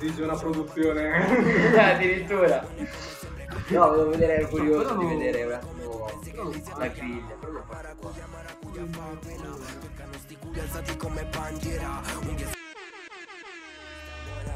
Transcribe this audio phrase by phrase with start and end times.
[0.00, 1.76] esige una produzione.
[1.76, 2.66] Addirittura.
[3.68, 6.10] No, volevo vedere, ero curioso di vedere un attimo
[6.76, 7.38] la griglia.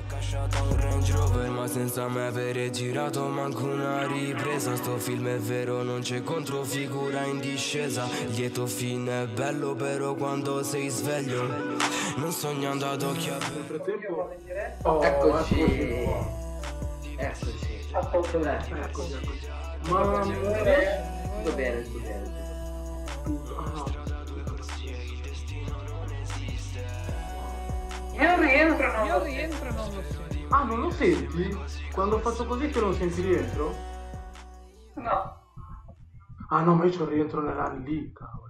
[0.07, 5.39] casciata un Range Rover ma senza me avere girato manco una ripresa Sto film è
[5.39, 11.74] vero non c'è controfigura in discesa Lieto fine è bello però quando sei sveglio
[12.17, 14.37] Non sognando ad occhi aperti Nel frattempo.
[14.83, 15.61] Oh, Eccoci.
[15.61, 17.17] eccoci.
[17.17, 17.83] Eccoci.
[17.93, 18.37] Eccoci,
[18.73, 19.49] eccoci.
[19.91, 20.21] Ma.
[20.21, 22.33] Tutto bene, tutto bene.
[28.13, 30.23] Io non rientro, non Io rientro non lo so.
[30.49, 31.59] Ah, non lo senti?
[31.93, 33.75] Quando faccio così te lo senti rientro?
[34.95, 35.43] No.
[36.49, 38.44] Ah no, ma io il rientro nella lì, cavolo.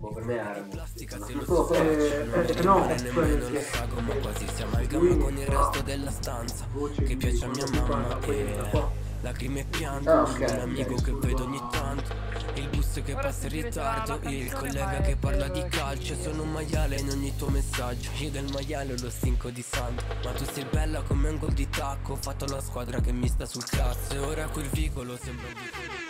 [0.00, 0.10] No, no, no, no.
[0.10, 0.64] Boh, per me era.
[0.64, 6.10] Eh, eh, no, nemmeno cioè, lo sago ma quasi si amalgama con il resto della
[6.10, 6.66] stanza
[7.04, 11.12] Che piace a mia mamma 50, quella e lacrime e pianto Ah, Un amico che
[11.12, 12.14] vedo ogni tanto
[12.54, 17.00] Il bus che passa in ritardo Il collega che parla di calcio Sono un maiale
[17.00, 20.64] in ogni tuo messaggio Io del maiale ho lo stinco di santo Ma tu sei
[20.70, 24.14] bella come un gol di tacco Ho fatto la squadra che mi sta sul cazzo
[24.14, 26.07] E ora quel vicolo sembra un vicolo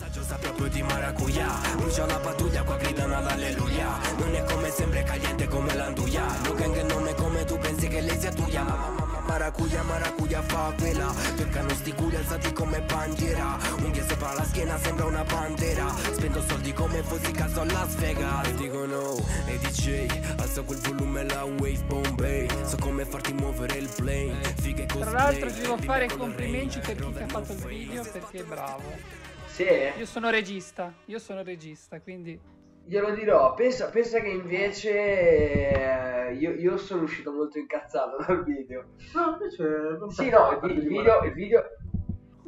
[0.00, 3.98] L'assaggio sa proprio di maracuyà Brucia la pattuglia qua gridano all'alleluia.
[4.16, 6.24] Non è come sembra è caliente come l'anduia.
[6.44, 9.82] Lo gang non è come tu pensi che lei sia tuya Ma ma ma maracuglia
[9.82, 11.12] maracuglia fa quella.
[11.36, 13.58] Toccano sti culi alzati come bandiera.
[13.82, 15.94] Unghie sopra la schiena sembra una bandera.
[16.12, 18.50] Spendo soldi come fossi caso a Las Vegas.
[18.52, 22.48] Dico no, e DJ Alzo quel volume la wave Bombay.
[22.64, 24.54] So come farti muovere il plane.
[24.62, 27.58] Fighe cosplay Tra l'altro ci devo rime fare complimenti per chi ti ha fatto il
[27.58, 29.19] video perché è bravo.
[29.60, 32.40] Sì, Io sono regista, io sono regista, quindi
[32.82, 33.52] glielo dirò.
[33.52, 38.94] Pensa, pensa che invece eh, io, io sono uscito molto incazzato dal video.
[39.12, 39.98] No, invece...
[39.98, 41.62] non Sì, no, il, il video, il video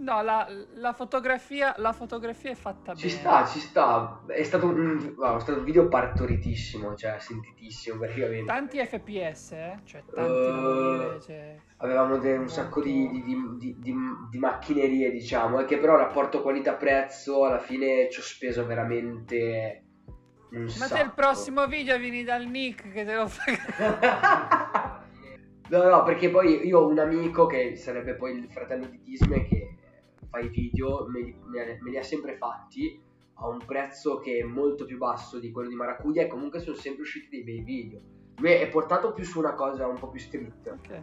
[0.02, 3.18] no, la, la fotografia, la fotografia è fatta ci bene.
[3.18, 4.22] sta, ci sta.
[4.26, 8.44] È stato un, wow, è stato un video partoritissimo, cioè sentitissimo praticamente.
[8.44, 9.80] Tanti FPS, eh?
[9.84, 11.62] Cioè tanti Eh, da morire, cioè...
[11.78, 17.44] Avevamo de- un sacco di, di- di- di- macchinerie, diciamo, e che però rapporto qualità-prezzo
[17.44, 19.84] alla fine ci ho speso veramente
[20.50, 20.94] un Ma sacco.
[20.98, 23.42] te il prossimo video vieni dal Nick che te lo fa...
[25.69, 29.46] no, no, perché poi io ho un amico che sarebbe poi il fratello di Disney
[29.48, 29.72] che
[30.41, 33.00] i video, me li, me- me li ha sempre fatti
[33.34, 36.76] a un prezzo che è molto più basso di quello di Maracuja e comunque sono
[36.76, 38.00] sempre usciti dei bei video.
[38.37, 40.66] Lui è portato più su una cosa un po' più street.
[40.66, 41.03] Ok.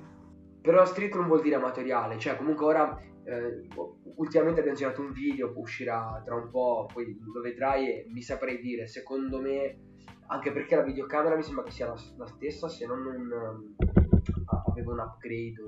[0.62, 3.68] Però street non vuol dire amatoriale, cioè comunque ora eh,
[4.16, 8.60] ultimamente abbiamo girato un video, uscirà tra un po', poi lo vedrai e mi saprei
[8.60, 9.78] dire, secondo me,
[10.28, 13.76] anche perché la videocamera mi sembra che sia la, la stessa, se non un,
[14.46, 15.64] ah, aveva un upgrade,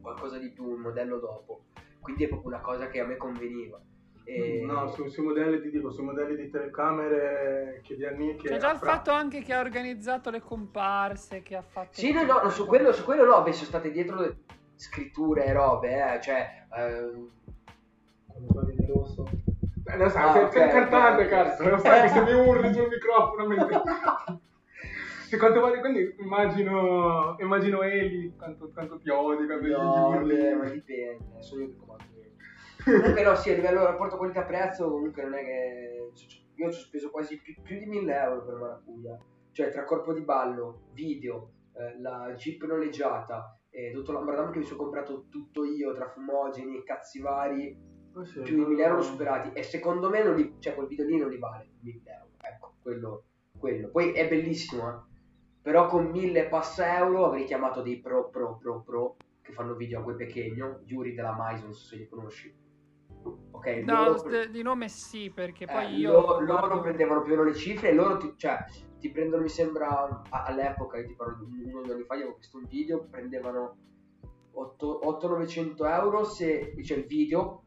[0.00, 1.64] qualcosa di più, un modello dopo,
[2.02, 3.80] quindi è proprio una cosa che a me conveniva.
[4.24, 8.48] E- No, su- sui modelli ti dico, sui modelli di telecamere che di anni che
[8.48, 11.88] C'è già il fra- fatto anche che ha organizzato le comparse, che ha fatto...
[11.92, 14.36] Sì, no, no, no, su quello, su quello no, beh, sono state dietro le
[14.76, 16.66] scritture e robe, eh, cioè...
[16.76, 17.30] ehm,
[18.26, 19.24] Quando parli di rosso.
[19.84, 21.28] Eh, lo sai, Ah, sei, ok, sei un cantante, ok.
[21.28, 23.82] cazzo, lo sai che se mi urli sul microfono mentre...
[25.32, 30.36] Sì, quanto vale, quindi immagino, immagino Eli, quanto, quanto ti odi, quando gli No, urli.
[30.36, 32.04] vabbè, ma dipende, sono io che comando.
[32.84, 36.10] comunque no, sì, a livello rapporto qualità-prezzo comunque non è che...
[36.56, 39.18] Io ci ho speso quasi più, più di 1000 euro per Maracuja.
[39.52, 44.66] Cioè tra corpo di ballo, video, eh, la jeep noleggiata, e tutto l'ambradam che mi
[44.66, 47.74] sono comprato tutto io, tra fumogeni e cazzi vari,
[48.14, 49.50] Oh, sì, più di 1000 euro l'ho superati.
[49.58, 52.28] E secondo me non li, cioè quel video lì non li vale 1000 euro.
[52.42, 53.24] Ecco, quello,
[53.58, 53.88] quello.
[53.88, 55.10] Poi è bellissimo, eh.
[55.62, 60.00] Però con 1000 passa euro avrei chiamato dei pro pro pro pro che fanno video
[60.00, 62.52] a quel pequeño, Yuri della Mais, non so se li conosci.
[63.52, 66.12] Ok, No, s- di nome sì, perché eh, poi io...
[66.12, 68.58] loro, loro prendevano più o meno le cifre e loro ti, cioè,
[68.98, 72.22] ti prendono, mi sembra, all'epoca, io ti parlo di uno o due anni fa, io
[72.22, 73.76] avevo visto un video, prendevano
[74.54, 77.62] 800-900 euro se, cioè il video,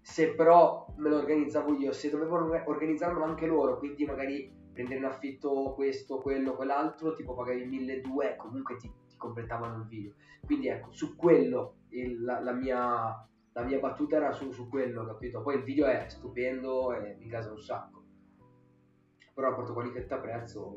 [0.00, 4.98] se però me lo organizzavo io, se dovevano orga- organizzarlo anche loro, quindi magari prendere
[5.00, 10.12] in affitto questo, quello, quell'altro, tipo pagavi 1200 comunque ti, ti completavano il video.
[10.44, 15.04] Quindi ecco, su quello il- la, la mia, la mia battuta era su, su quello,
[15.04, 15.42] capito?
[15.42, 18.02] Poi il video è stupendo e mi casa un sacco.
[19.34, 20.74] Però rapporto qualità-prezzo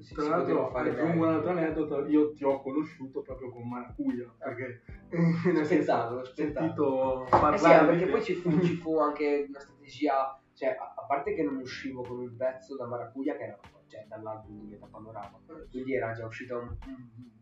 [0.00, 4.34] si Tra l'altro, fare aggiungo un altro aneddoto, io ti ho conosciuto proprio con Maracuja,
[4.38, 4.82] perché
[5.52, 8.98] nel senso, Aspettavo, ho sentito Eh parlare sì, ah, perché poi ci fu, ci fu
[8.98, 13.36] anche una strategia, cioè, a, a parte che non uscivo con un pezzo da Maracuja
[13.36, 15.38] che era cioè, dall'album di Meta Panorama,
[15.70, 17.32] quindi era già uscito un, un-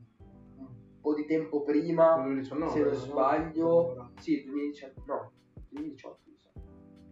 [1.00, 2.94] po' di tempo prima, 2019, se non no?
[2.94, 5.32] sbaglio, sì, 2018, no,
[5.70, 6.50] 2018 mi sa.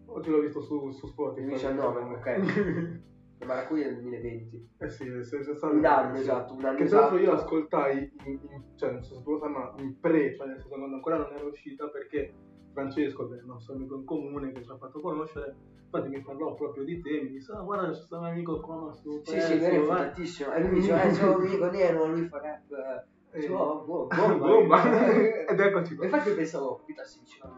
[0.06, 1.47] Oggi l'ho visto su, su Spotify.
[1.47, 3.08] 2019, ok.
[3.43, 4.69] E Maracuja nel 2020.
[4.81, 7.41] eh sì, è già stato Un anno esatto, un anno Che tra l'altro io esatto.
[7.47, 10.56] ascoltai, in, in- cioè non so se tu lo sai, ma in pre, cioè nel
[10.56, 12.35] senso quando ancora non era uscita perché
[12.75, 15.56] Francesco, che è il nostro amico in comune, che ci ha fatto conoscere,
[15.92, 18.92] infatti mi parlò proprio di te, mi disse, ah guarda c'è stato un amico qua
[18.92, 20.52] su Sì, sì, lui è guarda." fotatissimo.
[20.52, 22.70] E lui diceva, eh, c'è un amico nero, lui fa rap.
[22.72, 25.12] eh, Eh, Dicevo, oh, boh, bomba,
[25.46, 26.04] ed eccoci qua.
[26.04, 27.48] infatti pensavo, capito, si diceva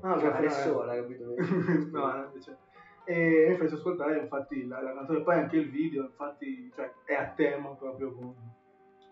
[0.00, 0.86] Cioè, adesso eh.
[0.86, 1.34] l'hai capito?
[1.90, 2.58] no, no, invece.
[3.04, 7.14] E mi fece ascoltare infatti la, la canzone, poi anche il video, infatti, cioè, è
[7.14, 8.34] a tema proprio con...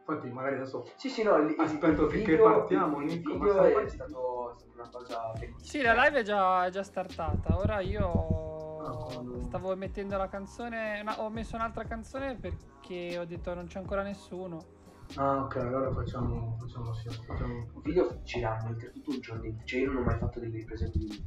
[0.08, 3.36] Infatti magari adesso Sì, sì, no, il, il- Aspetto il finché video, partiamo, il Nico,
[3.36, 5.58] ma video è quanti- stato, è stata una cosa bellissima.
[5.60, 7.58] Sì, la live è già, è già startata.
[7.58, 8.10] Ora io
[9.12, 11.02] quando- stavo mettendo la canzone.
[11.02, 14.76] no, ho messo un'altra canzone perché ho detto non c'è ancora nessuno.
[15.16, 17.54] Ah, ok, allora facciamo, facciamo sì, facciamo...
[17.74, 21.26] Il video girando oltretutto un giorno cioè io non ho mai fatto delle riprese così.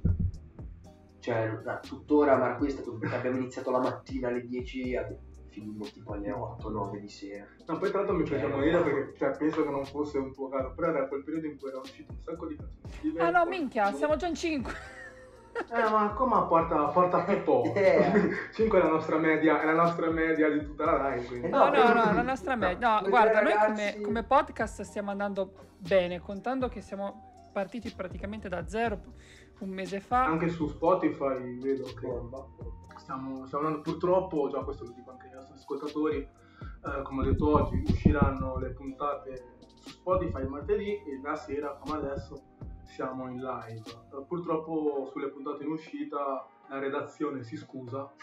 [1.19, 4.95] Cioè, no, tuttora Marco è stato abbiamo iniziato la mattina alle 10
[5.51, 7.45] finimmo tipo alle 8-9 di sera.
[7.67, 8.83] No, poi tra l'altro mi fece Eh, morire no.
[8.83, 11.69] perché cioè, penso che non fosse un tuo caso, però era quel periodo in cui
[11.69, 13.19] era uscito un sacco di canzoni.
[13.19, 14.73] Ah no, minchia, siamo già in 5.
[15.53, 17.73] Eh, ma come porta, porta più poco?
[17.75, 18.31] Eh.
[18.55, 21.47] 5 è la nostra media, è la nostra media di tutta la live, quindi...
[21.47, 22.89] Eh, No, no, No, no, la nostra media.
[22.93, 27.91] No, Quei guarda, noi ragazzi- come, come podcast stiamo andando bene, contando che siamo partiti
[27.91, 29.01] praticamente da zero
[29.59, 30.23] un mese fa.
[30.23, 32.07] Anche su Spotify vedo che
[32.97, 35.20] stiamo, stiamo andando purtroppo, già questo lo dico anche
[35.61, 39.45] ascoltatori, eh, come ho detto oggi, usciranno le puntate
[39.77, 42.41] su Spotify martedì e la sera, come adesso,
[42.83, 43.83] siamo in live.
[43.89, 48.09] Eh, purtroppo sulle puntate in uscita la redazione si scusa,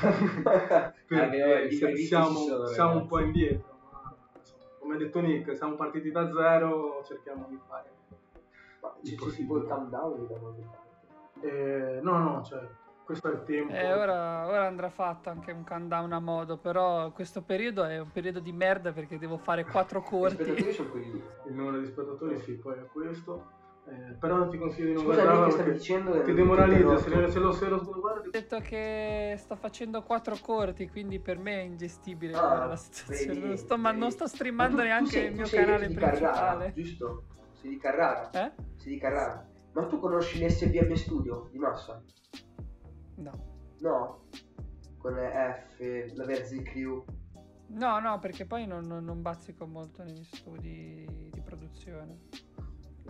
[0.00, 5.20] Eh, perché si- previsti siamo, ci siamo un po' indietro, ma insomma, come ha detto
[5.20, 7.90] Nick, siamo partiti da zero, cerchiamo di fare.
[8.80, 10.88] Ma c'è, c'è tipo il countdown da qualche parte.
[11.46, 12.66] Eh, no, no, cioè,
[13.10, 13.72] questo è il tempo.
[13.72, 18.10] Eh, ora, ora andrà fatto anche un countdown a modo, però questo periodo è un
[18.12, 20.72] periodo di merda perché devo fare quattro Gli spettatori corti.
[20.72, 21.22] sono quelli lì.
[21.48, 23.58] Il numero di spettatori, sì, poi è questo.
[23.88, 26.22] Eh, però ti consiglio di non Scusa, guardarlo perché dicendo?
[26.22, 26.96] ti demoralizza.
[26.98, 31.18] Se, lo- se lo, se lo guardi, Ho detto che sto facendo quattro corti, quindi
[31.18, 33.34] per me è ingestibile Ah, la situazione.
[33.34, 35.48] vedi, non, sto, ma non sto Ma streamando tu- tu neanche sei- il tu mio
[35.48, 36.72] canale di Carrara, principale.
[36.76, 37.24] giusto?
[37.54, 38.30] Sei di Carrara.
[38.30, 38.52] Eh?
[38.76, 39.48] Sei di Carrara.
[39.72, 42.00] Ma tu conosci l'SBM Studio di Massa?
[43.20, 43.32] No.
[43.80, 44.20] No?
[44.98, 47.04] Con F, la Verzi Crew.
[47.68, 52.18] No, no, perché poi non, non- non bazzico molto negli studi di produzione.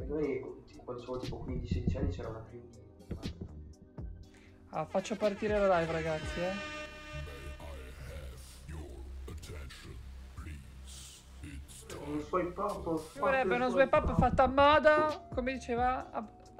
[0.07, 0.41] Noi
[0.85, 2.61] quando avevo tipo 15-16 anni c'era una crew.
[4.71, 6.79] Ah, faccio partire la live, ragazzi, eh.
[12.27, 12.87] swipe up.
[13.45, 16.09] Uno swipe up fatto a modo, come diceva,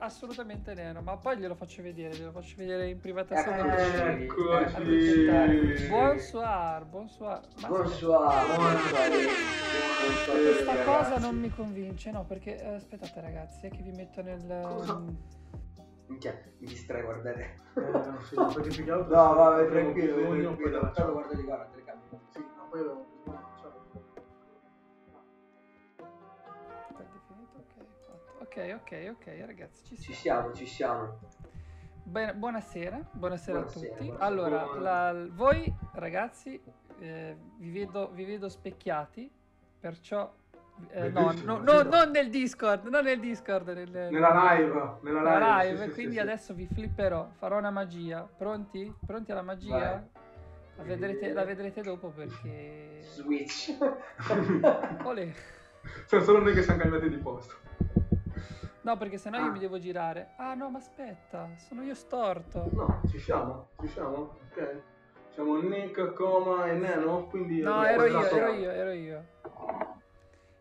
[0.01, 1.01] assolutamente nero.
[1.03, 3.57] Ma poi glielo faccio vedere, glielo faccio vedere in privatezza.
[3.57, 4.23] Eccoci.
[4.23, 5.27] Eccoci.
[5.27, 5.89] Eccoci.
[5.89, 7.41] Bonsoir, bonsoir.
[7.61, 8.47] Ma Bonsoir.
[10.27, 11.21] Questa cosa ragazzi.
[11.21, 14.61] non mi convince, no, perché eh, aspettate ragazzi, è che vi metto nel...
[14.63, 15.03] Cosa?
[16.07, 17.57] Minchia, mi distrai a guardare.
[17.75, 20.81] Eh, sì, No, vabbè, tranquillo, tranquillo.
[20.91, 22.19] Tanto guarda di qua la telecamera.
[22.31, 22.81] Sì, ma poi
[28.51, 30.41] ok, ok, ok, ragazzi, ci Ci siamo.
[30.41, 31.19] siamo, ci siamo.
[32.03, 34.05] Bene, buonasera, buonasera, a Buonasera, tutti.
[34.05, 34.25] buonasera.
[34.27, 34.75] Allora,
[35.13, 36.61] la- voi ragazzi
[36.99, 39.31] eh, vi, vedo, vi vedo specchiati,
[39.79, 40.33] perciò...
[40.89, 45.71] eh, no, no, no, non nel Discord, non nel Discord, nel, Nella live, nella live.
[45.73, 46.23] live, sì, quindi sì, sì.
[46.23, 48.23] adesso vi flipperò, farò una magia.
[48.37, 48.93] Pronti?
[49.07, 49.79] Pronti alla magia?
[49.79, 50.19] Vai.
[50.77, 52.99] La vedrete, la vedrete dopo perché...
[53.03, 53.77] Switch.
[55.05, 55.31] Olè.
[56.07, 57.55] Siamo solo noi che siamo cambiati di posto.
[58.83, 59.45] No, perché sennò Ah.
[59.45, 60.31] io mi devo girare.
[60.37, 62.69] Ah no, ma aspetta, sono io storto.
[62.73, 64.81] No, ci siamo, ci siamo, ok.
[65.31, 67.61] Siamo Nick, Coma e Neno, quindi...
[67.61, 69.25] No, ero io, ero io, ero io.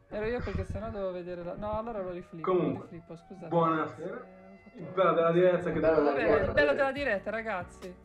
[0.10, 1.56] Ero io perché sennò devo vedere la...
[1.56, 3.48] No, allora lo riflippo, Comunque, lo riflippo, scusate.
[3.48, 4.16] buonasera.
[4.76, 7.96] Eh, Il bello della diretta che Bello Vabbè, il bello della diretta, ragazzi.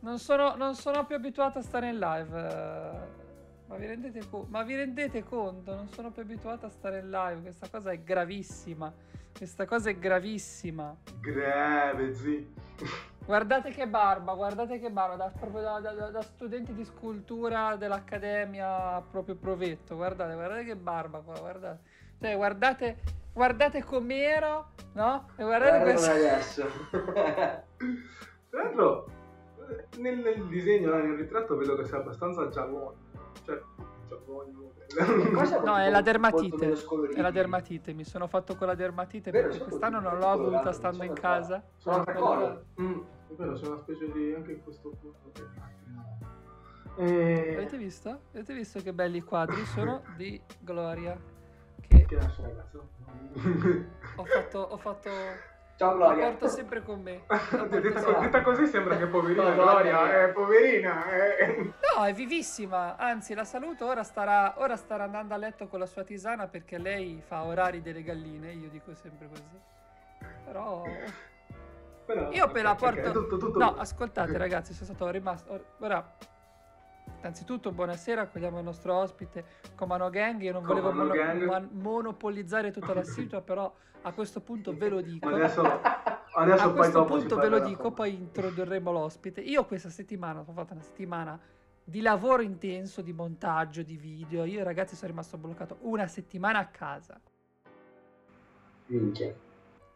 [0.00, 3.22] Non sono, non sono più abituato a stare in live.
[3.66, 5.74] Ma vi, rendete co- ma vi rendete conto?
[5.74, 7.40] Non sono più abituato a stare in live.
[7.40, 8.92] Questa cosa è gravissima.
[9.36, 10.94] Questa cosa è gravissima.
[11.20, 12.52] Grave, zi.
[13.24, 19.02] Guardate che barba, guardate che barba, da, proprio da, da- da studenti di scultura dell'Accademia
[19.10, 21.80] proprio Provetto, guardate, guardate che barba qua, guardate,
[22.20, 22.98] cioè guardate,
[23.32, 25.28] guardate com'ero, no?
[25.36, 26.66] E guardate Guarda questo, adesso.
[26.90, 29.08] Tra l'altro,
[29.96, 33.03] nel, nel disegno, nel ritratto, vedo che sei abbastanza giallone.
[33.44, 33.62] Cioè.
[35.34, 36.72] Cosa No, è la dermatite.
[37.14, 37.92] È la dermatite.
[37.92, 41.62] Mi sono fatto con la dermatite Vero, perché quest'anno non l'ho avuta stando in casa.
[41.76, 42.64] Sono cose.
[42.80, 43.00] Mm,
[43.30, 44.34] è vero, c'è una specie di.
[44.34, 45.32] anche in questo punto.
[46.96, 47.54] E...
[47.56, 48.20] Avete visto?
[48.32, 51.18] Avete visto che belli i quadri sono di Gloria?
[51.80, 52.88] Che Che nasce ragazzo?
[54.16, 55.10] ho fatto, ho fatto,
[55.76, 56.28] Ciao la Gloria.
[56.28, 57.24] porto sempre con me.
[57.26, 61.04] La detta, detta così sembra che poverina No, Gloria, è poverina.
[61.10, 61.72] eh.
[61.96, 62.96] No, è vivissima.
[62.96, 63.84] Anzi, la saluto.
[63.86, 67.82] Ora starà, ora starà andando a letto con la sua tisana perché lei fa orari
[67.82, 68.52] delle galline.
[68.52, 69.42] Io dico sempre così.
[70.44, 70.84] Però.
[72.06, 73.10] Però, Io per la porto.
[73.10, 75.52] tutto, tutto No, ascoltate, ragazzi, sono stato rimasto.
[75.52, 76.16] or- Ora.
[77.18, 79.44] Innanzitutto, buonasera, accogliamo il nostro ospite
[79.74, 80.40] Comano Gang.
[80.42, 81.14] Io non volevo mono-
[81.46, 85.28] man- monopolizzare tutta la situa, però a questo punto ve lo dico.
[85.28, 89.40] Adesso, adesso a poi questo dopo punto ve lo dico, poi introdurremo l'ospite.
[89.40, 91.40] Io questa settimana ho fatto una settimana
[91.82, 94.44] di lavoro intenso, di montaggio, di video.
[94.44, 97.18] Io ragazzi sono rimasto bloccato una settimana a casa
[98.86, 99.34] Minchia.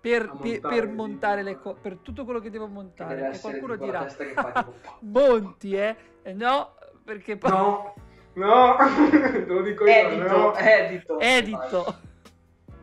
[0.01, 3.33] per, montare per montare le cose, per tutto quello che devo montare.
[3.33, 4.07] E qualcuno dirà,
[5.01, 5.97] monti eh?
[6.23, 6.75] E no,
[7.09, 7.51] perché poi...
[7.51, 7.95] No,
[8.35, 8.77] no,
[9.09, 9.91] te lo dico io.
[9.95, 10.55] Edito, no.
[10.55, 11.19] edito.
[11.19, 11.87] Edito.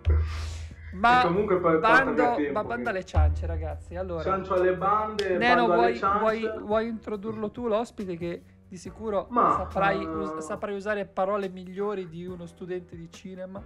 [0.01, 3.95] E Ma comunque poi bando, tempo, ma banda che- alle ciance ragazzi.
[3.95, 9.27] Allora, Ciancio alle bande, Neno, bando vuoi, vuoi- vuoi introdurlo tu l'ospite che di sicuro
[9.29, 13.61] Ma, saprai, eh, us- saprai usare parole migliori di uno studente di cinema?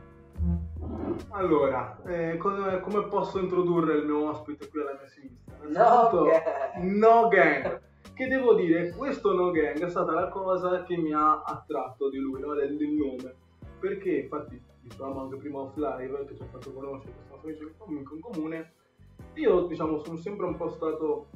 [1.30, 5.56] Allora, eh, come, come posso introdurre il mio ospite qui alla mia sinistra?
[5.70, 6.26] No,
[6.82, 7.80] no gang.
[8.20, 12.18] Che devo dire, questo no gang è stata la cosa che mi ha attratto di
[12.18, 12.54] lui, no?
[12.54, 13.34] del, del nome.
[13.80, 17.86] Perché, infatti, dicevamo anche prima off live che ci ha fatto conoscere questo nostro amico
[17.86, 18.74] amico in comune.
[19.36, 21.28] Io, diciamo, sono sempre un po' stato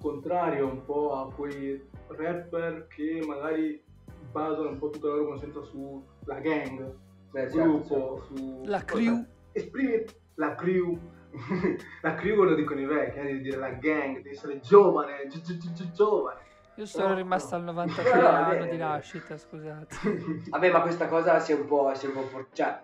[0.00, 3.82] contrario un po' a quei rapper che magari
[4.30, 6.94] basano un po' tutta la loro conoscenza sulla gang,
[7.32, 8.62] Beh, certo, gruppo, su...
[8.66, 9.24] La crew.
[9.50, 10.96] Esprimi la crew.
[12.02, 15.40] la crew lo dicono i vecchi, eh, di dire la gang, di essere giovane, gi-
[15.40, 16.40] gi- gi- gi- giovane.
[16.76, 17.68] Io sono No, rimasto no.
[17.68, 19.96] al 93 No, no, anno di nascita, scusate.
[20.50, 22.80] Vabbè, ma questa cosa si è un po', si è un po' for- cioè,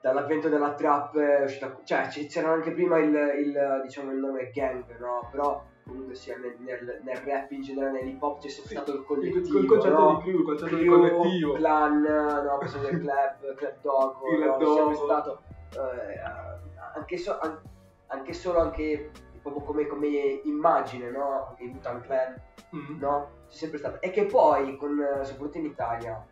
[0.00, 4.84] dall'avvento della trap è uscita, cioè, c'era anche prima il, il, diciamo, il nome gang,
[4.98, 5.28] no?
[5.30, 8.98] Però comunque sia nel, nel- nel rap in generale, nell'hip hop c'è sempre stato il
[8.98, 10.16] il, collettivo, il concetto no?
[10.16, 11.52] di crew, il concetto di Crew, collettivo.
[11.54, 14.56] clan, no, questo del club, club dog, Il no?
[14.58, 15.42] C'è sempre stato,
[15.74, 16.20] eh,
[16.96, 17.60] anche, so- an-
[18.12, 19.10] anche solo anche
[19.42, 20.06] proprio come, come
[20.44, 21.48] immagine, no?
[21.48, 22.40] Anche il Wu-Tang Clan,
[22.74, 22.98] Mm.
[23.00, 23.30] no?
[23.48, 24.00] C'è sempre stato.
[24.00, 26.26] E che poi, con, soprattutto in Italia,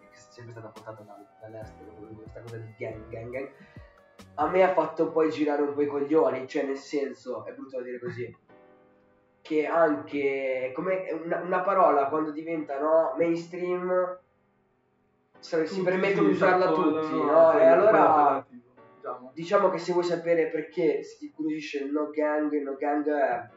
[0.00, 3.50] che è sempre stata portata dal- dall'estero, questa cosa di gang, gang, gang,
[4.36, 7.76] a me ha fatto poi girare un po' i coglioni, cioè nel senso, è brutto
[7.76, 8.34] da dire così,
[9.42, 14.18] che anche, come una, una parola quando diventa no, mainstream,
[15.38, 18.45] si Tutti permettono di usarla tutti, no, E allora
[19.36, 19.68] diciamo.
[19.68, 23.48] che se vuoi sapere perché si incuriosisce il no gang, il no gang è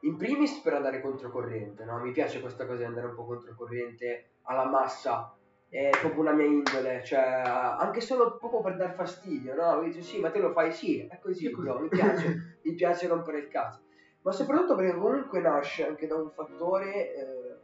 [0.00, 1.98] in primis per andare controcorrente, no?
[1.98, 5.36] Mi piace questa cosa di andare un po' controcorrente alla massa,
[5.68, 9.80] è proprio una mia indole, cioè anche solo proprio per dar fastidio, no?
[9.80, 11.66] Mi dici sì, ma te lo fai, sì, è così, Sì, così.
[11.66, 13.80] bro, mi piace, mi piace rompere il cazzo.
[14.22, 17.56] Ma soprattutto perché comunque nasce anche da un fattore, eh,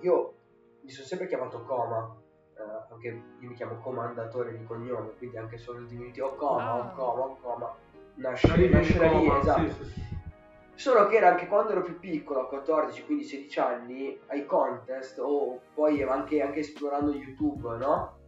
[0.00, 0.34] io
[0.80, 2.16] mi sono sempre chiamato Coma,
[2.56, 6.62] eh, anche io mi chiamo comandatore di cognome, quindi anche solo il diminutivo o Coma,
[6.70, 6.76] Ah.
[6.78, 7.76] o Coma, Coma,
[8.16, 9.70] nasce, Arrivi nasce in da lì, coma, esatto.
[9.70, 10.02] sì, sì.
[10.76, 15.18] Solo che era anche quando ero più piccolo, a 14, quindi 16 anni, ai contest
[15.20, 18.18] o poi anche, anche esplorando YouTube, no?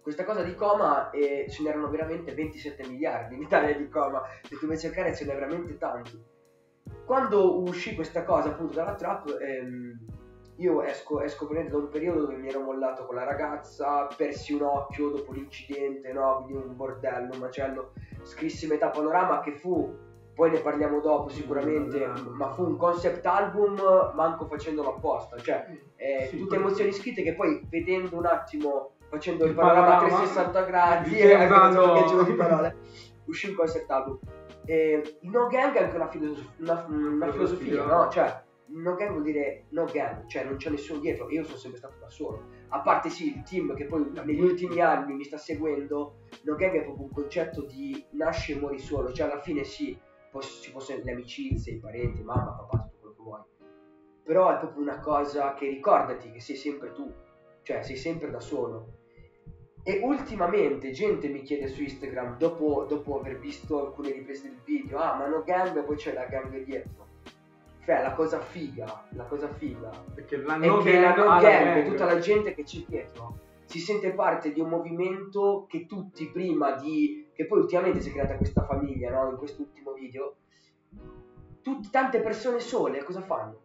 [0.00, 4.56] Questa cosa di coma e ce n'erano veramente 27 miliardi in Italia di coma, se
[4.56, 6.22] tu vai cercare ce n'è veramente tanti.
[7.04, 9.98] Quando uscì questa cosa appunto dalla trap, ehm,
[10.58, 14.62] io esco, esco da un periodo dove mi ero mollato con la ragazza, persi un
[14.62, 16.42] occhio dopo l'incidente, no?
[16.44, 22.06] Quindi un bordello, un macello, scrissi metà panorama che fu poi ne parliamo dopo sicuramente,
[22.36, 23.74] ma fu un concept album
[24.14, 29.44] manco facendolo apposta, cioè eh, Sì, tutte emozioni scritte che poi vedendo un attimo, facendo
[29.44, 31.36] il Il panorama a panorama, 360 gradi, e
[32.00, 32.76] che giro di parole,
[33.24, 34.18] uscì un concept album.
[34.64, 37.84] Eh, il no gang è anche una, filosof- una- una Filosofia.
[37.84, 38.08] no?
[38.08, 41.78] Cioè, no gang vuol dire no gang, cioè non c'è nessuno dietro, io sono sempre
[41.78, 42.44] stato da solo.
[42.68, 46.74] A parte sì, il team che poi negli ultimi anni mi sta seguendo, no gang
[46.74, 49.98] è proprio un concetto di nasci e muori solo, cioè alla fine sì,
[50.60, 53.40] ci possono le amicizie, i parenti, mamma, papà, tutto quello che vuoi.
[54.22, 57.10] Però è proprio una cosa che ricordati che sei sempre tu,
[57.62, 58.96] cioè sei sempre da solo.
[59.82, 64.98] E ultimamente gente mi chiede su Instagram, dopo, dopo aver visto alcune riprese del video,
[64.98, 67.07] ah ma no gang, poi c'è la gang dietro.
[67.88, 72.04] Cioè la cosa figa, la cosa figa Perché la è che la no gang, tutta
[72.04, 77.30] la gente che c'è dietro, si sente parte di un movimento che tutti prima di...
[77.32, 79.30] che poi ultimamente si è creata questa famiglia, no?
[79.30, 80.36] In quest'ultimo video,
[81.62, 83.60] tutte, tante persone sole cosa fanno?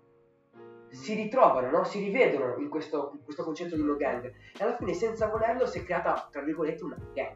[0.88, 1.84] Si ritrovano, no?
[1.84, 4.24] Si rivedono in questo, in questo concetto di no gang.
[4.26, 7.36] E alla fine, senza volerlo, si è creata, tra virgolette, una gang.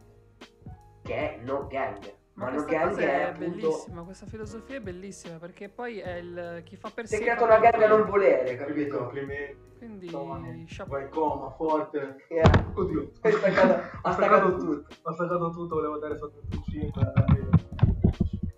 [1.02, 2.17] Che è no gang.
[2.38, 3.50] Ma Ma no questa gang cosa è è appunto...
[3.68, 7.22] bellissima, questa filosofia è bellissima perché poi è il chi fa per Si sé.
[7.22, 8.98] è creata fa una gang a non volere, capito?
[9.00, 9.66] complimenti.
[9.78, 10.10] Quindi
[10.88, 12.26] vai in coma, forte.
[12.28, 12.42] Eh,
[12.76, 13.12] Oddio.
[13.22, 14.86] ha staccato, ha staccato tutto.
[15.04, 17.14] Ha staccato tutto, volevo dare sotto il 5.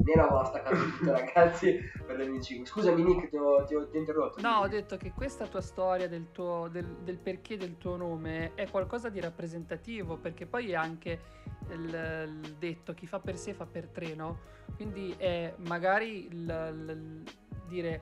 [0.01, 2.65] Nero aveva staccato tutto, ragazzi, per le mie 5.
[2.68, 4.41] Scusami, Nick, ti ho, ti ho- ti ho interrotto.
[4.41, 8.53] No, ho detto che questa tua storia del, tuo, del, del perché del tuo nome
[8.56, 11.20] è qualcosa di rappresentativo, perché poi è anche
[11.72, 11.84] il,
[12.44, 14.39] il detto chi fa per sé fa per tre, no?
[14.75, 17.24] Quindi è magari il, il-
[17.68, 18.01] dire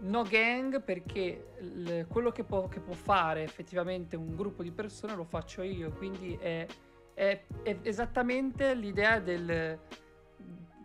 [0.00, 5.14] no gang perché il- quello che può, che può fare effettivamente un gruppo di persone
[5.14, 6.66] lo faccio io, quindi è,
[7.14, 9.78] è- è esattamente l'idea del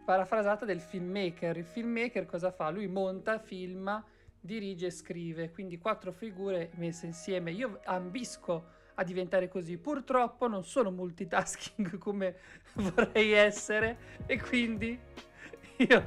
[0.03, 1.57] parafrasata del filmmaker.
[1.57, 2.69] Il filmmaker cosa fa?
[2.69, 4.03] Lui monta, filma,
[4.39, 7.51] dirige e scrive, quindi quattro figure messe insieme.
[7.51, 9.77] Io ambisco a diventare così.
[9.77, 12.35] Purtroppo non sono multitasking come
[12.73, 14.97] vorrei essere e quindi
[15.77, 16.03] io,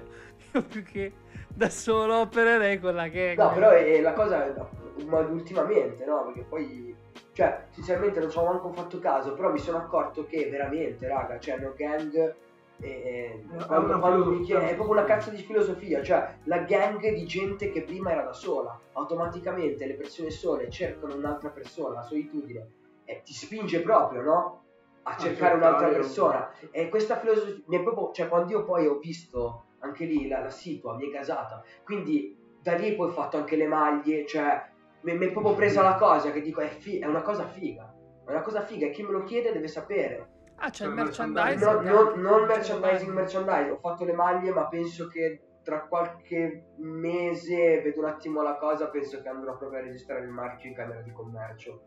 [0.53, 1.13] io più che
[1.49, 3.39] da solo opererei con la gang.
[3.39, 4.69] No, però è la cosa,
[5.07, 6.25] ma ultimamente, no?
[6.25, 6.95] Perché poi,
[7.33, 11.39] cioè, sinceramente non ci ho manco fatto caso, però mi sono accorto che veramente, raga,
[11.39, 12.35] cioè, no gang...
[12.81, 17.00] è- È quando- una quando chiede- è proprio una cazzo di filosofia, cioè la gang
[17.12, 22.02] di gente che prima era da sola, automaticamente le persone sole cercano un'altra persona, la
[22.02, 22.66] solitudine,
[23.04, 24.63] e ti spinge proprio, no?
[25.06, 26.50] A cercare un'altra persona.
[26.71, 30.41] E questa filosofia, mi è proprio, cioè quando io poi ho visto anche lì la,
[30.41, 34.67] la situa, mi è gasata, quindi da lì poi ho fatto anche le maglie, cioè
[35.02, 37.95] mi, mi è proprio presa la cosa che dico è, fi- è una cosa figa,
[38.25, 40.28] è una cosa figa e chi me lo chiede deve sapere.
[40.56, 41.62] Ah, c'è il merchandising.
[41.62, 45.40] No, anche, non, non c'è merchandising, il merchandising, ho fatto le maglie ma penso che
[45.62, 50.30] tra qualche mese vedo un attimo la cosa, penso che andrò proprio a registrare il
[50.30, 51.80] marchio in camera di commercio.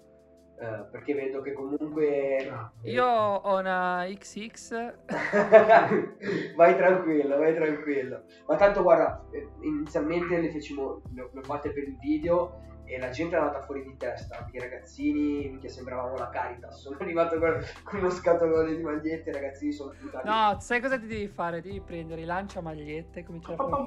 [0.59, 2.71] eh, perché vedo che comunque Ah.
[2.85, 4.95] Io ho una XX
[6.55, 8.23] vai tranquillo, vai tranquillo.
[8.47, 12.97] Ma tanto guarda, eh, inizialmente le fecimo, le, le ho fatte per il video e
[12.99, 16.79] la gente è andata fuori di testa, anche i ragazzini, che sembravamo la Caritas.
[16.79, 20.27] Sono arrivato con, con uno scatolone di magliette, i ragazzini sono buttati.
[20.27, 21.61] No, sai cosa ti devi fare?
[21.61, 23.85] Devi prendere i lancia magliette e cominciare a fare...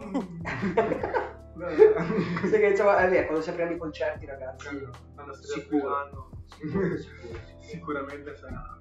[2.48, 4.68] Sai che diciamo, eh, beh, quando si apriranno i concerti, ragazzi,
[5.14, 6.30] Quando si Sicuro.
[7.60, 8.78] sicuramente sarà.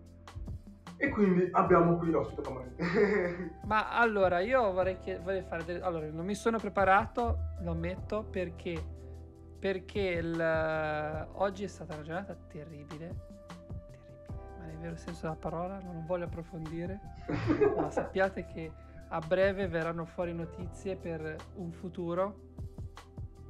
[0.97, 2.75] E quindi abbiamo qui l'ospite come
[3.63, 5.63] Ma allora, io vorrei, chie- vorrei fare...
[5.63, 8.97] delle- Allora, non mi sono preparato, lo ammetto, perché...
[9.59, 13.15] Perché il- oggi è stata una giornata terribile.
[13.89, 14.25] Terribile,
[14.57, 16.99] ma nel vero senso della parola, non voglio approfondire.
[17.75, 18.71] ma sappiate che
[19.09, 22.47] a breve verranno fuori notizie per un futuro.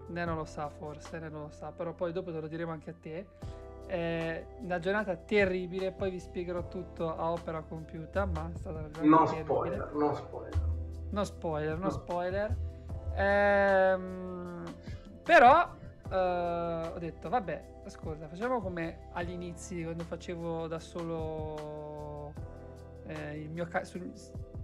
[0.07, 2.71] Ne non lo sa forse, ne non lo sa, però poi dopo te lo diremo
[2.71, 3.27] anche a te.
[3.85, 8.89] È una giornata terribile, poi vi spiegherò tutto a opera compiuta, ma è stata una
[8.89, 9.43] giornata Non terribile.
[9.43, 10.59] spoiler, non spoiler.
[11.11, 11.89] No spoiler, no No.
[11.91, 12.55] spoiler.
[13.15, 14.63] Ehm,
[15.23, 15.69] però
[16.09, 22.33] eh, ho detto, vabbè, ascolta, facciamo come agli inizi quando facevo da solo
[23.07, 24.11] eh, il mio ca- sul,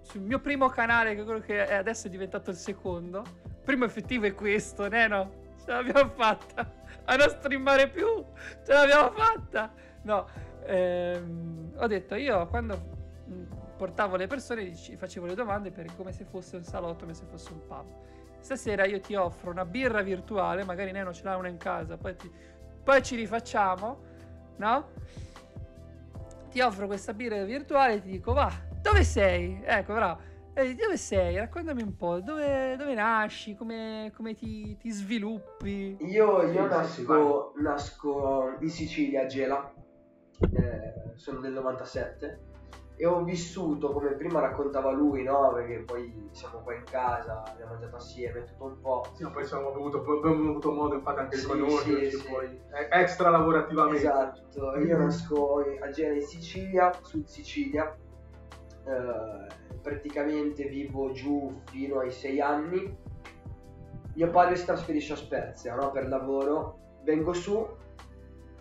[0.01, 3.23] sul mio primo canale, che è quello che è- adesso è diventato il secondo.
[3.63, 5.43] Primo effettivo è questo, Neno.
[5.63, 6.71] Ce l'abbiamo fatta
[7.05, 8.23] a non streamare più.
[8.63, 9.73] Ce l'abbiamo fatta.
[10.03, 10.27] No,
[10.65, 12.93] ehm, ho detto io quando
[13.75, 17.51] portavo le persone facevo le domande per come se fosse un salotto, come se fosse
[17.51, 17.85] un pub.
[18.45, 22.15] Stasera io ti offro una birra virtuale, magari Neno ce l'ha una in casa, poi,
[22.15, 22.31] ti-
[22.83, 23.97] poi ci rifacciamo,
[24.57, 24.89] no?
[26.51, 28.53] Ti offro questa birra virtuale e ti dico, va,
[28.83, 29.63] dove sei?
[29.65, 30.21] Ecco, bravo.
[30.53, 31.37] E dici, dove sei?
[31.37, 35.97] Raccontami un po', dove, dove nasci, come, come ti, ti sviluppi?
[36.01, 39.73] Io, io nasco, nasco in Sicilia, a Gela,
[40.53, 42.39] eh, sono del 97
[42.97, 45.51] e ho vissuto, come prima raccontava lui, no?
[45.53, 49.05] Perché poi siamo qua in casa, abbiamo mangiato assieme, tutto un po'.
[49.13, 52.31] Sì, poi abbiamo avuto, abbiamo avuto modo infatti anche di Sì, conoscerci sì, sì.
[52.31, 53.97] poi eh, extra lavorativamente.
[53.99, 57.93] Esatto, io nasco a Gela in Sicilia, Sud Sicilia,
[58.85, 59.47] eh,
[59.81, 62.97] praticamente vivo giù fino ai sei anni.
[64.13, 65.91] Mio padre si trasferisce a Spezia no?
[65.91, 67.67] per lavoro, vengo su,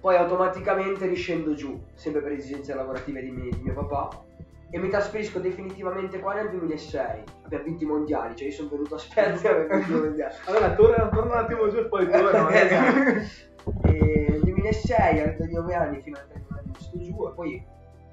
[0.05, 4.23] poi automaticamente riscendo giù, sempre per esigenze lavorative di, mi- di mio papà.
[4.69, 7.23] e mi trasferisco definitivamente qua nel 2006.
[7.45, 10.35] Abbiamo vinto i mondiali, cioè io sono venuto a Spezia e abbiamo vinto i mondiali.
[10.45, 12.51] Allora, torna, torna un attimo giù e poi torna.
[12.53, 13.89] Esatto.
[13.89, 17.67] E nel 2006, all'età di 9 anni, fino di 9 anni sto giù e poi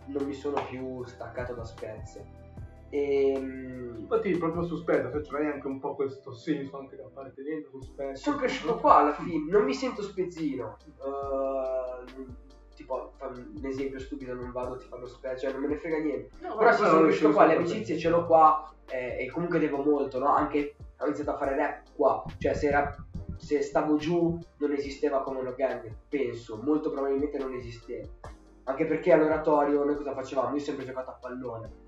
[0.06, 2.22] non mi sono più staccato da Spezia.
[2.92, 7.42] Ehm, E, Infatti, proprio Spezia, se c'è anche un po' questo senso anche da parte
[7.44, 8.16] dentro su Spezia.
[8.16, 10.78] sono cresciuto qua alla fine, non mi sento spezzino.
[10.98, 12.26] Uh,
[12.76, 16.30] tipo, un esempio stupido, non vado ti fanno Spezia, cioè non me ne frega niente.
[16.42, 19.82] No, Però quello sono cresciuto qua, le amicizie ce l'ho qua eh, e comunque devo
[19.82, 20.28] molto, no?
[20.36, 22.94] Anche ho iniziato a fare rap qua, cioè se, era-
[23.38, 28.08] se stavo giù non esisteva come una gang, penso, molto probabilmente non esisteva.
[28.66, 30.50] Anche perché all'oratorio noi cosa facevamo?
[30.50, 31.81] Io ho sempre giocato a pallone.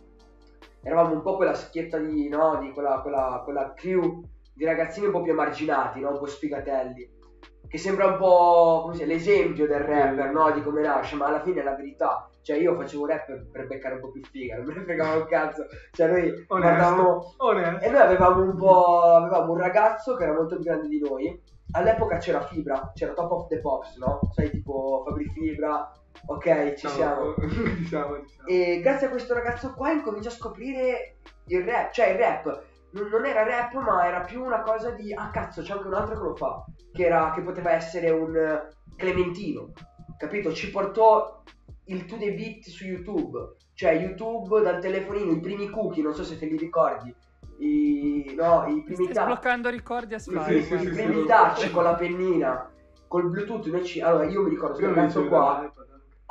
[0.84, 2.58] Eravamo un po' quella schietta di, no?
[2.60, 4.22] Di quella, quella, quella crew
[4.54, 6.12] di ragazzini un po' più emarginati, no?
[6.12, 7.22] Un po' sfigatelli.
[7.68, 10.52] Che sembra un po' come si l'esempio del rapper, no?
[10.52, 12.28] Di come nasce, ma alla fine è la verità.
[12.42, 15.26] Cioè io facevo rap per beccare un po' più figa, non me ne fregava un
[15.26, 15.66] cazzo.
[15.92, 17.34] Cioè noi guardavamo...
[17.38, 17.86] Onesto.
[17.86, 19.02] E noi avevamo un po'...
[19.02, 21.42] avevamo un ragazzo che era molto più grande di noi.
[21.72, 24.20] All'epoca c'era Fibra, c'era Top of the Pops, no?
[24.34, 25.90] Sai, tipo Fabri Fibra,
[26.26, 27.34] ok, ci siamo.
[27.78, 28.48] diciamo, diciamo.
[28.48, 33.26] E grazie a questo ragazzo qua incomincia a scoprire il rap, cioè il rap non,
[33.26, 36.24] era rap ma era più una cosa di ah cazzo c'è anche un altro che
[36.24, 38.62] lo fa, che, era, che poteva essere un
[38.96, 39.72] Clementino,
[40.18, 40.54] capito?
[40.54, 41.42] Ci portò
[41.86, 46.24] il to the beat su YouTube, cioè YouTube dal telefonino, i primi cookie, non so
[46.24, 47.14] se te li ricordi,
[47.58, 50.58] i, no, i primi Stai touch, sbloccando ricordi a spari.
[50.58, 52.72] i primi touch con la pennina,
[53.08, 55.74] col Bluetooth, noi ci- allora io mi ricordo questo ragazzo qua.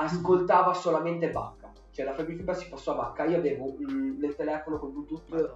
[0.05, 1.73] Ascoltava solamente Bacca.
[1.91, 3.25] Cioè la Fabri Fibra si passò a Bacca.
[3.25, 5.55] Io avevo mm, nel telefono con Bluetooth Madonna,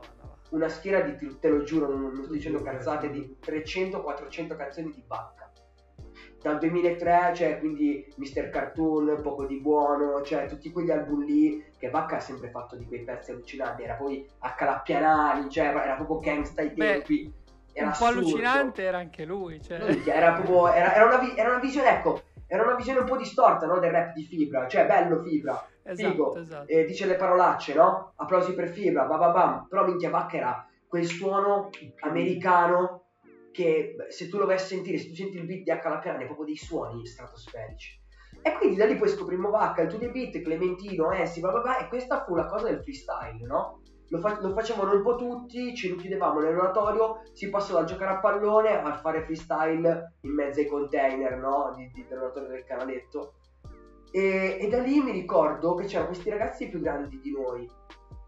[0.51, 5.03] una schiera di, te lo giuro, non, non sto dicendo cazzate, di 300-400 canzoni di
[5.07, 5.51] Bacca.
[6.41, 8.51] Dal 2003, cioè quindi Mr.
[8.51, 12.85] Cartoon, Poco di Buono, cioè tutti quegli album lì che Bacca ha sempre fatto di
[12.85, 17.33] quei pezzi allucinanti, era poi a Calappianari, cioè era proprio gangsta ai Beh, tempi.
[17.73, 18.21] Era un po' assurdo.
[18.21, 19.61] allucinante era anche lui.
[19.61, 19.81] Cioè.
[20.07, 23.67] Era proprio, era, era una, era una visione, ecco, era una visione un po' distorta,
[23.67, 26.69] no, del rap di Fibra, cioè bello Fibra, Esatto, figo, esatto.
[26.69, 28.13] eh, dice le parolacce, no?
[28.17, 33.03] Applausi per Fibra, bababam, però minchia Bacca era quel suono americano
[33.53, 35.99] che se tu lo vai a sentire, se tu senti il beat di H alla
[35.99, 38.01] piana, è proprio dei suoni stratosferici.
[38.43, 41.79] E quindi da lì poi scoprimmo Vacca, il 2D beat, Clementino, Essi, bla bla bla,
[41.79, 43.81] e questa fu la cosa del freestyle, no?
[44.09, 48.21] Lo, fa- lo facevano un po' tutti, ci richiudevamo nell'oratorio, si passò dal giocare a
[48.21, 51.73] pallone al fare freestyle in mezzo ai container, no?
[51.75, 53.35] Di, di, dell'oratorio del canaletto.
[54.12, 57.69] E, e da lì mi ricordo che c'erano questi ragazzi più grandi di noi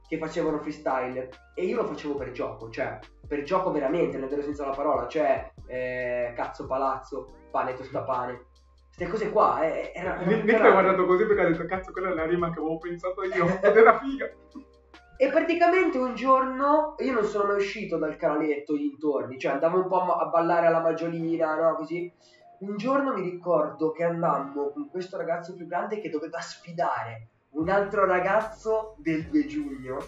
[0.08, 4.42] che facevano freestyle e io lo facevo per gioco, cioè per gioco veramente, nel vero
[4.42, 8.46] senso della parola, cioè eh, cazzo palazzo, pane tostapane.
[8.86, 11.66] Queste cose qua, eh, era, era Nick Nick mi ha guardato così perché ha detto
[11.66, 14.28] cazzo quella è la rima che avevo pensato io ed era figa
[15.20, 19.88] E praticamente un giorno io non sono mai uscito dal canaletto dintorni, cioè andavo un
[19.88, 21.74] po' a ballare alla maggiolina, no?
[21.74, 22.12] Così.
[22.60, 27.68] Un giorno mi ricordo che andammo con questo ragazzo più grande che doveva sfidare un
[27.68, 29.98] altro ragazzo del 2 giugno,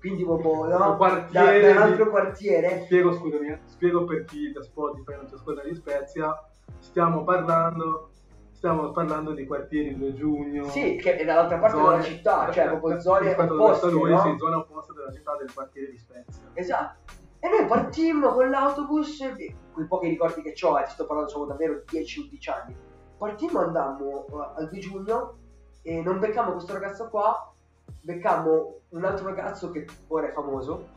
[0.00, 0.78] quindi proprio Un no?
[0.78, 2.82] da, quartiere da un di- altro quartiere.
[2.84, 6.32] spiego scusami eh, spiego per chi da Spotify non ci ascolta di Spezia
[6.78, 8.10] stiamo parlando
[8.56, 12.66] stiamo parlando di quartieri 2 giugno Sì, che è dall'altra parte zone- della città, cioè
[12.68, 14.20] proprio zone opposte, lui, no?
[14.20, 17.12] sì, zone opposte della città del quartiere di Spezia Esatto.
[17.38, 19.18] E noi partimmo con l'autobus,
[19.72, 22.76] quei pochi ricordi che ho, eh, ti sto parlando sono davvero 10-11 anni.
[23.18, 25.36] Partimmo, andammo eh, al 2 giugno
[25.82, 27.52] e non beccammo questo ragazzo qua,
[28.00, 30.88] beccammo un altro ragazzo che ora è famoso.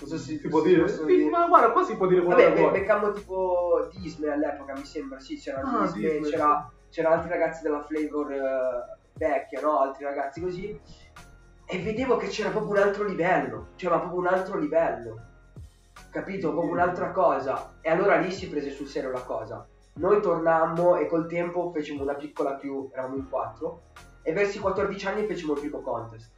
[0.00, 0.88] Non so se si può dire?
[0.88, 4.72] Sì, ma guarda qua si può dire quello Vabbè, che vuoi beccammo tipo Disney all'epoca,
[4.72, 9.60] mi sembra, sì, c'era Ah, Disney, Disney, c'era, c'erano altri ragazzi della Flavor eh, vecchia,
[9.60, 9.80] no?
[9.80, 10.80] Altri ragazzi così.
[11.66, 15.20] E vedevo che c'era proprio un altro livello, c'era proprio un altro livello,
[16.10, 16.52] capito?
[16.52, 17.74] Proprio un'altra cosa.
[17.80, 19.66] E allora lì si prese sul serio la cosa.
[19.94, 23.82] Noi tornammo e col tempo fecimo una piccola crew, eravamo in quattro,
[24.22, 26.32] e verso i 14 anni fecimo il primo contest,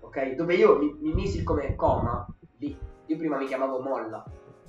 [0.00, 0.34] ok?
[0.34, 2.26] Dove io mi, mi misi come coma,
[2.58, 2.76] lì.
[3.06, 4.22] Io prima mi chiamavo Molla.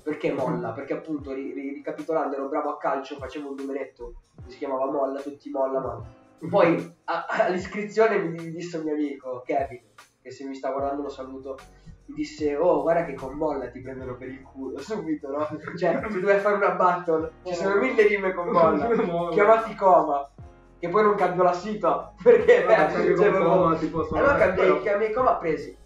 [0.06, 0.70] Perché Molla?
[0.70, 4.14] Perché appunto, ri- ri- ricapitolando, ero bravo a calcio, facevo un numeretto
[4.44, 6.04] che si chiamava Molla, tutti Molla, Molla.
[6.48, 9.80] Poi a- all'iscrizione mi disse un mio amico, Kevin,
[10.22, 11.56] che se mi sta guardando lo saluto,
[12.04, 15.44] mi disse, oh guarda che con Molla ti prendono per il culo, subito, no?
[15.76, 18.88] Cioè, tu dovevi fare una battle, ci sono mille rime con Molla,
[19.30, 20.30] chiamati Coma,
[20.78, 24.68] che poi non cambio la sita, perché Vabbè, beh, cioè, con Coma, tipo, allora cambiai,
[24.68, 25.76] però- cambiai Coma presi.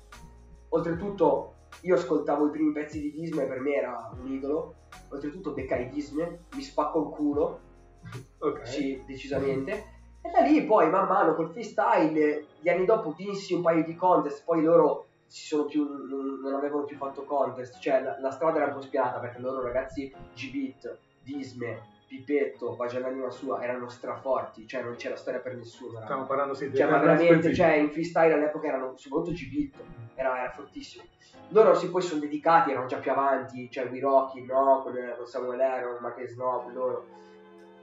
[0.73, 4.75] Oltretutto, io ascoltavo i primi pezzi di Disney, per me era un idolo.
[5.11, 7.61] Oltretutto, beccai Disney, mi spacco il culo,
[8.39, 9.99] ok sì, decisamente.
[10.23, 13.97] E da lì poi man mano col freestyle, gli anni dopo vinsi un paio di
[13.97, 18.31] contest, poi loro si sono più, non, non avevano più fatto contest, cioè la, la
[18.31, 24.67] strada era un po' spiata perché loro ragazzi G-Beat, Disme, Pipetto, Pagiananima sua erano straforti,
[24.67, 25.93] cioè non c'era storia per nessuno.
[25.93, 26.07] raga.
[26.07, 29.81] Stiamo parlando sì, Cioè, ma veramente, cioè, in freestyle all'epoca erano soprattutto G-Beat,
[30.17, 31.05] era, era fortissimo.
[31.51, 35.61] Loro si poi sono dedicati, erano già più avanti, cioè Wirocchi, no, con, con Samuel
[35.61, 37.07] Aaron, Marquez Snob, loro.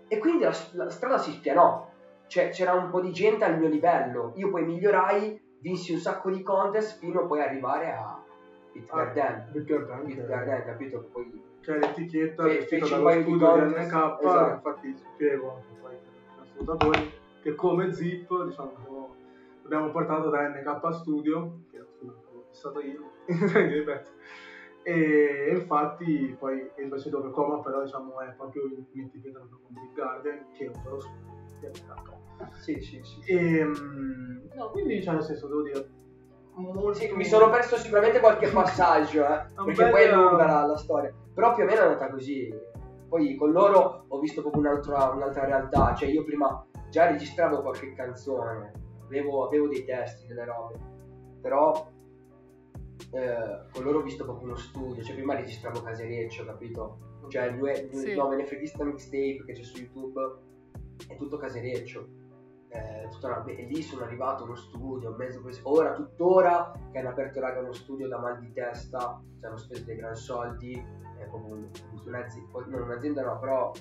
[0.09, 1.89] E quindi la, la strada si spianò,
[2.27, 6.29] cioè c'era un po' di gente al mio livello, io poi migliorai, vinsi un sacco
[6.31, 8.21] di contest fino a poi arrivare a
[8.73, 9.49] Pit Ah, Garden.
[9.53, 11.07] Pit Garden, capito?
[11.13, 14.53] Poi C'è l'etichetta vestita feci un dallo studio di NK, esatto.
[14.53, 15.97] infatti spiego agli
[16.39, 19.15] ascoltatori che come Zip diciamo
[19.63, 21.84] l'abbiamo portato da NK Studio, che è
[22.51, 23.12] fissato io,
[24.82, 30.45] e infatti poi invece dove Coma però diciamo è proprio un'etichetta proprio con Big Garden
[30.53, 32.62] che è un po' lo studio di NK.
[32.62, 33.19] sì, sì, sì.
[33.30, 35.89] E, mm, no, quindi cioè, nel senso devo dire
[36.57, 36.93] molto...
[36.93, 40.77] Sì, mi sono perso sicuramente qualche passaggio, eh, perché bel- poi è lunga la, la
[40.77, 41.13] storia.
[41.33, 42.53] Però più o meno è andata così.
[43.07, 45.93] Poi con loro ho visto proprio un'altra, un'altra realtà.
[45.95, 48.71] Cioè, io prima già registravo qualche canzone,
[49.05, 50.79] avevo, avevo dei testi, delle robe.
[51.41, 51.87] Però
[53.11, 55.03] eh, con loro ho visto proprio uno studio.
[55.03, 56.97] Cioè, prima registravo casereccio, capito?
[57.29, 58.15] Cioè, il, due- Sì.
[58.15, 60.21] no, Mixtape che c'è su YouTube
[61.07, 62.07] è tutto casereccio.
[62.69, 65.41] Eh, tutta una- e lì sono arrivato a uno studio, mezzo.
[65.63, 69.86] Ora, tuttora, che hanno aperto raga uno studio da mal di testa, ci hanno speso
[69.86, 70.73] dei gran soldi,
[71.17, 71.69] è proprio un-
[72.06, 73.71] un'azienda, non un'azienda no, però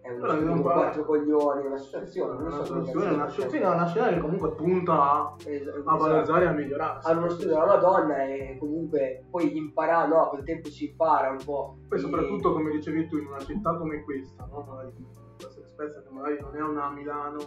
[0.00, 3.28] è uno Però studio un quattro coglioni, un'associazione, non una so come soluzione, cazzo una,
[3.28, 3.74] si sì, chiama.
[3.74, 5.96] una scena che comunque punta a, Es- a esatto.
[5.98, 7.10] valorizzare e a migliorarsi.
[7.10, 11.44] hanno uno studio della Madonna e comunque poi impara, no, col tempo si impara un
[11.44, 11.76] po'.
[11.86, 14.64] Poi E- soprattutto come dicevi tu in una città come questa, no?
[14.66, 14.92] magari
[15.36, 17.38] essere Spezia che magari non è una Milano,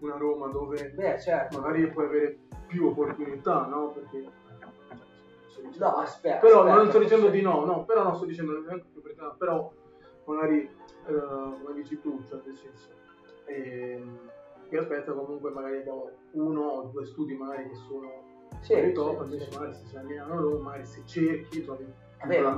[0.00, 1.60] una Roma dove Beh, certo.
[1.60, 3.90] magari puoi avere più opportunità, no?
[3.90, 4.30] Perché
[5.78, 6.38] No, aspetta.
[6.40, 9.34] però aspetta, non sto dicendo di no, no, però non sto dicendo neanche più opportunità,
[9.38, 9.72] però
[10.24, 10.58] magari
[11.06, 12.88] eh, come dici tu, cioè nel senso
[13.46, 14.18] ehm,
[14.70, 18.08] io aspetto comunque magari abbiamo uno o due studi magari che sono
[18.60, 19.50] Sì, fuori top, sì, sì.
[19.52, 22.56] magari se sei a Milano Roma, magari se cerchi trovi Vabbè, ma,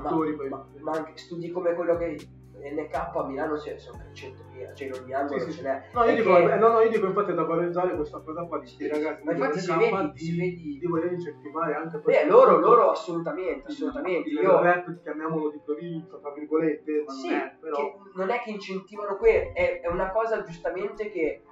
[0.49, 2.17] ma- ma anche studi come quello che
[2.59, 5.83] NK a Milano c'è, sono 100.000, cioè in ogni angolo Sì, ce n'è.
[5.93, 8.45] No, io dico, che- eh, no, no, io dico infatti è da valorizzare questa cosa
[8.45, 11.97] qua di sti ragazzi ma infatti si vedi, di, si vedi- di voler incentivare anche
[11.99, 14.29] Beh, questo loro, tipo loro assolutamente, assolutamente.
[14.29, 18.31] di Io, rap, chiamiamolo di provincia, tra virgolette, ma sì, non è, però che non
[18.31, 21.43] è che incentivano quello, è, è una cosa giustamente che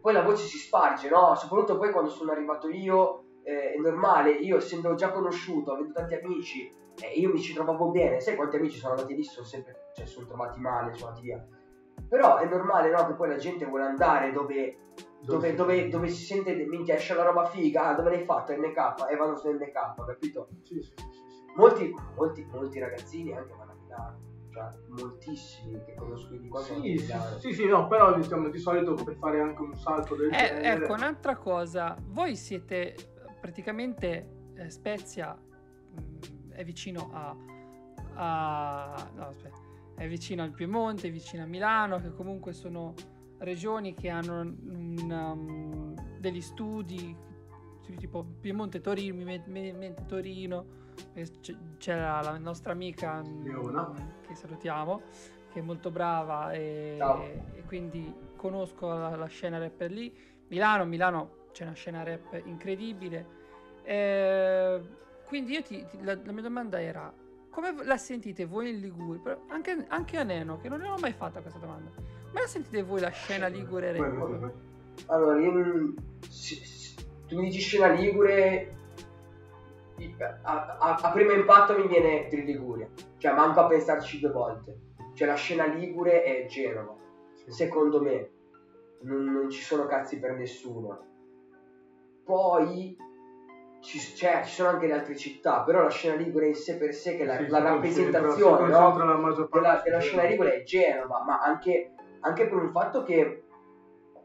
[0.00, 1.34] poi la voce si sparge, no?
[1.34, 6.14] Soprattutto poi quando sono arrivato io, eh, è normale, io essendo già conosciuto, avendo tanti
[6.14, 6.70] amici,
[7.02, 10.06] eh, io mi ci trovavo bene, sai quanti amici sono andati lì, sono sempre, cioè
[10.06, 11.46] sono trovati male, sono andati via.
[12.08, 13.06] Però è normale, no?
[13.06, 14.76] Che poi la gente vuole andare dove,
[15.20, 18.52] dove, dove, dove si sente, minchia, esce la roba figa, ah, dove l'hai fatto?
[18.52, 19.72] NK, e vanno su NK,
[20.06, 20.48] capito?
[20.64, 24.18] sì, sì, sì, sì, molti, molti, molti ragazzini anche vanno a Milano,
[24.52, 28.94] cioè moltissimi che conosco di qua Sì, sì, sì, sì, no, però diciamo, di solito
[28.94, 32.94] per fare anche un salto del Eh, genere ecco, un'altra cosa, voi siete
[33.40, 35.38] praticamente eh, Spezia
[36.60, 37.34] è vicino a,
[38.14, 39.58] a- no, aspetta,
[39.96, 42.94] è vicino al Piemonte, è vicino a Milano, che comunque sono
[43.38, 47.16] regioni che hanno un, um, degli studi
[47.96, 50.64] tipo Piemonte Torino, mente Torino,
[51.14, 53.92] eh, c- c'era la nostra amica Leona.
[54.20, 55.00] che salutiamo,
[55.50, 56.98] che è molto brava e,
[57.54, 60.14] e quindi conosco la, la scena rapper lì.
[60.48, 63.26] Milano, Milano c'è una scena rap incredibile.
[63.82, 64.80] Eh,
[65.30, 67.10] quindi io ti, ti- la, la mia domanda era
[67.50, 69.22] come la sentite voi in Liguria?
[69.22, 71.90] Però Anche, anche a Neno, che non l'ho mai fatta questa domanda.
[71.94, 74.50] Come la sentite voi la scena ligure vai.
[75.06, 75.94] Allora, io,
[76.28, 76.94] si- si-
[77.26, 78.76] tu mi dici scena Ligure,
[80.42, 82.88] a, a- a primo impatto mi viene Tri Liguria,
[83.18, 84.78] cioè manco a pensarci due volte.
[85.14, 86.94] Cioè la scena Ligure è Genova,
[87.48, 88.30] secondo me,
[89.02, 91.06] non, non ci sono cazzi per nessuno.
[92.24, 92.96] Poi
[93.80, 96.92] ci, cioè, ci sono anche le altre città, però la scena Ligure in sé per
[96.94, 98.96] sé, che la, Sì, la rappresentazione no?
[98.96, 103.44] la della, della scena Ligure è Genova, ma anche, anche per un fatto che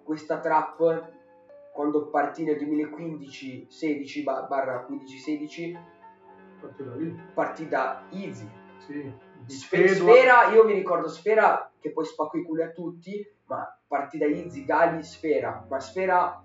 [0.03, 1.11] questa trap,
[1.73, 5.77] quando partì nel 2015-16 ba- barra 15-16,
[6.61, 7.15] Parti da lì.
[7.33, 8.47] partì da Easy.
[8.85, 9.13] Sì.
[9.47, 13.77] Sfe- Edward- Sfera, io mi ricordo Sfera che poi spacco i culi a tutti, ma
[13.87, 16.41] partì da Easy, Gali, Sfera, ma Sfera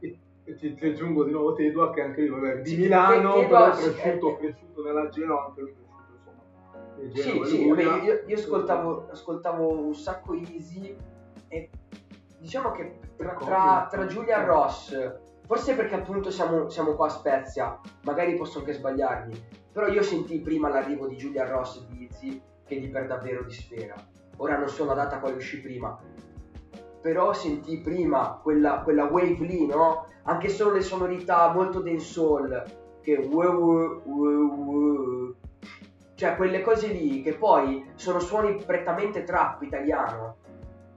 [0.57, 3.95] ti, ti aggiungo di nuovo Tedua che anche lui vabbè, di Milano, Tedua, però sì,
[3.95, 4.37] cresciuto, eh.
[4.39, 7.45] cresciuto nella Genova, anche lui cresciuto insomma.
[7.47, 10.97] Sì, sì, vabbè, io, io ascoltavo, ascoltavo un sacco Easy
[11.49, 11.71] e
[12.39, 14.95] diciamo che tra, tra, tra Giulia Ross,
[15.47, 19.35] forse perché appunto siamo, siamo qua a Spezia, magari posso anche sbagliarmi,
[19.73, 23.53] però io sentii prima l'arrivo di Giulia Ross di Izzy che di per davvero di
[23.53, 23.95] Sfera.
[24.37, 25.99] Ora non so la data quale uscì prima,
[27.01, 30.07] però sentii prima quella, quella wave lì, no?
[30.25, 32.65] Anche solo le sonorità molto dancehall,
[33.01, 35.35] che wow, wow, wow,
[36.15, 40.37] cioè quelle cose lì che poi sono suoni prettamente trap italiano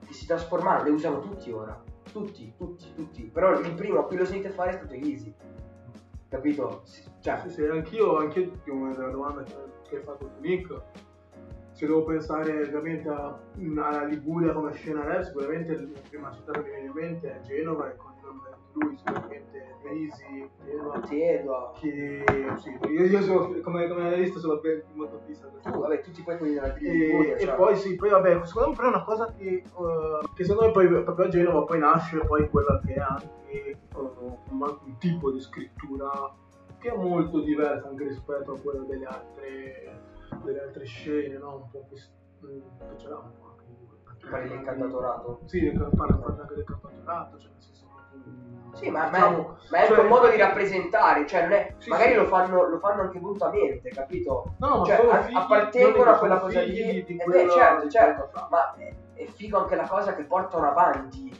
[0.05, 4.17] che si trasformano, le usano tutti ora, tutti, tutti, tutti, però il primo a cui
[4.17, 5.33] lo sentite fare è stato Easy,
[6.27, 6.83] capito?
[7.21, 9.43] Cioè, Sì, sì, anch'io, anch'io come la domanda
[9.87, 10.81] che hai fatto tu Nick,
[11.83, 16.69] se devo pensare ovviamente alla Liguria come scena rap, sicuramente la prima città che mi
[16.69, 18.11] viene in mente è Genova e con
[18.73, 20.49] lui sicuramente Easy,
[21.07, 22.23] Genova, che
[22.55, 26.01] sì, io, io sono, come, come hai visto sono ben molto fissa da tu, vabbè,
[26.01, 27.55] tutti poi quelli della e, Liguria, e cioè.
[27.55, 29.63] poi sì, poi vabbè, secondo me però è una cosa che, eh,
[30.33, 34.37] che secondo me poi proprio a Genova poi nasce poi quella che è anche un,
[34.49, 36.33] un tipo di scrittura
[36.79, 40.01] che è molto diversa anche rispetto a quella delle altre,
[40.43, 41.55] delle altre scene, no?
[41.55, 41.97] Un po' più
[42.47, 43.55] mm, ce l'ha un po'
[44.09, 45.39] anche Parli del cantatorato?
[45.45, 47.85] Sì, parla parla anche del cantatorato, cioè nel senso
[48.75, 51.51] Sì, ma, ma diciamo, è, ma è anche cioè- un modo di rappresentare, cioè non
[51.51, 52.15] è, Sì, magari sì.
[52.17, 54.55] Lo, fanno, lo fanno anche volutamente, capito?
[54.59, 56.71] No, ma cioè, a- figli- appartengono a quella cosa lì.
[56.71, 60.15] di- di Eh beh, certo, di certo, quella- ma è, è figo anche la cosa
[60.15, 61.31] che portano avanti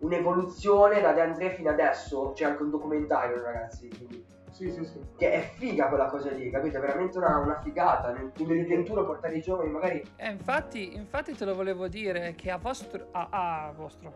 [0.00, 4.24] un'evoluzione da De André fino adesso, c'è anche un documentario ragazzi, quindi,
[4.58, 4.98] Sì, sì, sì.
[5.16, 6.78] che è figa quella cosa lì, capito?
[6.78, 10.02] È veramente una, una figata, nel 2021 portare i giovani magari...
[10.16, 14.12] Eh, infatti, infatti te lo volevo dire che a vostro, a, a vostro,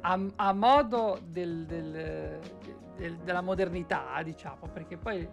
[0.00, 2.38] a, a modo del- del-
[2.96, 5.28] del- della modernità, diciamo, perché poi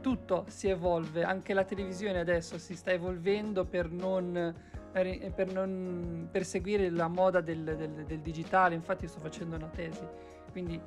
[0.00, 4.54] tutto si evolve, anche la televisione adesso si sta evolvendo per non,
[4.90, 10.04] per per non perseguire la moda del, del- del digitale, infatti sto facendo una tesi,
[10.50, 10.80] quindi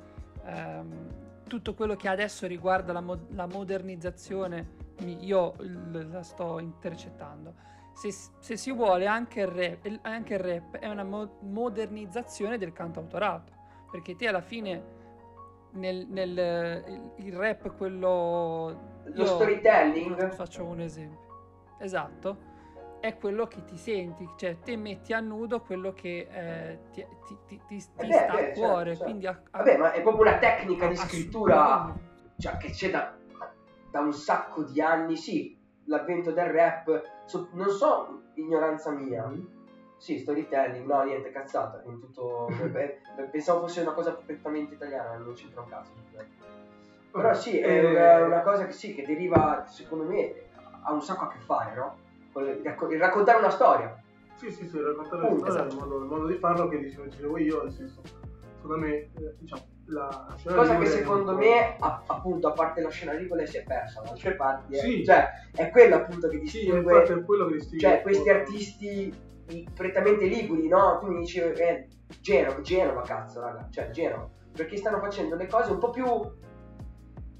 [0.44, 6.58] ehm, tutto quello che adesso riguarda la, mo- la modernizzazione mi- io l- la sto
[6.58, 7.54] intercettando.
[7.94, 12.72] Se, se si vuole anche il, rap, anche il rap è una mo- modernizzazione del
[12.72, 13.52] cantautorato,
[13.90, 14.94] perché te alla fine
[15.72, 18.94] nel, nel- il, il rap quello...
[19.04, 21.24] Lo storytelling, Faccio un esempio.
[21.78, 22.45] Esatto.
[23.00, 27.38] È quello che ti senti, cioè te metti a nudo quello che eh, ti, ti-
[27.46, 29.28] ti- ti- Eh beh, sta beh, a cuore, certo, certo.
[29.28, 31.94] a- a- vabbè, ma è proprio una tecnica di scrittura
[32.38, 33.14] cioè, che c'è da,
[33.90, 39.30] da un sacco di anni, sì, l'avvento del rap, so- non so, ignoranza mia,
[39.98, 42.68] sì, storytelling, no, niente, cazzata, in tutto, beh,
[43.14, 45.90] beh, pensavo fosse una cosa prettamente italiana, non c'entra un cazzo.
[47.12, 50.34] Però sì, è Eh, una, una cosa che sì, che deriva, secondo me,
[50.82, 52.04] ha un sacco a che fare, no?
[52.40, 54.00] Il, racco- il raccontare una storia.
[54.36, 55.74] Sì, sì, sì, raccontare Punto, storia, esatto.
[55.74, 58.02] il, modo, il modo di farlo che dicevo, dicevo io, nel senso,
[58.54, 62.52] secondo me, eh, diciamo, la scena Cosa che è secondo un me, a- appunto, a
[62.52, 64.74] parte la scena rigola, si è persa da altre parti.
[64.74, 64.78] eh.
[64.78, 65.04] Sì.
[65.04, 67.78] Cioè, è quello appunto che Sì, distingue infatti è quello che distingue.
[67.88, 69.14] cioè questi artisti
[69.74, 70.98] prettamente liguri, no?
[71.00, 71.86] Tu mi dici eh,
[72.20, 76.04] Genova, Genova cazzo, raga, cioè Genova, perché stanno facendo le cose un po' più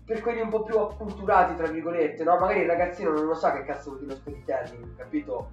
[0.07, 2.38] per quelli un po' più acculturati, tra virgolette, no?
[2.38, 5.51] Magari il ragazzino non lo sa che cazzo vuol dire lo storytelling, capito?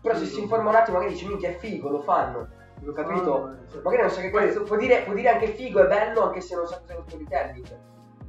[0.00, 2.46] Però se si informa un attimo magari dice minchia è figo, lo fanno.
[2.80, 3.42] lo capito?
[3.42, 6.22] fanno, cioè- Magari non sa che cazzo, può dire, può dire anche figo, è bello
[6.22, 7.78] anche se non sa cos'è lo storytelling.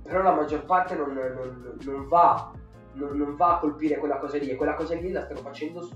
[0.02, 2.52] Però la maggior parte non, non- non va,
[2.94, 5.88] non, non va a colpire quella cosa lì, e quella cosa lì la stanno facendo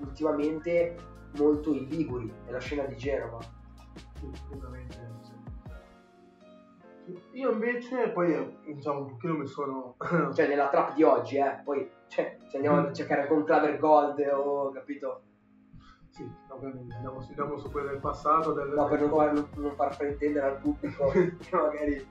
[0.00, 0.94] ultimamente
[1.38, 3.38] molto i Liguri, nella scena di Genova.
[4.18, 5.01] Sì, assolutamente, sì.
[7.32, 9.96] Io invece poi eh, diciamo un pochino mi sono
[10.34, 11.60] Cioè nella trap di oggi, eh.
[11.64, 15.22] Poi, cioè, se andiamo a cercare con Claver Gold o capito?
[16.10, 19.72] sì, ovviamente andiamo, andiamo su quello del passato del, No, per non far, non, non
[19.72, 22.06] far fraintendere al pubblico che magari.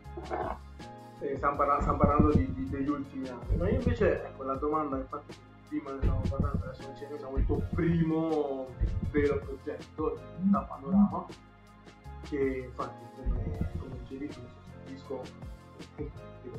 [1.20, 4.56] eh, stiamo, parlando, stiamo parlando di- di- degli ultimi anni ma io invece ecco la
[4.56, 5.36] domanda infatti
[5.68, 8.66] prima ne stavamo parlando adesso dicevo diciamo il tuo primo
[9.12, 11.26] vero progetto da panorama
[12.28, 14.40] che infatti come, come dicevi tu
[14.98, 15.50] sostituisco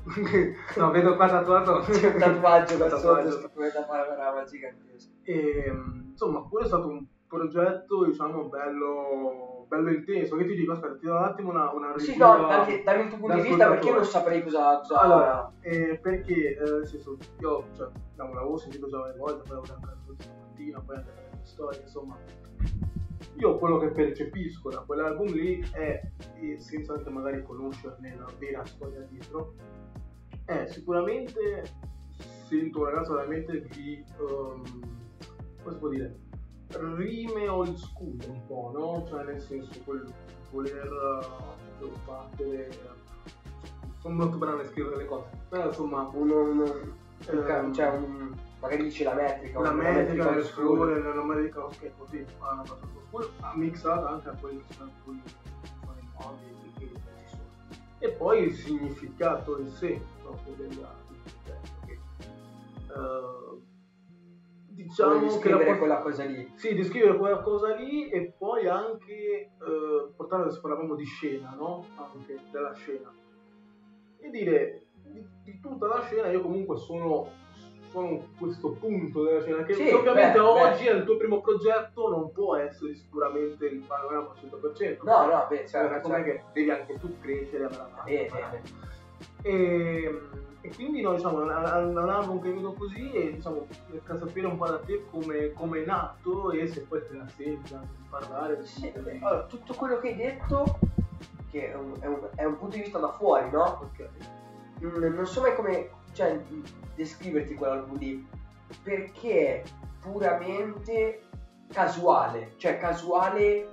[0.79, 3.31] no vedo qua tatuato C'è un tatuaggio da Tatuaggio.
[3.31, 5.11] sotto, da panorama gigantesco.
[5.23, 5.73] E,
[6.11, 10.37] insomma, pure è stato un progetto, diciamo, bello, bello intenso.
[10.37, 13.09] Che ti dico, aspetta, ti do un attimo una, una Sì, no, anche dammi il
[13.09, 14.79] tuo punto di vista perché io non saprei cosa.
[14.79, 14.99] cosa...
[15.01, 19.57] Allora, eh, perché, eh, nel senso, io, cioè, diciamo, l'avevo sentito già varie volte, poi
[19.57, 22.17] l'avevo anche ascoltato stamattina, poi anche nelle mie storie, insomma.
[23.43, 26.01] Io quello che percepisco da quell'album lì è,
[26.59, 29.55] senza anche magari conoscerne la vera storia dietro,
[30.45, 31.65] è sicuramente
[32.47, 34.63] sento un ragazzo veramente di, ehm,
[35.61, 36.17] come si può dire,
[36.69, 39.05] rime old school un po', no?
[39.09, 40.05] Cioè nel senso quel
[40.53, 40.87] voler
[41.81, 42.69] eh, battere
[43.99, 46.95] sono molto bravo a scrivere le cose però insomma Uno, uno- un
[47.27, 48.33] Eh, cioè un-
[48.63, 49.61] magari dice la metrica.
[49.61, 50.77] la metrica school.
[50.77, 56.45] scuole nella metrica ok così ma mixata anche a quelli che sono i modi
[56.79, 56.93] che ci
[57.27, 57.43] sono
[57.99, 60.95] e poi il significato in sé proprio della
[61.85, 63.61] che eh,
[64.69, 66.53] diciamo Vuole che la descrivere pos- quella cosa lì.
[66.55, 71.85] Sì, descrivere quella cosa lì e poi anche eh, portare, adesso parlavamo di scena, no?
[71.97, 73.13] Anche della scena.
[74.19, 77.29] E dire di, di tutta la scena io comunque sono,
[77.93, 82.33] sono questo punto della scena che Sì, ovviamente beh, oggi nel tuo primo progetto non
[82.33, 84.99] può essere sicuramente il panorama al 100%.
[85.05, 86.25] No, no, beh, Cioè, certo, certo.
[86.25, 88.13] che devi anche tu crescere avanti.
[88.13, 88.61] Eh, eh.
[89.43, 90.21] E,
[90.63, 94.57] e quindi no, diciamo, è un, album che vedo così e diciamo, di sapere un
[94.57, 97.77] po' da te come come è nato e se poi te la senti
[98.09, 98.65] parlare.
[98.65, 100.79] Sì, beh, allora, tutto quello che hai detto,
[101.51, 103.81] che è un, è un- è un punto di vista da fuori, no?
[103.83, 104.09] Ok.
[104.83, 106.39] Mm, non so mai come cioè,
[106.95, 108.27] descriverti quell'album lì,
[108.83, 109.63] perché è
[110.01, 111.23] puramente
[111.73, 113.69] casuale, cioè casuale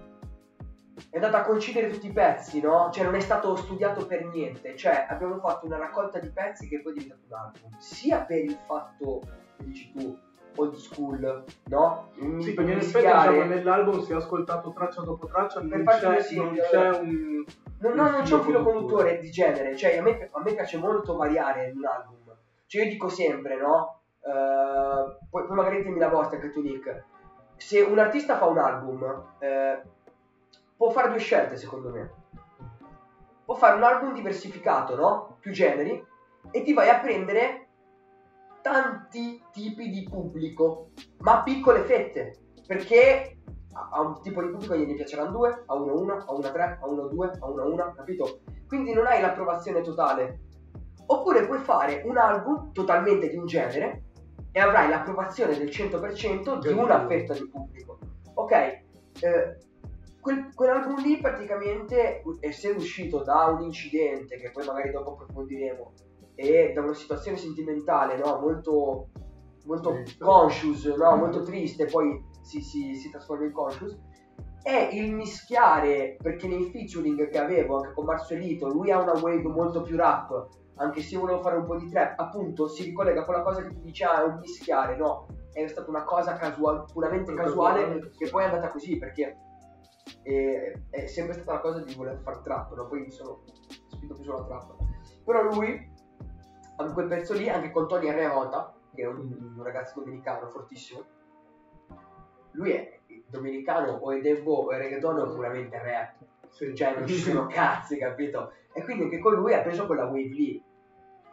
[1.10, 2.90] è andato a coincidere tutti i pezzi, no?
[2.92, 6.82] Cioè non è stato studiato per niente, cioè abbiamo fatto una raccolta di pezzi che
[6.82, 9.22] poi è diventato un album, sia per il fatto,
[9.58, 10.18] che dici tu,
[10.56, 12.10] old school, no?
[12.20, 16.16] Un- Sì, perché in effetti diciamo, nell'album si è ascoltato traccia dopo traccia, non c'è,
[16.18, 17.46] esempio, non c'è un...
[17.82, 20.54] No, no, non c'è un filo filo conduttore di genere, cioè a me, a me
[20.54, 22.18] piace molto variare in un album.
[22.70, 24.01] Cioè io dico sempre, no?
[24.22, 27.03] Eh, poi, poi magari dimmi la vostra anche tu Nick.
[27.55, 29.82] Se un artista fa un album, eh,
[30.78, 32.13] può fare due scelte secondo me.
[33.43, 35.38] Può fare un album diversificato, no?
[35.39, 36.05] Più generi,
[36.51, 37.70] e ti vai a prendere
[38.61, 40.91] tanti tipi di pubblico,
[41.22, 43.39] ma piccole fette, perché
[43.74, 46.88] a un tipo di pubblico gliene piaceranno due, a uno uno, a una tre, a
[46.88, 48.41] uno due, a una una, capito?
[48.67, 50.41] Quindi non hai l'approvazione totale.
[51.12, 54.03] Oppure puoi fare un album totalmente di un genere
[54.51, 57.97] e avrai l'approvazione del 100% di una fetta di pubblico.
[58.36, 59.57] Ok, eh,
[60.22, 65.93] quel- quell'album lì praticamente, essendo uscito da un incidente, che poi magari dopo approfondiremo,
[66.36, 68.39] e da una situazione sentimentale no?
[68.39, 69.07] molto,
[69.66, 71.16] molto conscious, no?
[71.16, 73.97] molto triste, poi si, si, si trasforma in conscious,
[74.62, 79.47] è il mischiare, perché nei featuring che avevo anche con Marcelito, lui ha una wave
[79.47, 83.22] molto più rap, anche se io volevo fare un po' di trap, appunto si ricollega
[83.22, 85.28] a quella cosa che tu dici, ah, è un mischiare, no?
[85.51, 88.12] È stata una cosa casuale, puramente casuale, Casuale.
[88.18, 89.38] che poi è andata così, perché
[90.24, 92.88] è, è sempre stata la cosa di voler fare trap, no?
[92.88, 93.43] Poi mi sono
[93.88, 94.76] spinto più sulla trap.
[95.26, 95.91] Però lui,
[96.78, 101.03] a quel pezzo lì, anche con Tony Arreota, che è un, un ragazzo dominicano fortissimo,
[102.51, 102.99] lui è
[103.30, 106.15] dominicano o è devo o è reggaeton o puramente rap
[106.49, 106.75] Sì.
[106.75, 108.53] cioè non ci sono cazzi, capito?
[108.73, 110.63] E quindi anche con lui ha preso quella wave lì.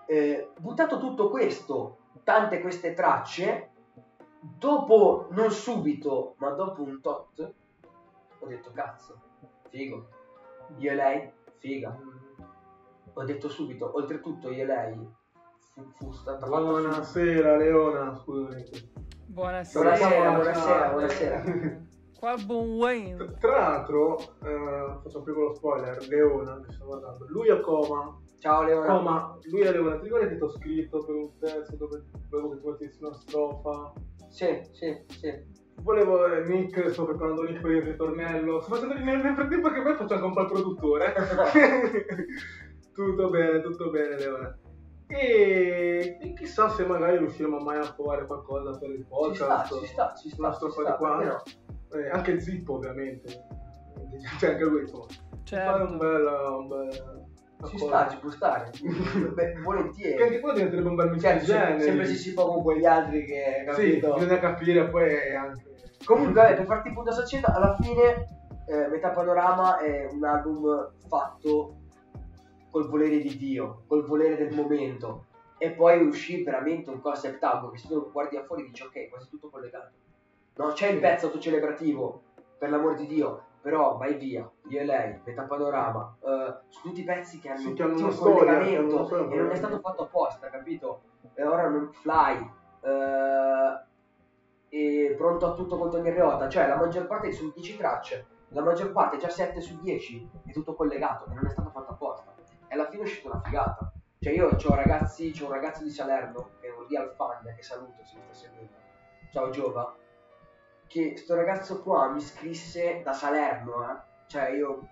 [0.07, 3.71] Eh, buttato tutto questo, tante queste tracce,
[4.41, 7.53] dopo, non subito, ma dopo un tot,
[8.39, 9.21] ho detto cazzo,
[9.71, 10.09] figo.
[10.79, 11.99] Io e lei, figa.
[13.15, 15.09] Ho detto subito, oltretutto io e lei
[15.77, 18.65] fu, fu stata fatta Buonasera Leona, scusami.
[19.29, 19.83] Buonasera.
[19.83, 21.45] Buonasera, buonasera, buonasera.
[22.19, 23.35] Qua buon Wayne.
[23.41, 28.63] Tra l'altro, eh, faccio un piccolo spoiler, Leona che sto guardando, lui è Coma, Ciao
[28.63, 28.87] Leona.
[28.87, 32.51] Coma, lui è Leona, ti ricordi che ti ho scritto per un pezzo dove volevo
[32.51, 33.93] che tu mettessi una strofa?
[34.29, 35.65] Sì, sì, sì.
[35.83, 39.83] Volevo eh, Nick, sto preparando Nick per il ritornello, sto facendo nel, nel frattempo che
[39.83, 41.15] poi faccio anche un po' il produttore.
[42.95, 44.59] tutto bene, tutto bene Leona.
[45.09, 49.81] E, e chissà se magari riusciremo mai a provare qualcosa per il Ci sta, podcast.
[49.81, 50.41] ci sta, ci sta.
[50.47, 51.17] Una ci sta, di qua.
[51.19, 52.01] perché no?
[52.01, 53.45] Eh, anche Zippo ovviamente.
[54.39, 55.05] C'è anche lui insomma.
[55.45, 55.97] Fare un Certo.
[55.97, 56.27] bel,
[56.59, 57.25] un bel
[57.69, 58.71] Ci sta, ci può stare.
[58.81, 60.41] Beh, Che anche volentieri.
[60.41, 63.25] quello diventerebbe un bel mix Certo, di sempre, sempre si si fa con quegli altri
[63.25, 64.15] che Sì, capito.
[64.15, 65.63] bisogna capire poi anche.
[66.05, 68.27] Comunque, vabbè, per farti punto saccetta, alla fine
[68.67, 71.77] eh, Metà Panorama è un album fatto
[72.71, 75.27] col volere di Dio, col volere del momento.
[75.59, 79.09] E poi uscì veramente un concept album che se tu guardi da fuori dici ok,
[79.09, 79.91] quasi tutto collegato.
[80.57, 82.23] No, c'è il pezzo autocelebrativo,
[82.59, 87.03] per l'amor di Dio, però vai via, io e lei, Metà Panorama, eh, sono tutti
[87.05, 90.49] pezzi che hanno, Sì, che hanno un collegamento storia, e non è stato fatto apposta,
[90.49, 91.01] capito?
[91.35, 92.51] E ora non fly.
[92.83, 93.85] eh,
[94.69, 98.63] e pronto a tutto con Tony Reota, cioè la maggior parte sono 10 tracce, la
[98.63, 102.06] maggior parte, già 7 su 10, è tutto collegato e non è stato fatto apposta.
[102.77, 103.91] Alla fine è uscita una figata.
[104.21, 107.63] Cioè io ho ragazzi, c'ho un ragazzo di Salerno, che è un real fan, che
[107.63, 108.75] saluto se mi sta seguendo.
[109.33, 109.97] Ciao Giova.
[110.87, 113.97] che sto ragazzo qua mi scrisse da Salerno, eh.
[114.27, 114.89] Cioè io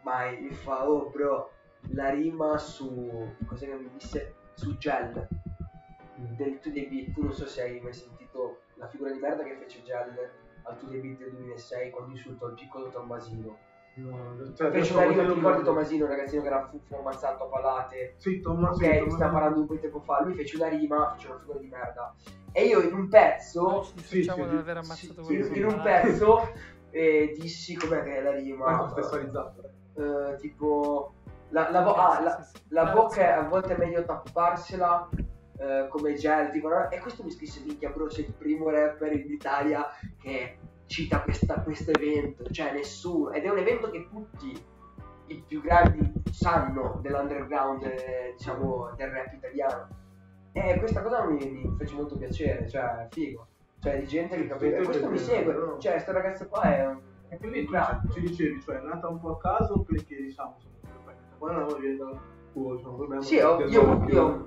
[0.00, 1.50] mai mi fa, oh bro,
[1.90, 5.28] la rima su cosa che mi disse su Gel
[6.14, 9.56] del 2 Beat, tu non so se hai mai sentito la figura di merda che
[9.56, 10.30] fece Gel
[10.62, 13.67] al 2 Beat del 2006 quando insultò il piccolo Tommasino.
[14.00, 15.64] No, cioè, Fece una rima, non ti ricordi.
[15.64, 18.14] Tommasino, il ragazzino che era fuffo ammazzato a palate?
[18.18, 18.74] Sì, Tommaso.
[18.82, 21.38] Ok, Tommaso- stiamo parlando un po' di tempo fa, lui fece una rima, fece una
[21.40, 22.14] figura di merda.
[22.52, 25.56] E io in un pezzo difacciamo sì, di sì, aver sì, ammazzato sì, qualcuno.
[25.56, 25.82] in un eh.
[25.82, 26.40] pezzo
[26.90, 29.62] eh, dissi com'è che è la Ma è rima contestualizzato.
[29.96, 30.36] eh.
[30.38, 31.12] Tipo
[31.50, 32.62] la, la, vo- ah, sì, la- sì, sì.
[32.68, 35.08] la bocca è- a volte è meglio tapparsela
[35.60, 36.88] eh, come gel tipo, no?
[36.90, 39.84] e questo mi scrisse minchia bro c'è il primo rapper in Italia
[40.20, 40.56] che
[40.88, 44.60] cita questa- questo evento cioè nessuno ed è un evento che tutti
[45.26, 49.88] i più grandi sanno dell'underground eh, diciamo del rap italiano
[50.52, 53.46] e questa cosa mi, mi fece molto piacere cioè figo
[53.80, 55.78] cioè di gente che Gente questo mi segue no.
[55.78, 57.74] cioè sto ragazzo qua è un E quindi tu
[58.12, 60.56] ci, dicevi, cioè è nata un po' a caso perché diciamo,
[61.36, 62.18] poi non viene dal
[62.54, 63.22] tuo, diciamo, problema.
[63.22, 64.46] Sì, ho- io, io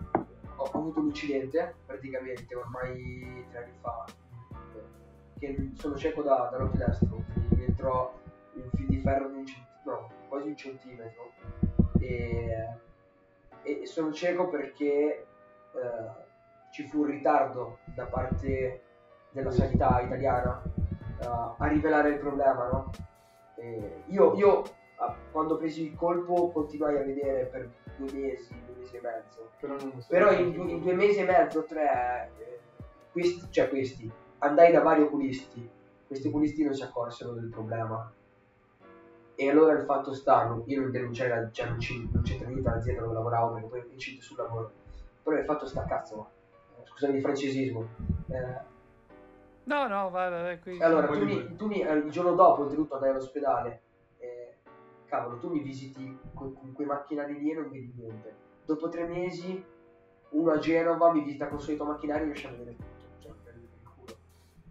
[0.56, 4.04] ho avuto un incidente praticamente ormai tre anni fa,
[5.42, 8.14] che sono cieco da, dall'occhio destro, mi entrò
[8.54, 9.46] un fil di ferro di un
[9.86, 11.32] no, quasi un centimetro,
[12.00, 12.68] e,
[13.64, 15.26] e sono cieco perché
[15.74, 16.30] eh,
[16.72, 18.84] ci fu un ritardo da parte
[19.32, 20.62] della sanità italiana
[21.20, 21.28] eh,
[21.58, 22.92] a rivelare il problema, no?
[24.08, 24.64] Io, io
[24.98, 29.50] ah, quando presi il colpo continuai a vedere per due mesi, due mesi e mezzo.
[29.60, 29.76] Però,
[30.08, 32.60] Però in, due- in due mesi e mezzo, tre, eh,
[33.12, 34.12] questi, cioè questi,
[34.44, 35.70] andai da vari oculisti.
[36.08, 38.12] Questi oculisti non si accorsero del problema.
[39.36, 42.70] E allora il fatto sta, io non denunciai, la- cioè non, ci, non c'entra niente
[42.70, 44.72] l'azienda dove lavoravo perché poi incide sul lavoro.
[45.24, 46.30] Però il fatto sta, cazzo,
[46.78, 47.88] eh, scusami il francesismo.
[48.28, 48.70] Eh,
[49.64, 50.82] No, no, vai, vai, vai, qui.
[50.82, 53.82] allora, tu, mi, tu mi- eh, il giorno dopo, oltretutto, andai all'ospedale.
[54.18, 54.58] eh,
[55.06, 58.36] cavolo, tu mi visiti con, con quei macchinari lì e non vedi niente.
[58.66, 59.64] Dopo tre mesi,
[60.30, 62.91] uno a Genova mi visita con il solito macchinario e riesce a vedere tutto.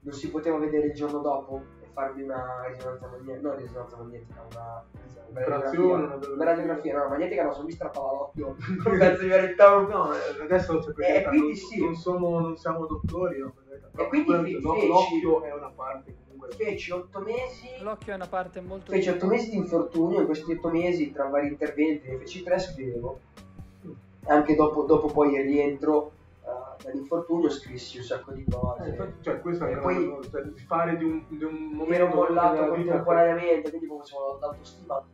[0.03, 4.47] Non si poteva vedere il giorno dopo e farmi una risonanza magnetica, no risonanza magnetica,
[4.51, 4.85] una,
[5.29, 6.33] una radiografia.
[6.33, 8.57] una radiografia, no, magnetica no, sono mi strappava l'occhio.
[8.83, 9.79] Pezzo di verità.
[9.79, 11.81] No, eh, adesso c'è per E carità, quindi non, sì.
[11.85, 13.53] non, sono, non siamo dottori, no,
[13.93, 16.49] però quindi l'o- feci- l'occhio è una parte comunque.
[16.57, 17.69] Feci otto mesi.
[17.83, 18.91] L'occhio è una parte molto...
[18.93, 22.59] Feci otto mesi di infortunio, in questi otto mesi, tra vari interventi, ne feci tre,
[22.59, 23.21] scrivevo.
[24.25, 26.20] Anche dopo, dopo poi il rientro eh,
[26.83, 28.89] dall'infortunio scrissi un sacco di Eh, cose.
[28.89, 32.66] infatti, cioè, questo è poi- una cioè, fare di un, di un momento ero mollato
[32.68, 35.05] contemporaneamente, quindi come facevo l'autostima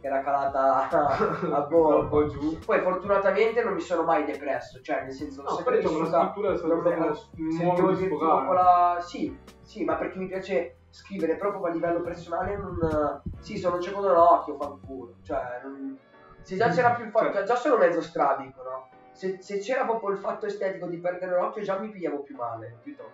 [0.00, 0.88] che era calata
[1.54, 2.26] a po' bordo.
[2.28, 2.58] giù.
[2.64, 5.98] Poi fortunatamente non mi sono mai depresso, cioè nel senso No, ho poi sempre diciamo,
[5.98, 7.14] la vissuta- scrittura è non me-
[7.52, 9.02] sempre un modo di sfogare.
[9.02, 13.22] Sì, sì, ma perché mi piace scrivere proprio a livello personale non...
[13.38, 15.14] Sì, sono cieco da un occhio, fanculo.
[15.22, 15.96] Cioè, non...
[16.42, 17.32] se già c'era più fatto...
[17.32, 18.88] Cioè- Già sono mezzo strabico, no?
[19.12, 22.70] Se, se c'era proprio il fatto estetico di perdere l'occhio già mi pigliavo più male,
[22.70, 23.10] capito?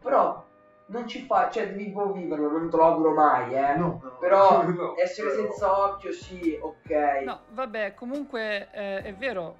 [0.00, 0.44] Però
[0.86, 1.50] non ci fa...
[1.50, 3.76] Cioè, devi proprio viverlo, non te lo auguro mai, eh.
[3.76, 4.16] No, no.
[4.18, 7.22] Però No, essere però- senza occhio, sì, ok.
[7.24, 9.56] No, vabbè, comunque eh, è vero,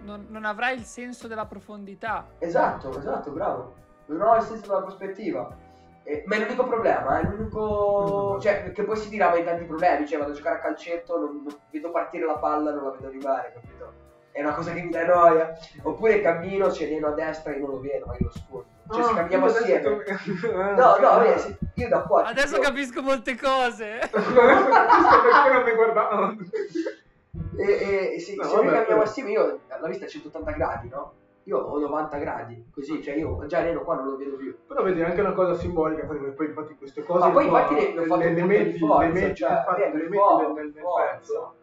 [0.00, 2.26] non, non avrai il senso della profondità.
[2.38, 3.74] Esatto, esatto, bravo.
[4.06, 5.62] Non ho il senso della prospettiva.
[6.06, 8.34] Eh, ma è l'unico problema, è l'unico.
[8.36, 8.40] Mm.
[8.40, 10.06] Cioè, che poi si dirà in tanti problemi.
[10.06, 13.06] Cioè, vado a giocare a calcetto, non, non vedo partire la palla, non la vedo
[13.06, 13.73] arrivare, capito?
[14.34, 15.56] È una cosa che mi dà noia.
[15.82, 18.66] Oppure cammino, sereno a destra e non lo vedo, ma io lo scordo.
[18.92, 20.04] Cioè, se Ah, camminiamo assieme.
[20.76, 22.24] No, no, vedi, se- io da qua.
[22.24, 23.98] Adesso io- capisco molte cose.
[24.10, 26.34] Perché non mi guardavo.
[27.56, 31.12] E, e- se, No, se noi camminiamo assieme, io la vista è 180 gradi, no?
[31.44, 34.56] Io ho 90 gradi, così, cioè io già Reno qua non lo vedo più.
[34.66, 37.74] Però vedi è anche una cosa simbolica, perché poi infatti queste cose Ma poi infatti
[37.74, 41.54] ho fatto un punto di metti, forza, le metti, cioè, le metti nel, nel pezzo.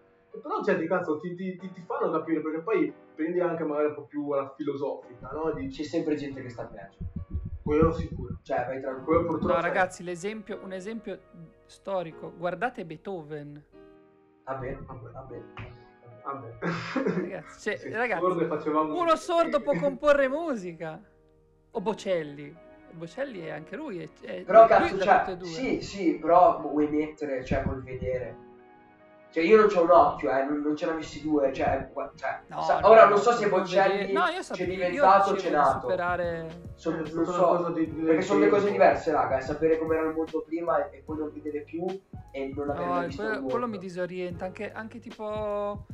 [0.42, 3.88] Però cioè, di cazzo, ti, ti, ti, ti fanno capire, perché poi prendi anche magari
[3.88, 5.52] un po' più alla filosofica, no?
[5.52, 6.98] Dici, C'è sempre gente che sta peggio.
[7.64, 8.38] quello sicuro.
[8.42, 9.26] Cioè, vai tranquillo.
[9.26, 11.20] purtroppo- No, ragazzi, l'esempio, un esempio
[11.66, 12.32] storico.
[12.38, 13.64] Guardate Beethoven.
[14.46, 15.12] Vabbè, Vabbè.
[15.12, 15.42] vabbè.
[16.24, 16.58] Vabbè.
[17.22, 21.00] Ragazzi, cioè, Sì, ragazzi, sordo facevamo- uno sordo può comporre musica.
[21.72, 22.56] O Bocelli.
[22.94, 24.00] Bocelli è anche lui.
[24.00, 28.50] È, è- Però cazzo, cioè, sì, sì, però vuoi mettere, cioè, col vedere.
[29.32, 32.40] Cioè, io non c'ho un occhio, eh, non, non ce ne avessi due, cioè, cioè,
[32.48, 35.80] No, sa- no, ora no, non so se Bocelli no, c'è diventato o c'è nato.
[35.80, 36.70] superare...
[36.76, 39.78] So- È non so, cosa di- di- perché sono due cose diverse, raga, è sapere
[39.78, 41.86] com'era il mondo prima e, e poi non vedere più
[42.32, 44.46] e non avere No, visto quello, quello mi disorienta.
[44.46, 45.86] Anche, anche tipo.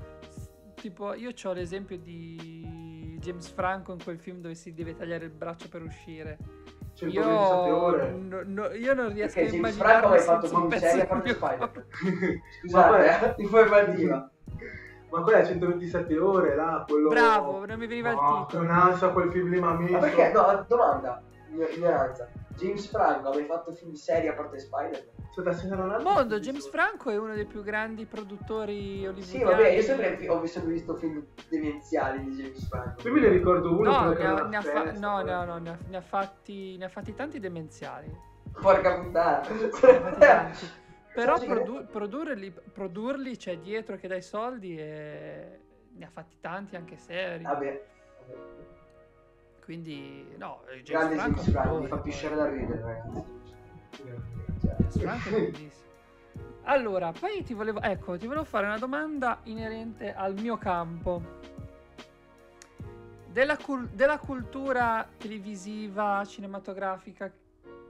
[0.76, 5.32] Tipo, io ho l'esempio di James Franco in quel film dove si deve tagliare il
[5.32, 6.38] braccio per uscire.
[6.98, 8.10] 127 Io, ore.
[8.12, 11.02] no- no- io non riesco Perché a James Franco immaginarmi ha fatto un pezzo serie
[11.02, 11.60] a Spider-Man.
[11.60, 11.82] corpo.
[12.62, 14.32] Scusate, eh, informativa.
[15.10, 17.08] Ma quella è 127 ore, là, quello...
[17.10, 18.46] Bravo, non mi veniva il No, titolo.
[18.48, 20.32] che un'ansia quel film lì, ma mi Ma perché?
[20.34, 22.28] No, domanda, igno- ignoranza.
[22.56, 25.17] James Franco ha mai fatto film seri a parte Spider-Man?
[25.36, 29.22] Ha- Mondo, James Franco è uno dei più grandi produttori hollywoodiani.
[29.24, 33.08] Sì, vabbè, io sempre ho sempre visto film demenziali di James Franco.
[33.08, 35.78] Io me ne ricordo uno No, ne ha, ne fa- no, no, no, ne ha,
[35.88, 38.12] ne ha fatti, ne ha fatti tanti demenziali.
[38.60, 39.42] Porca puttana.
[41.14, 45.60] Però produ- produrli, produrli, cioè dietro che dai soldi e
[45.96, 47.44] ne ha fatti tanti anche seri.
[47.44, 47.86] Vabbè.
[49.64, 53.36] Quindi, no, James Grande Franco, James Franco, mi fa pisciare da ridere, ragazzi.
[54.90, 55.86] Franco è bellissimo.
[56.64, 61.22] Allora, poi ti volevo, ecco, ti volevo fare una domanda inerente al mio campo.
[63.28, 67.32] Della, cul- della cultura televisiva, cinematografica,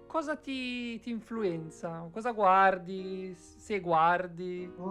[0.05, 2.07] cosa ti, ti influenza?
[2.11, 3.33] Cosa guardi?
[3.35, 4.71] Se guardi?
[4.75, 4.89] Uh,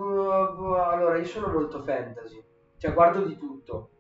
[0.72, 2.42] allora, io sono molto fantasy.
[2.78, 3.90] Cioè, guardo di tutto.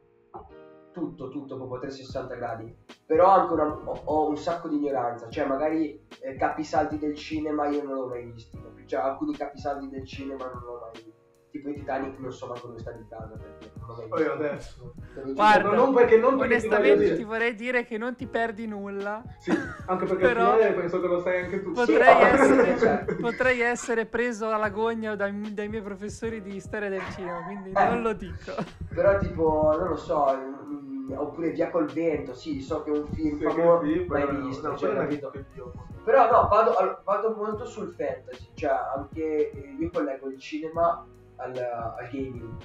[0.96, 2.74] Tutto, tutto, proprio 360 gradi.
[3.04, 5.28] Però anche una- ho, ho un sacco di ignoranza.
[5.28, 10.06] Cioè, magari eh, capisaldi del cinema io non l'ho mai capi- Cioè, alcuni capisaldi del
[10.06, 11.15] cinema non l'ho mai visti.
[11.50, 14.32] Tipo i Titanic non so manco dove sta in casa perché non visto.
[14.32, 14.94] adesso.
[15.32, 17.16] Guarda, non perché non perché ti Onestamente dire.
[17.16, 19.22] ti vorrei dire che non ti perdi nulla.
[19.38, 19.52] Sì,
[19.86, 21.72] anche perché Però- penso che lo sai anche tu.
[21.72, 23.16] Potrei essere, certo.
[23.16, 28.02] potrei essere preso alla gogna dai, dai miei professori di storia del cinema, quindi non
[28.02, 28.52] lo dico.
[28.92, 33.06] Però tipo, non lo so, mm, oppure Via col vento, sì, so che è un
[33.06, 35.32] film Sì, famoso, sì, mai però- visto, no, cioè, capito?
[35.54, 35.72] io.
[36.04, 41.04] Però no, vado, vado molto sul fantasy, cioè anche eh, io collego il cinema
[41.36, 42.56] al, al gaming.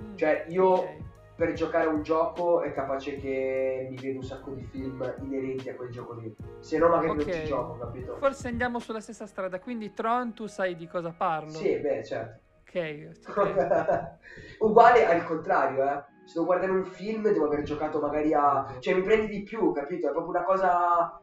[0.00, 1.02] Mm, Cioè, io- ok.
[1.36, 5.68] Per giocare a un gioco è capace che mi vedo un sacco di film inerenti
[5.68, 6.32] a quel gioco lì.
[6.60, 7.32] Se no magari non Ok.
[7.32, 8.16] ci gioco, capito?
[8.18, 11.50] Forse andiamo sulla stessa strada, quindi Tron tu sai di cosa parlo?
[11.50, 12.38] Sì, beh, certo.
[12.60, 14.12] Ok, ok.
[14.62, 16.04] Uguale al contrario, eh.
[16.22, 18.76] Se devo guardare un film devo aver giocato magari a...
[18.78, 20.06] Cioè mi prendi di più, capito?
[20.08, 21.20] È proprio una cosa...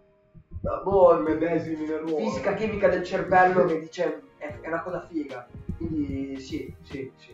[0.83, 2.17] Boh, Medesimi nel ruolo.
[2.17, 5.47] fisica chimica del cervello che dice è una cosa figa.
[5.91, 7.33] Quindi sì, sì, sì.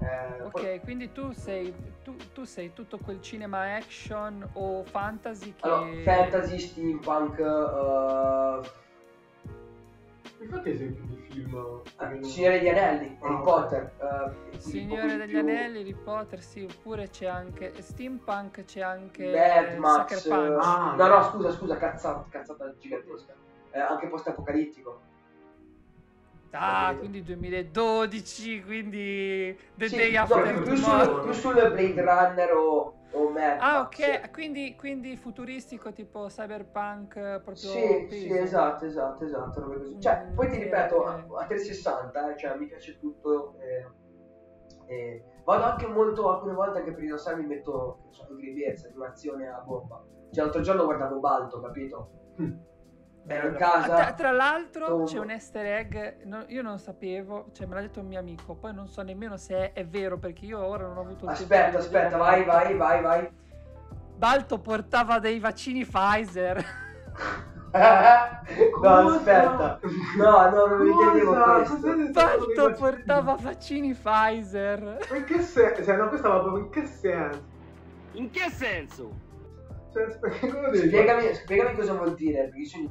[0.00, 1.74] Eh, poi- Ok, quindi tu sei,
[2.04, 5.62] tu, tu sei tutto quel cinema action o fantasy che...
[5.66, 8.70] Allora, fantasy, steampunk, eh,
[10.40, 11.82] Infatti esempi di film.
[11.98, 13.42] eh, Signore degli Anelli, Ah, Harry.
[13.42, 13.92] Potter.
[14.52, 19.78] eh, Signore degli più- Anelli, Harry Potter, sì, oppure c'è anche steampunk, c'è anche Mad
[19.78, 20.18] Max.
[20.18, 20.64] Sucker Punch.
[20.64, 23.34] Ah, no, no, scusa, scusa, cazzata, cazzata gigantesca.
[23.70, 25.00] Eh, anche post-apocalittico.
[26.50, 31.14] Ah, quindi 2012, quindi The Sì, Day no, After più, più Tomorrow.
[31.14, 37.16] sul, più sul Blade Runner o, o Mad Ah, ok, quindi, quindi futuristico tipo cyberpunk
[37.16, 38.26] eh, proprio Sì, peso.
[38.26, 39.60] sì, esatto, esatto, esatto.
[39.98, 41.06] Cioè, Mm, poi ti ripeto, ok.
[41.06, 43.56] a, a 360, eh, cioè, mi piace tutto.
[43.60, 43.86] eh,
[44.86, 49.58] eh, vado anche molto, alcune volte anche per rilassarmi, metto, che ne so, animazione a
[49.58, 50.02] bomba.
[50.30, 52.10] Cioè, l'altro giorno guardavo Balto, capito?
[53.30, 53.94] Ero in casa.
[53.94, 57.82] Tra, tra l'altro Tom- c'è un easter egg, no- io non sapevo, cioè me l'ha
[57.82, 60.86] detto un mio amico, poi non so nemmeno se è, è vero perché io ora
[60.86, 63.30] non ho avuto il tempo Aspetta, aspetta, vai, vai, vai, vai.
[64.16, 66.64] Balto portava dei vaccini Pfizer.
[68.80, 69.78] no, aspetta.
[70.16, 71.52] No, no, non intendevo Cosa?
[71.76, 72.12] questo.
[72.12, 75.06] Balto portava vaccini Pfizer.
[75.10, 75.84] Ma in che senso?
[75.84, 77.42] Cioè, no, questa va proprio in che senso?
[78.12, 79.10] In che senso?
[79.92, 80.18] Cioè,
[80.72, 82.88] Spiegami, spiegami cosa vuol dire, perché sono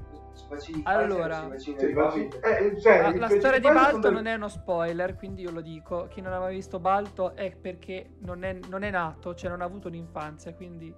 [0.48, 1.48] vaccini Allora.
[1.48, 5.42] vaccini Cioè, vaccini- eh, cioè, la storia di Balto sono non è uno spoiler, quindi
[5.44, 6.08] io lo dico.
[6.10, 9.66] Chi non aveva visto Balto è perché non è, non è nato, cioè non ha
[9.66, 10.94] avuto un'infanzia, quindi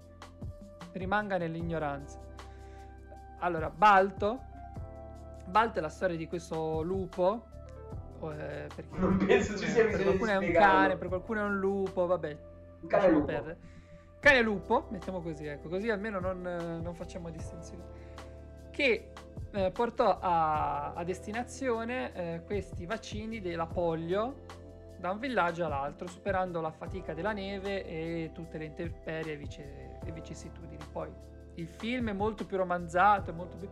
[0.94, 2.20] rimanga nell'ignoranza.
[3.40, 4.40] Allora, Balto.
[5.46, 7.46] Balto è la storia di questo lupo.
[8.22, 10.78] eh, perché Non penso ci sia per bisogno qualcuno di è un spiegarlo.
[10.82, 12.38] cane, per qualcuno è un lupo, vabbè.
[12.88, 13.26] Cane lupo.
[13.26, 13.58] perdere.
[14.20, 16.42] Cane lupo, mettiamo così, ecco, così almeno non,
[16.84, 17.82] non facciamo distinzioni.
[18.70, 19.12] Che
[19.52, 24.58] eh, portò a, a destinazione eh, questi vaccini della polio
[25.00, 30.00] da un villaggio all'altro, superando la fatica della neve e tutte le intemperie e, vice-
[30.14, 30.84] vicissitudini.
[30.92, 31.10] Poi
[31.56, 33.70] il film è molto più romanzato, molto più...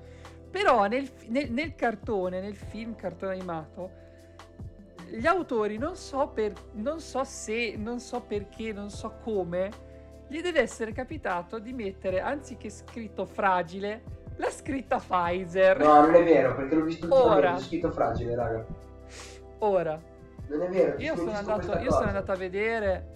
[0.49, 4.05] però nel, nel- nel cartone, nel film cartone animato,
[5.09, 9.69] gli autori non so, per, non so se, non so perché, non so come,
[10.29, 15.77] gli deve essere capitato di mettere, anziché scritto fragile, la scritta Pfizer.
[15.79, 17.55] No, non è vero, perché l'ho visto Ora.
[17.55, 18.65] è scritto fragile, raga.
[19.59, 19.99] Ora,
[20.49, 23.15] Non è vero, io sono, visto andato, io sono andato a vedere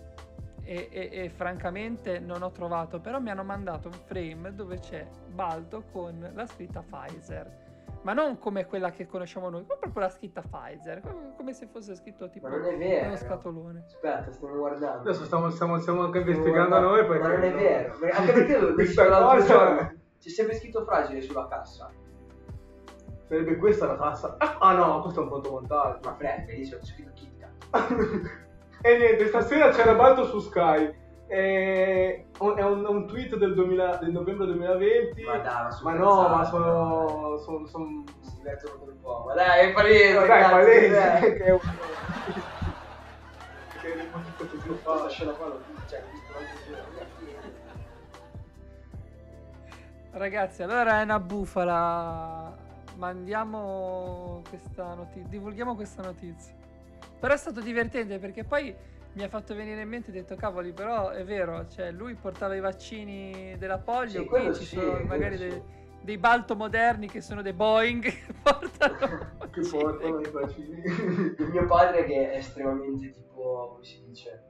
[0.63, 5.05] e, e- e francamente non ho trovato, però mi hanno mandato un frame dove c'è
[5.33, 7.59] Balto con la scritta Pfizer.
[8.03, 11.67] Ma non come quella che conosciamo noi, ma proprio la scritta Pfizer, come, come se
[11.67, 13.07] fosse scritto tipo Ma non è vero.
[13.09, 13.83] uno scatolone.
[13.85, 15.01] Aspetta, stiamo guardando.
[15.01, 17.27] Adesso stiamo, stiamo, stiamo anche Stiamo investigando noi guardando, perché...
[17.27, 17.93] Ma non è vero.
[18.17, 19.93] Anche perché lo Questa dicevo l'altro cosa- giorno.
[20.21, 21.89] C'è sempre scritto fragile sulla cassa.
[23.27, 24.35] Sarebbe questa la tassa.
[24.37, 25.99] Ah no, questo è un fotomontaggio.
[26.03, 28.29] Ma frega, lì c'è scritto KitKat.
[28.83, 30.99] e niente, stasera c'era Balto su Sky.
[31.25, 35.23] È un, è un tweet del, 2000 del novembre 2020.
[35.23, 37.37] Ma dai, ma sono Ma no, ma sono.
[37.39, 38.03] sono, sono...
[38.19, 39.23] Si divertono per un po'.
[39.25, 40.13] Ma dai, è palese.
[40.13, 41.59] Dai, cazzo, palese, che è un.
[43.81, 45.09] che è un po' più Questa facile.
[45.09, 46.90] scena qua l'ho vista, cioè, ho visto l'altro giorno.
[50.11, 52.55] Ragazzi, allora è una bufala.
[52.95, 56.53] Mandiamo questa notizia, divulghiamo questa notizia.
[57.19, 58.75] Però è stato divertente perché poi
[59.13, 62.55] mi ha fatto venire in mente, ho detto cavoli, però è vero, cioè lui portava
[62.55, 65.47] i vaccini della polio, Sì, qui ci sì, sono magari sì.
[65.47, 65.61] dei,
[66.01, 69.69] dei balto moderni che sono dei Boeing che portano Che vaccini.
[69.69, 70.81] portano i bacini.
[71.37, 74.43] Il mio padre che è estremamente tipo, come si dice?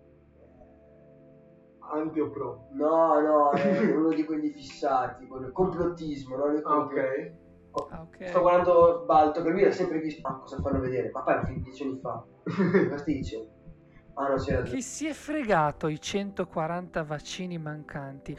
[1.92, 2.68] Anti o pro.
[2.72, 6.52] No, no, è uno di quelli fissati, quello- complottismo, no?
[6.52, 6.94] Io Ah, quello ok.
[6.94, 7.36] che-
[7.90, 8.28] Ah, ok.
[8.30, 10.28] Sto guardando Balto, che lui ha sempre visto.
[10.28, 11.10] Ma cosa fanno vedere?
[11.12, 12.24] Ma poi fin dieci anni fa.
[12.90, 13.06] Cosa?
[14.16, 18.36] Ah no, c'era Chi si è fregato i 140 vaccini mancanti?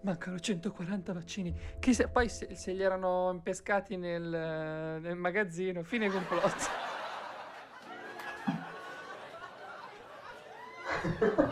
[0.00, 1.54] Mancano 140 vaccini.
[1.78, 6.90] Chi se- poi se, se li erano impescati nel, nel magazzino, fine complotto.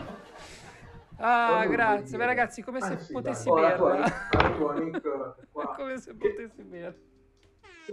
[1.23, 2.17] Ah, grazie.
[2.17, 4.03] Beh, ragazzi, come se Ah, sì, potessi berla.
[5.75, 6.93] Come se potessi berla.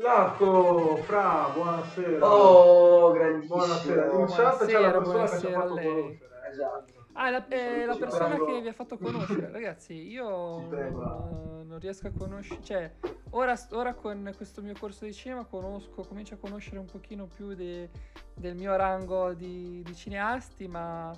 [0.00, 2.26] Lasco, Fra, buonasera.
[2.26, 3.56] Oh, grandissimo.
[3.56, 4.12] Buonasera.
[4.12, 5.94] In chat c'è la Buonasera, persona che ci ha buonasera fatto a lei.
[5.94, 6.26] conoscere.
[6.44, 6.50] eh.
[6.50, 6.92] Esatto.
[7.14, 8.44] Ah, la, eh, la persona prego.
[8.46, 12.90] che vi ha fatto conoscere, ragazzi, io non, non riesco a conoscere, cioè,
[13.30, 17.54] ora, ora con questo mio corso di cinema conosco, comincio a conoscere un pochino più
[17.54, 17.90] de-
[18.34, 21.10] del mio rango di, di cineasti, ma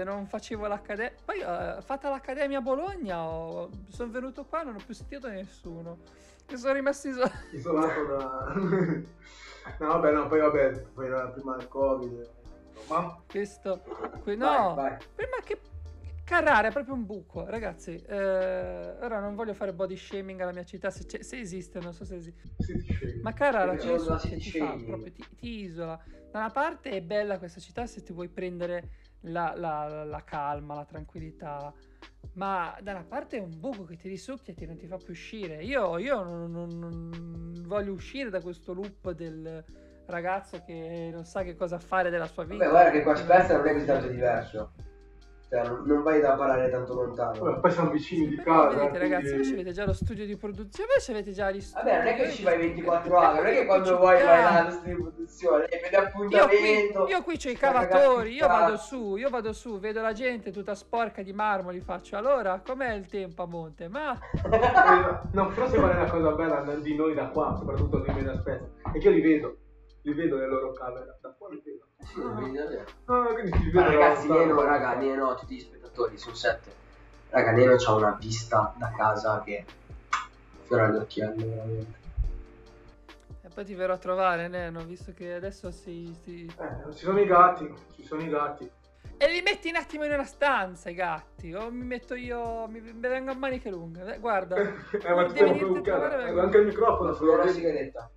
[0.00, 4.76] se non facevo l'accademia, poi eh, fatta l'accademia a Bologna, ho- sono venuto qua, non
[4.76, 5.98] ho più sentito nessuno,
[6.48, 7.36] mi sono rimasto isolato.
[7.52, 8.52] Isolato da...
[9.78, 12.30] no, vabbè, no, poi vabbè, poi era prima del Covid.
[12.88, 13.82] Ma Questo,
[14.22, 14.96] que- Vai, no, vai.
[15.14, 15.60] Prima che
[16.24, 18.02] Carrara è proprio un buco, ragazzi.
[18.02, 21.92] eh, ora non voglio fare body shaming alla mia città, se, c'è- se esiste, non
[21.92, 22.48] so se esiste.
[23.22, 26.02] Ma Carrara risucchia, city ti fa proprio, ti, ti isola.
[26.32, 28.88] Da una parte è bella questa città se ti vuoi prendere
[29.22, 31.72] la, la- la calma, la tranquillità.
[32.34, 34.96] Ma da una parte è un buco che ti risucchia e ti non ti fa
[34.96, 35.62] più uscire.
[35.64, 39.64] Io, io non, non- non voglio uscire da questo loop del
[40.06, 42.64] ragazzo che non sa che cosa fare della sua vita.
[42.64, 44.72] Vabbè, guarda che qua Spezia non è così tanto diverso.
[45.50, 47.42] Cioè, non, vai da parare tanto lontano.
[47.42, 48.68] Vabbè, poi siamo vicini di casa.
[48.68, 51.84] vedete quindi- ragazzi, voi avete già lo studio di produzione, voi avete già gli studi.
[51.84, 54.70] Vabbè, non è che ci vai 24 ore, non è che quando vuoi vai allo
[54.70, 57.02] studio di produzione, eh, vedi Io appuntamento.
[57.02, 60.52] qui, io qui c'ho i cavatori, io vado su, io vado su, vedo la gente
[60.52, 63.88] tutta sporca di marmoli, faccio allora com'è il tempo a monte?
[63.88, 64.16] Ma
[65.32, 68.36] No, però se vale la cosa bella di noi da qua, soprattutto di me da
[68.36, 69.56] Spezia, è che io li vedo,
[70.02, 71.88] li vedo le loro camere, da qua li vedo.
[72.04, 72.84] Sì, lo vedi davvero.
[73.06, 74.28] No, quindi Ma vedo ragazzi.
[74.28, 76.72] Neno, raga, Neno, tutti gli spettatori, sono sette.
[77.30, 79.64] Raga, Neno c'ha una vista da casa che
[80.66, 81.98] fiora agli occhiali, veramente.
[83.42, 87.20] e poi ti verrò a trovare, Neno, visto che adesso si, si- Eh, ci sono
[87.20, 88.70] i gatti, ci sono i gatti.
[89.22, 92.80] E li metti un attimo in una stanza i gatti, o mi metto io, mi,
[92.80, 94.56] mi vengo a maniche lunghe, Eh, guarda.
[94.58, 97.52] Eh, ma ti Devi a trovare, Eh, anche il microfono, vedi.
[97.52, 98.10] sigaretta.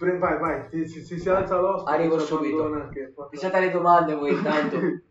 [0.00, 1.94] Pre- Vai, vai, si, si, si alza l'ospite.
[1.94, 2.88] Arrivo subito.
[2.88, 3.12] Che...
[3.32, 4.78] Iniziate le domande voi intanto.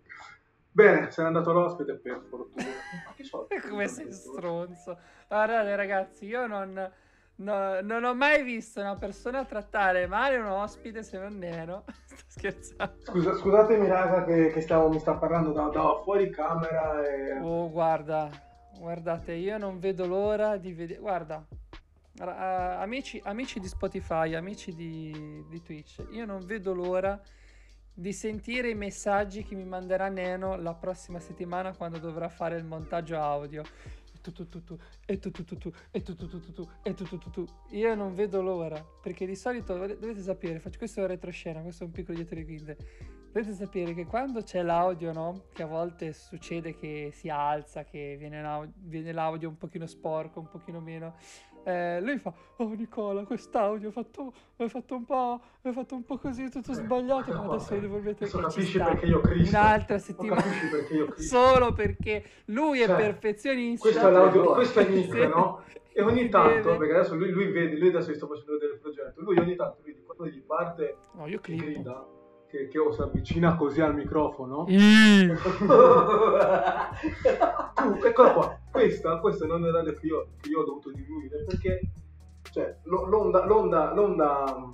[0.72, 2.66] Bene, se n'è andato l'ospite per fortuna.
[3.06, 3.60] Ma che soldi?
[3.70, 4.98] Come sei stronzo.
[5.28, 6.92] Guardate ragazzi, io non,
[7.36, 11.84] no- non ho mai visto una persona trattare male un ospite se non Neno.
[12.06, 12.96] Sto scherzando.
[13.04, 17.40] Scusa, scusatemi raga che, che stavo, mi sta parlando da, da fuori camera e...
[17.40, 18.28] Oh, guarda,
[18.80, 21.00] guardate, io non vedo l'ora di vedere.
[21.00, 21.46] Guarda,
[22.20, 27.20] ra- eh, amici, amici di Spotify, amici di, di Twitch, io non vedo l'ora
[27.94, 32.64] di sentire i messaggi che mi manderà Neno la prossima settimana quando dovrà fare il
[32.64, 33.64] montaggio audio.
[34.12, 36.94] E tu tu tu e tu tu tu e tu tu tu tu tu, e
[36.94, 37.46] tu.
[37.72, 41.84] Io non vedo l'ora, perché di solito dovete sapere, faccio questo è un retroscena, questo
[41.84, 42.78] è un piccolo dietro le quinte.
[43.32, 45.44] Dovete sapere che quando c'è l'audio, no?
[45.54, 50.40] Che a volte succede che si alza, che viene, l'au- viene l'audio un pochino sporco,
[50.40, 51.16] un pochino meno.
[51.64, 56.18] Eh, lui fa, oh Nicola, quest'audio fatto, ho fatto un po', ho fatto un po'
[56.18, 58.86] così, tutto sbagliato, ma adesso lo devo rimettere Adesso e ci capisci sta.
[58.86, 59.58] perché io Cristo.
[59.58, 60.42] Un'altra settimana.
[60.42, 61.38] capisci perché io Cristo.
[61.38, 63.88] Solo perché lui è Cioè, perfezionista.
[63.90, 65.64] Questo è l'audio, questo è Nick, no?
[65.92, 69.22] E ogni tanto, perché adesso lui, lui vede, lui adesso sto facendo vedere il progetto,
[69.22, 71.64] lui ogni tanto vedi quando gli parte No, io clippo.
[71.66, 72.08] grida,
[72.48, 74.66] che, che o si avvicina così al microfono.
[74.70, 75.34] Ih.
[77.76, 81.44] tu, eccola qua, questa, questa non è l'audio che io, che io ho dovuto diminuire
[81.44, 81.80] perché,
[82.52, 84.74] cioè, lo- l'onda, l'onda, l'onda,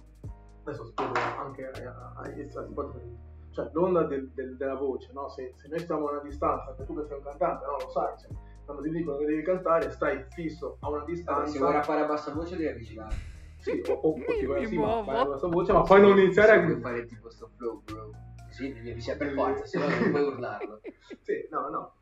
[0.64, 1.86] adesso spiego anche ai-
[2.34, 3.18] ai ascoltatori,
[3.52, 5.30] cioè, l'onda del- del- della voce, no?
[5.30, 7.90] Se, se noi stiamo a una distanza, che tu che sei un cantante, no, lo
[7.90, 8.30] sai, cioè,
[8.66, 11.52] quando ti dicono che devi cantare, stai fisso a una distanza.
[11.52, 13.16] Se vuoi rappare a bassa voce devi avvicinare.
[13.60, 16.80] Sì, o, o, ti vai sì, ma la tua voce, ma poi non iniziare a...
[16.80, 18.10] fare tipo sto flow, bro.
[18.50, 20.82] Sì, devi avvicinare per forza, se no non puoi urlarlo.
[21.22, 21.94] Sì, no, no.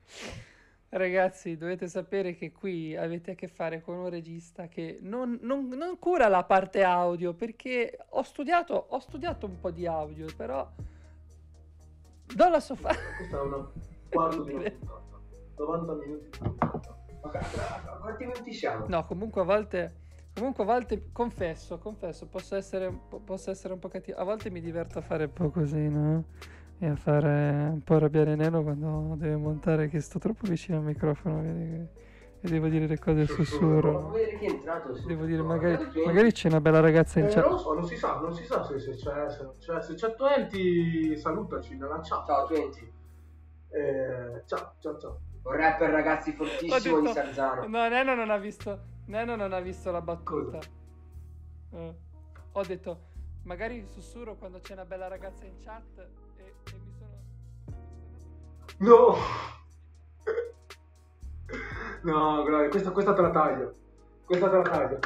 [0.95, 5.67] Ragazzi, dovete sapere che qui avete a che fare con un regista che non, non-
[5.69, 10.69] non cura la parte audio perché ho studiato, ho studiato un po' di audio, però
[12.35, 13.67] do la sua fa- Questa è una
[14.09, 15.01] quarto di una puntata.
[15.57, 16.97] 90 minuti di puntata.
[17.21, 18.85] Ok, a quanti minuti siamo?
[18.87, 19.95] No, comunque a volte,
[20.35, 24.17] comunque a volte confesso, confesso, posso essere, po- posso essere un po' cattivo.
[24.19, 26.25] A volte mi diverto a fare un po' così, no?
[26.83, 30.83] E a fare un po' arrabbiare Neno quando deve montare che sto troppo vicino al
[30.83, 31.87] microfono, e
[32.41, 34.09] devo dire le cose a Fammi sussurro.
[34.09, 34.93] vedere chi è entrato.
[34.93, 37.41] se- Devo dire, magari, magari c'è una bella ragazza in Eh, chat.
[37.43, 39.81] non lo so, non si sa, non si sa se, se c'è, se c'è.
[39.81, 42.25] Se c'è Twenty, salutaci nella chat.
[42.25, 42.91] Ciao, Twenty.
[43.69, 45.19] Eh, ciao, ciao, ciao.
[45.43, 47.65] Un rapper ragazzi fortissimo di detto- Sarzano.
[47.65, 50.59] No, Neno non ha visto, Neno non ha visto la battuta.
[51.71, 51.95] Eh.
[52.51, 52.99] Ho detto,
[53.43, 56.07] magari sussurro quando c'è una bella ragazza in chat.
[58.83, 59.15] No!
[62.03, 63.73] No, guarda, questa, questa te la taglio.
[64.25, 64.99] Questa te la taglio.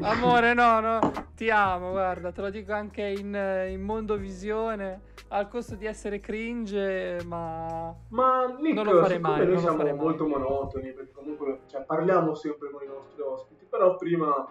[0.00, 0.98] Amore, no, no,
[1.36, 6.18] ti amo, guarda, te lo dico anche in, eh, in mondovisione, al costo di essere
[6.18, 7.94] cringe, ma...
[8.08, 10.02] Ma Nick, Non lo farei mai, noi siamo farei mai.
[10.02, 14.48] molto monotoni, perché comunque cioè, parliamo sempre con i nostri ospiti, però prima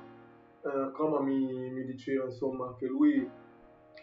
[0.61, 3.30] eh, Coma mi, mi diceva insomma che lui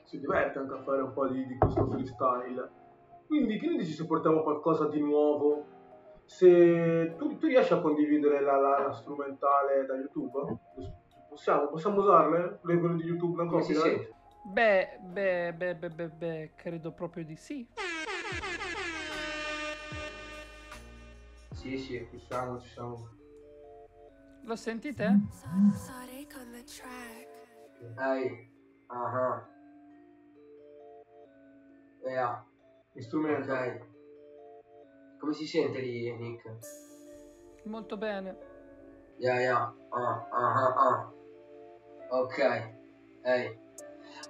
[0.04, 2.77] si diverte anche a fare un po' di, di questo freestyle.
[3.28, 5.66] Quindi che ne dici se portiamo qualcosa di nuovo?
[6.24, 10.56] Se tu, tu riesci a condividere la, la- la strumentale da YouTube?
[11.28, 12.58] Possiamo, possiamo usarle?
[12.62, 13.82] Le quelle di YouTube si copyright?
[13.82, 14.14] sente?
[14.44, 17.68] Beh, beh, beh, beh, beh, beh, credo proprio di sì.
[21.52, 22.08] Sì, sì.
[22.10, 23.08] Ci siamo, ci siamo.
[24.44, 25.20] Lo sentite?
[27.98, 28.50] Ehi.
[28.86, 29.46] Ah.
[32.06, 32.47] Yeah.
[33.02, 33.52] Strumento.
[33.52, 33.86] Ok.
[35.18, 36.58] Come si sente lì, Nick?
[37.64, 38.36] Molto bene.
[39.18, 39.74] Yeah, yeah.
[39.90, 41.12] Ah, ah, ah, ah.
[42.10, 42.38] Ok.
[43.22, 43.67] Ehi.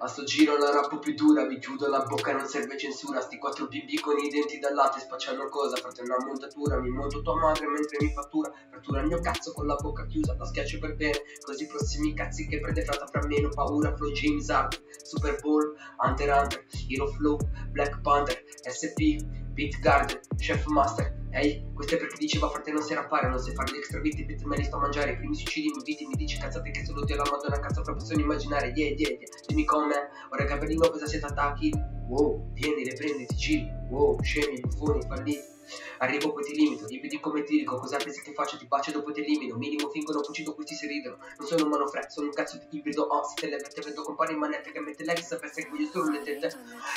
[0.01, 3.19] A sto giro la rappo più dura, vi chiudo la bocca, non serve censura.
[3.19, 6.79] Sti quattro bimbi con i denti da latte spacciano cosa, fratello una montatura.
[6.79, 8.49] Mi monto tua madre mentre mi fattura.
[8.71, 11.21] Fattura il mio cazzo con la bocca chiusa, la schiaccio per bene.
[11.41, 13.49] Così prossimi cazzi che prende frata fra meno.
[13.49, 17.37] Paura, flow James Hart, Super Bowl, Hunter Hunter, Hero Flow,
[17.71, 19.19] Black Panther, SP,
[19.51, 21.18] Beat Garden, Chef Master.
[21.31, 24.23] Ehi, questo è perché diceva frate non sai rappare, non sai fare gli extra beat,
[24.23, 26.83] beat me li sto a mangiare, i primi suicidi mi viti, mi dici cazzate che
[26.83, 31.05] saluti alla madonna, cazzo proprio sono immaginare, yeah yeah yeah, dimmi come, ora Gabellino cosa
[31.05, 31.71] siete attacchi?
[32.07, 35.57] Wow, vieni, le prendi, ti giri, wow, scemi, buffoni, falliti.
[35.99, 38.57] Arrivo poi ti limito, ripeti come ti dico, cosa pensi che faccio?
[38.57, 42.07] Ti bacio dopo ti elimino, minimo fingono cucito questi si ridono, non sono un manofre,
[42.09, 44.79] sono un cazzo di ibrido, oh, se te le mette vedo compare in manette che
[44.79, 46.51] mette l'ex, sapesse che voglio solo le tette,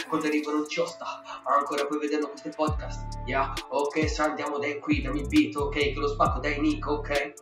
[0.08, 3.20] quando arrivano ci sta ancora puoi vedere questi podcast.
[3.26, 6.86] Yeah ok sa andiamo dai qui dammi il beat ok che lo spacco dai Nick
[6.86, 7.32] ok.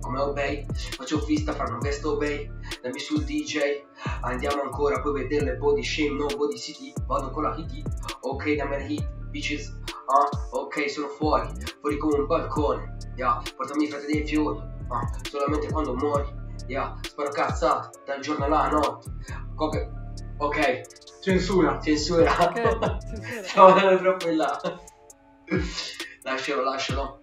[0.00, 0.64] Come obey
[0.96, 2.50] faccio fista fra un vesto obey
[2.80, 3.82] dammi sul DJ
[4.22, 7.86] andiamo ancora puoi vedere le body shame no body city vado con la hit
[8.20, 11.48] ok dammi la hit bitches ah ok sono fuori
[11.80, 14.58] fuori come un balcone yeah portami frate dei fiori
[14.88, 16.28] ah solamente quando muori
[16.66, 19.10] yeah sparo cazzate dal giorno alla notte
[19.56, 19.90] ok
[20.38, 21.78] ok Censura.
[21.80, 22.54] censura Ok,
[22.98, 22.98] censura.
[23.42, 24.60] Stiamo andando troppo in là.
[26.22, 27.22] lascialo, lascialo.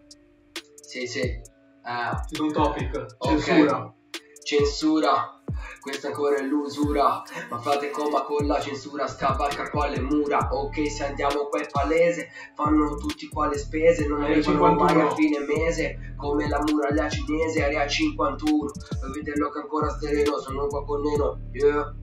[0.76, 1.22] Sì, sì.
[1.22, 3.18] Ci sono un topic.
[3.20, 3.94] Censura.
[4.44, 5.37] censura.
[5.80, 7.22] Questa ancora è l'usura.
[7.50, 10.50] Ma frate coma con la censura scavalca qua le mura.
[10.52, 12.30] Ok, se andiamo qua è palese.
[12.56, 14.08] Fanno tutti qua le spese.
[14.08, 15.08] Non arrivano mai 51.
[15.08, 16.14] a fine mese.
[16.18, 18.72] Come la muraglia cinese, area 51.
[19.00, 20.38] Per vederlo che ancora sereno.
[20.40, 21.40] Sono qua con Neno.
[21.52, 21.96] Yeah.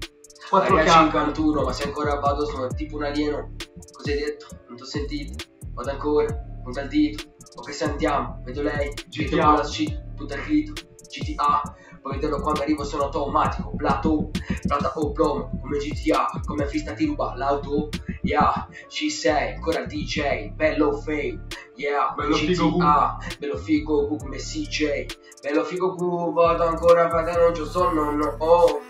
[0.49, 1.27] Quattro Area chiacchiere.
[1.27, 3.55] 51, ma se ancora vado sono tipo un alieno.
[3.93, 4.47] Cosa hai detto?
[4.69, 5.45] Non t'ho sentito.
[5.73, 6.27] Vado ancora,
[6.63, 7.25] punta il dito.
[7.57, 10.73] Ok se andiamo, vedo lei, vedo con la shit, punta il dito.
[11.09, 11.63] GTA
[12.05, 14.31] Poi vederlo quando arrivo sono automatico Plato,
[14.67, 17.89] plata o plomo Come GTA, come fista ti ruba l'auto
[18.21, 21.47] Yeah, ci sei, ancora il DJ Bello fame,
[21.77, 23.39] yeah Bello GTA, figo Q.
[23.39, 25.07] Bello figo Q come CJ
[25.41, 28.83] Bello figo Q, vado ancora frate non c'ho sonno, no oh.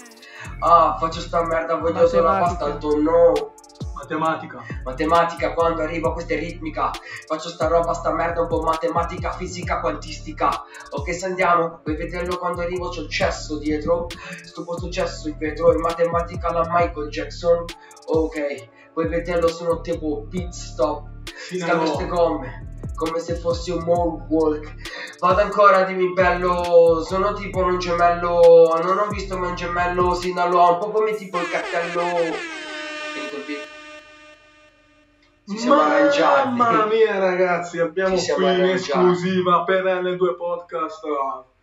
[0.59, 3.54] Ah, faccio sta merda, voglio solo la pasta al tonno
[4.05, 4.63] Matematica.
[4.85, 6.91] Matematica quando arrivo a questa è ritmica
[7.27, 10.63] Faccio sta roba, sta merda un po' matematica, fisica, quantistica.
[10.91, 12.89] Ok se andiamo, puoi vederlo quando arrivo?
[12.89, 14.07] C'ho il cesso dietro
[14.43, 17.65] Stupo successo in vetro, in matematica la Michael Jackson.
[18.07, 19.49] Ok, puoi vederlo?
[19.49, 21.09] Sono tipo pit stop.
[21.35, 24.75] Scambio ste gomme come se fossi un moonwalk.
[25.25, 30.73] Vado ancora, dimmi bello Sono tipo un gemello Non ho visto mai un gemello Sinaloa
[30.73, 32.03] Un po' come tipo il cartello
[33.13, 39.85] Finito il beat Ci siamo arrangiati Mamma mia ragazzi, abbiamo Ci qui in esclusiva per
[39.85, 41.03] L2 Podcast.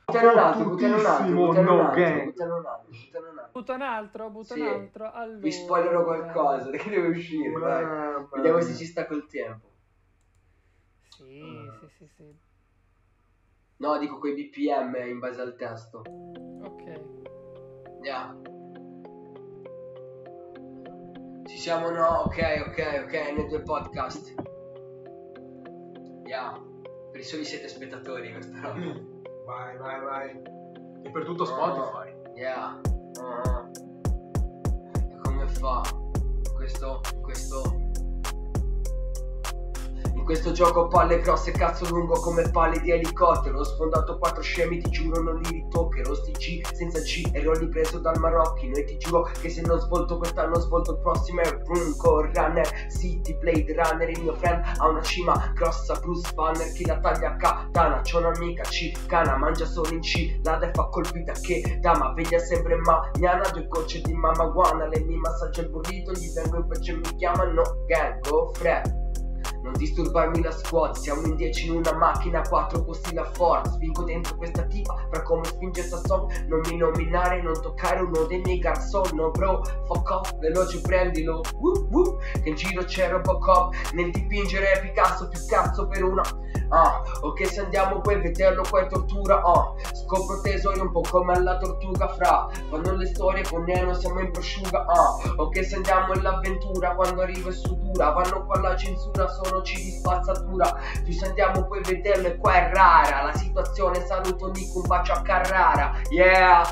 [0.06, 2.24] Buttane un altro, buttane un altro, buttane un no altro, gang.
[2.26, 2.90] buttane un altro,
[3.30, 3.50] un altro.
[3.52, 4.60] Butta un altro, butta Sì.
[4.60, 5.12] un altro.
[5.12, 5.38] Allora.
[5.40, 7.84] Vi spoilerò qualcosa, che deve uscire, vai.
[7.84, 8.66] Mamma Vediamo mia.
[8.68, 9.68] se ci sta col tempo.
[11.08, 11.42] Sì,
[11.80, 12.36] sì, sì, sì.
[13.78, 16.04] No, dico quei BPM in base al testo.
[16.62, 17.02] Ok.
[18.04, 18.36] Yeah.
[21.46, 22.24] Ci siamo no?
[22.26, 24.34] Ok, ok, ok, nei due podcast.
[26.26, 26.60] Yeah.
[27.12, 28.80] Per i soli siete spettatori questa roba.
[29.46, 30.42] Vai, vai, vai.
[31.04, 32.14] E per tutto Spotify.
[32.36, 32.80] Yeah.
[33.22, 33.70] Ah.
[34.94, 35.82] E come fa?
[36.56, 37.81] Questo, questo.
[40.32, 43.60] Questo gioco palle grosse cazzo lungo come palle di elicottero.
[43.60, 46.14] Ho sfondato quattro scemi ti giuro non li ritoccherò.
[46.14, 50.18] Sti G senza G ero ripreso dal marocchino E ti giuro che se non svolto
[50.18, 55.02] quest'anno svolto il prossimo è Brunco Runner City Blade Runner Il mio friend ha una
[55.02, 59.90] cima grossa Bruce Banner chi la taglia a katana C'ho un'amica C cana mangia solo
[59.90, 62.14] in C La defa colpita che dama.
[62.14, 66.56] Veglia sempre magnana Due gocce di mamma guana Lei mi massaggia il burrito Gli vengo
[66.56, 69.00] in pace e mi chiamano gang go fred
[69.62, 74.04] non disturbarmi la squad, siamo in 10 in una macchina, 4 posti la Ford Spingo
[74.04, 78.42] dentro questa tipa, fra come spinge sta song Non mi nominare, non toccare uno dei
[78.42, 81.42] miei garçon No bro, fuck off, veloce prendilo.
[81.60, 82.18] Woo, woo.
[82.42, 83.74] Che in giro c'è Robocop.
[83.94, 86.24] Nel dipingere Picasso più cazzo per una.
[86.70, 89.42] Ah, ok se andiamo poi vederlo qua è tortura.
[89.42, 92.50] Ah, scopro tesori un po' come alla tortuga fra.
[92.70, 94.86] Quando le storie con Neno siamo in prosciuga.
[94.86, 98.12] Ah, ok se andiamo all'avventura Quando arriva è sudura.
[98.12, 100.80] Vanno qua alla censura sono ci di spazzatura.
[101.04, 104.06] Più se andiamo poi e qua è rara La situazione.
[104.06, 106.00] Saluto Nico un bacio a Carrara.
[106.10, 106.64] Yeah,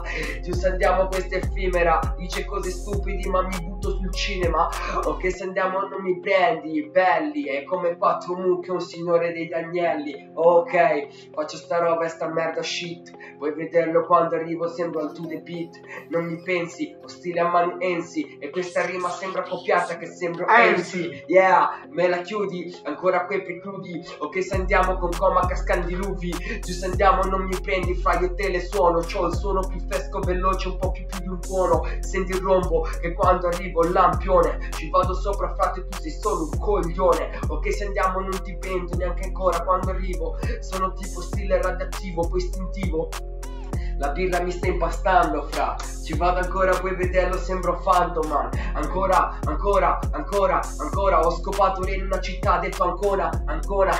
[0.42, 2.00] più se andiamo questa effimera.
[2.18, 4.70] Dice cose stupidi ma mi butto sul cinema.
[5.04, 10.32] Ok se andiamo non mi prendi Belli, è come quattro mucche Un signore dei Danielli.
[10.34, 13.12] Ok, faccio sta roba e sta merda shit.
[13.38, 17.48] Puoi vederlo quando arrivo sembro al to the beat Non mi pensi, ho stile a
[17.48, 23.26] Manu Ensi E questa rima sembra copiata che sembro Ensi Yeah, me la chiudi, ancora
[23.26, 28.20] quei precludi Ok se andiamo con coma cascandiluvi Giù se andiamo non mi prendi fra
[28.20, 29.00] io te le suono.
[29.00, 31.84] C'ho il suono più fresco, veloce, un po' più più di un tuono.
[32.00, 36.58] Senti il rombo che quando arrivo lampione Ci vado sopra frate tu sei solo un
[36.60, 37.40] coglione.
[37.48, 40.38] Ok se andiamo non ti pento neanche ancora quando arrivo.
[40.60, 43.10] Sono tipo stile radioattivo, poi istintivo
[44.00, 50.00] la birra mi sta impastando fra Ci vado ancora puoi vederlo sembro Phantoman Ancora, ancora,
[50.12, 53.94] ancora, ancora Ho scopato in una città detto ancora, ancora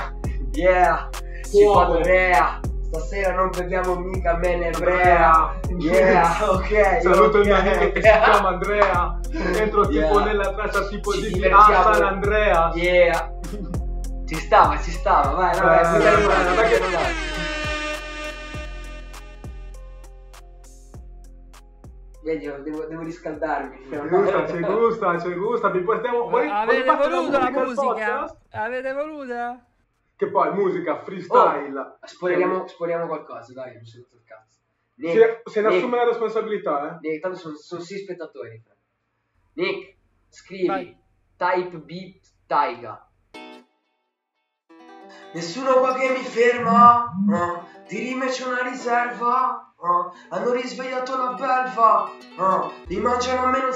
[0.52, 1.08] Yeah
[1.48, 7.92] Ci vado rea Stasera non beviamo mica menebrea Yeah, ok Saluto il mio amico che
[7.94, 9.20] si chiama Andrea.
[9.32, 10.24] Entro tipo Yeah.
[10.24, 12.72] nella traccia tipo Ci di ah, San Andrea.
[12.74, 13.30] Yeah
[14.26, 17.39] Ci stava, ci stava, vai, vai, Eh, vai, buttalo un altro, vai che-
[22.22, 23.86] Vedi, devo, devo riscaldarmi.
[23.88, 25.70] Ci gusta, ci gusta, ci gusta.
[25.70, 26.28] Vi portiamo.
[26.28, 27.82] vuoi- vuoi Avete voluto la musica?
[27.82, 28.36] podcast?
[28.50, 29.64] Avete voluta?
[30.16, 31.98] Che poi musica freestyle.
[32.02, 34.58] Spoileriamo, spoileriamo qualcosa, dai, mi sono il cazzo.
[34.96, 37.08] Nick, Se, se ne Nick, assume la responsabilità, eh.
[37.08, 38.62] Nick, tanto sono, sono sei spettatori.
[39.54, 39.96] Nick,
[40.28, 40.98] scrivi Vai.
[41.36, 43.08] type beat taiga.
[45.32, 49.69] Nessuno qua che mi ferma, ah, di rime c'è una riserva,
[50.28, 52.10] hanno risvegliato la belva,
[52.86, 53.72] mi mangiano a me non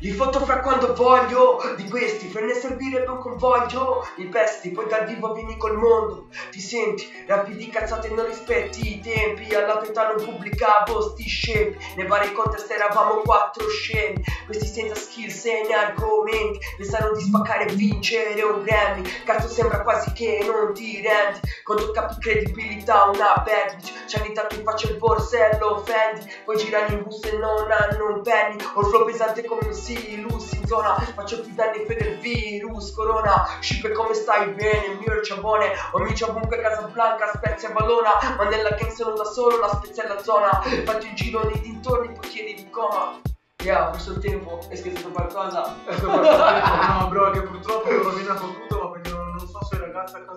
[0.00, 4.06] Li fra quando voglio, di questi per ne servirebbe un convoglio.
[4.16, 6.28] I pesti, poi dal vivo vieni col mondo.
[6.50, 9.54] Ti senti, rapidi cazzate non rispetti i tempi.
[9.54, 11.84] Alla tua età non pubblicavo sti scempi.
[11.96, 14.22] Nei vari contest eravamo quattro scemi.
[14.46, 16.58] Questi senza skill, segni, argomenti.
[16.78, 19.02] Pensano di spaccare e vincere un Grammy.
[19.24, 21.40] Cazzo sembra quasi che non ti rendi.
[21.64, 24.06] Quando capi credibilità una bad bitch.
[24.06, 26.32] Ci hanno dato in faccia il borsello Fendi.
[26.44, 28.56] Poi girano in bus e non hanno un penny.
[28.74, 32.92] Ho il flow pesante come un silus in zona Faccio più danni per il virus
[32.94, 33.58] Corona.
[33.60, 34.86] Scippe come stai bene?
[34.86, 39.68] Il mio ciabone Amici ovunque Casablanca Spezia Ballona Ma nella gang sono da solo La
[39.68, 40.50] spezia è la zona.
[40.84, 43.20] Faccio in giro nei dintorni Poi chiedi di coma.
[43.62, 48.90] Yeah, questo il tempo È scritto qualcosa no, bro, che purtroppo ho rovinato tutto, ma
[48.90, 50.36] perché non, non so se i ragazzi a casa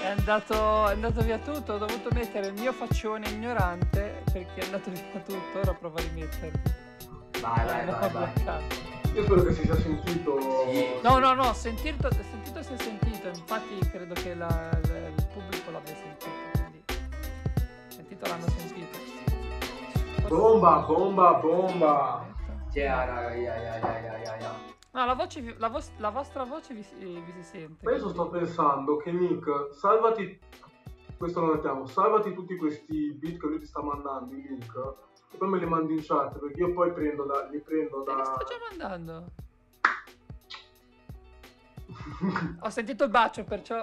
[0.00, 4.64] È andato, è andato via tutto, ho dovuto mettere il mio faccione ignorante perché è
[4.64, 6.60] andato via tutto, ora provo a rimetterlo.
[7.40, 8.10] Vai vai vai
[8.44, 8.62] vai.
[9.14, 10.40] Io spero che si sia sentito.
[10.40, 10.86] Sì.
[11.02, 15.70] No, no, no, sentito, sentito si è sentito, infatti credo che la- la- il pubblico
[15.70, 16.82] l'abbia sentito, quindi
[17.88, 18.96] sentito l'hanno sentito.
[20.20, 22.26] Forse- Bomba, bomba, bomba.
[22.72, 24.54] Yeah, raga, yeah, yeah, yeah.
[24.90, 27.90] No, la, voce la, vos- la vostra voce vi, si- vi si sente.
[27.90, 30.38] Io sto pensando che Nick, salvati.
[31.18, 34.72] Questo lo mettiamo, salvati tutti questi beat che lui ti sta mandando in link.
[35.32, 38.12] E poi me li mandi in chat perché io poi prendo da, li prendo Te
[38.12, 38.24] li da.
[38.24, 39.26] sto già mandando.
[42.62, 43.80] Ho sentito il bacio, perciò...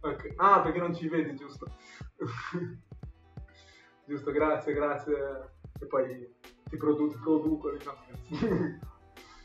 [0.00, 0.32] Ok.
[0.36, 1.66] Ah, perché non ci vedi, giusto?
[4.06, 5.50] giusto, grazie, grazie.
[5.80, 6.34] E poi
[6.68, 8.80] ti, produ- produco le cose.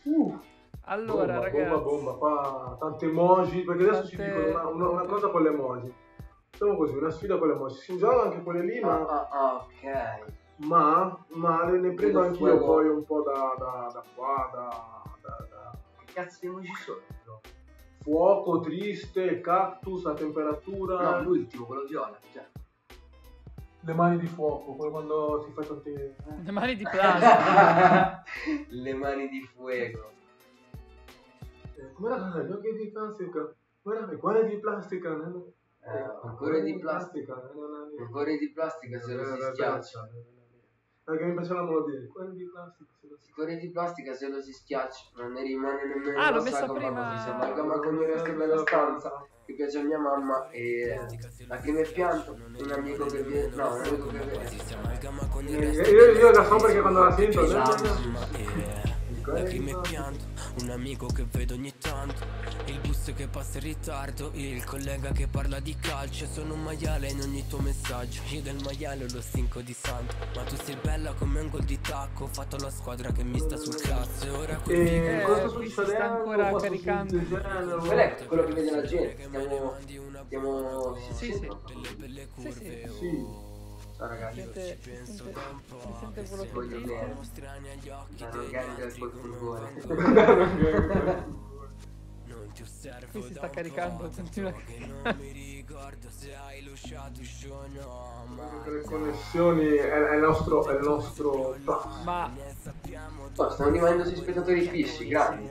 [0.03, 0.39] uh,
[0.85, 1.69] Allora, bomba, ragazzi...
[1.69, 3.63] bomba, bomba, qua tante emoji.
[3.63, 5.93] Perché adesso ci Tante- dicono una, una- una cosa con le emoji.
[6.59, 7.75] Facciamo così, una sfida con le emoji.
[7.79, 12.19] Si gioca anche quelle lì, Ah, ma, ah, ah, ok ma, ma ne, ne prendo
[12.19, 12.65] anch'io fuego.
[12.65, 15.71] poi un po' da, da, da qua, da, da- da-
[16.03, 16.99] Che cazzo di emoji sono?
[18.01, 21.21] fuoco, triste, cactus, a temperatura.
[21.21, 22.45] No, l'ultimo, quello viola cioè.
[23.81, 25.93] Le mani di fuoco, poi quando si fa tanti...
[25.93, 26.13] eh.
[26.43, 28.23] Le mani di plastica.
[28.67, 30.11] Le mani di fuego
[31.77, 32.43] Eh, Com'era cosa?
[32.43, 33.55] Gli occhi di plastica?
[33.81, 34.11] Com'era?
[34.11, 35.09] I cuori di plastica?
[35.15, 35.53] no?
[35.91, 37.35] Eh, un cuore di plastica
[38.11, 40.07] cuore di plastica se lo si schiaccia.
[41.03, 41.99] Perché mi piace la melodia.
[41.99, 45.01] I cuori di plastica se lo si Il cuore di plastica se lo si schiaccia
[45.15, 47.09] Non ne rimane nemmeno Ah, l'ho la messa sagoma prima.
[47.09, 50.99] così Si amalgama con il resto della stanza Che piace a mia mamma E
[51.47, 54.19] lacrime e pianto Un amico che viene No, un amico che
[55.39, 57.41] viene Io, io, io la so perché quando la sento...
[59.25, 60.23] Lacrime e pianto,
[60.61, 62.25] un amico che vedo ogni tanto.
[62.65, 66.25] Il bus che passa in ritardo, il collega che parla di calcio.
[66.25, 68.21] Sono un maiale in ogni tuo messaggio.
[68.29, 70.15] Io del maiale lo stinco di santo.
[70.35, 72.25] Ma tu sei bella come un gol di tacco.
[72.25, 74.25] Ho fatto la squadra che mi sta sul cazzo.
[74.25, 77.17] E ora qui Eh, cosa si sta ancora caricando.
[77.19, 79.23] Quello è quello che vede la gente?
[79.27, 79.75] Stiamo
[80.25, 81.47] Stiamo Sì, sì.
[82.37, 82.87] Sì, sì.
[82.99, 83.47] Sì.
[83.97, 85.41] Ciao ragazzi Sente, sente,
[85.81, 87.17] si sente quello che Voglio bene.
[88.17, 91.37] Danno gang col furgone Non ti osservo
[93.11, 97.19] Qui si sta caricando, continua non mi ricordo se hai lasciato
[97.73, 100.67] no ma Le connessioni è, è il nostro...
[100.67, 101.55] È il nostro...
[102.03, 102.31] Ma,
[103.35, 105.49] Oh, stanno rimanendo spettatori fissi, grandi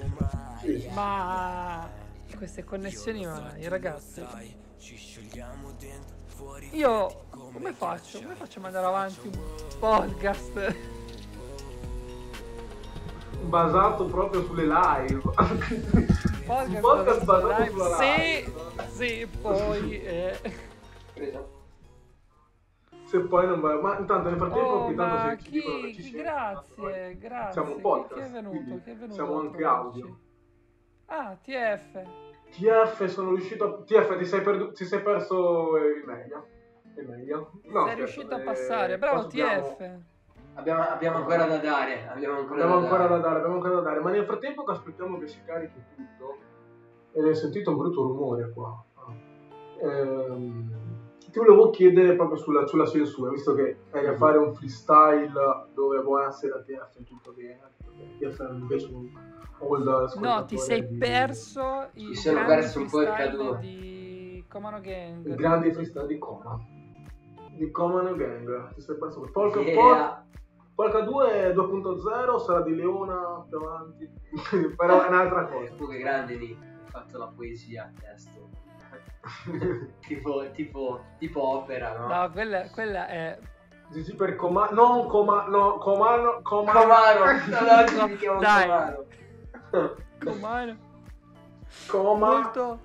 [0.60, 0.88] Sì.
[0.92, 1.88] ma
[2.36, 4.24] queste connessioni, ma i ragazzi.
[4.78, 8.20] ci sciogliamo dentro fuori Io come faccio?
[8.20, 9.40] Come faccio a mandare avanti un
[9.78, 10.76] podcast?
[13.42, 15.22] Basato proprio sulle live.
[16.48, 17.70] Podcast, Un podcast basato live?
[17.70, 18.52] sulla live.
[18.88, 20.40] sì, poi eh.
[23.04, 23.74] Se poi non va...
[23.80, 26.22] Ma intanto nel frattempo Oh, tanto ma se ci dicono che chi, ci chi- siamo,
[26.22, 27.52] grazie, grazie.
[27.52, 28.80] Siamo un Chi- podcast, Chi è venuto?
[28.82, 30.18] Chi è venuto siamo anche audio.
[31.06, 32.02] Ah, TF.
[32.50, 33.82] TF sono riuscito a...
[33.84, 36.46] TF ti sei, perdu- ti sei perso il meglio.
[36.96, 37.50] Il meglio.
[37.64, 38.98] No, Sei scherzo, riuscito a eh, passare.
[38.98, 39.76] Bravo, TF.
[40.58, 43.74] Abbiamo, abbiamo ancora da dare Abbiamo ancora Abbiamo da ancora dare da dare, abbiamo ancora
[43.76, 46.36] da dare, ma nel frattempo che aspettiamo che si carichi tutto,
[47.12, 48.84] ed hai sentito un brutto rumore qua.
[48.94, 49.12] Ah.
[49.86, 50.72] Ehm,
[51.30, 55.32] ti volevo chiedere proprio sulla, sulla censura, visto che hai a fare un freestyle
[55.74, 57.60] dove buonasera TF tutto bene,
[58.18, 59.08] TF invece un
[59.60, 63.58] old No, ti sei di- perso Mi i sono perso un po' il freestyle caduto.
[63.60, 65.34] di Comano Gang.
[65.34, 66.58] grandi freestyle di Coma.
[67.56, 69.20] Di Common Gang, ti sei perso.
[69.32, 70.24] Pol- Yeah.
[70.78, 74.08] Polka 2 2.0 sarà di Leona più avanti,
[74.76, 75.72] però è un'altra cosa.
[75.72, 78.48] Tu che grande lì Hai fatto la poesia a testo
[80.06, 82.06] tipo, tipo, tipo opera, no?
[82.06, 83.36] No, quella, quella è
[83.88, 84.70] GG per Comano.
[84.72, 85.46] Non Coma.
[85.48, 86.38] No, Comano.
[86.44, 86.80] Comano.
[86.80, 87.24] Comano,
[87.96, 88.66] no, no, chiamo Dai.
[88.68, 89.96] Comano.
[90.22, 90.76] Comano.
[91.88, 92.30] Coma.
[92.30, 92.78] Molto...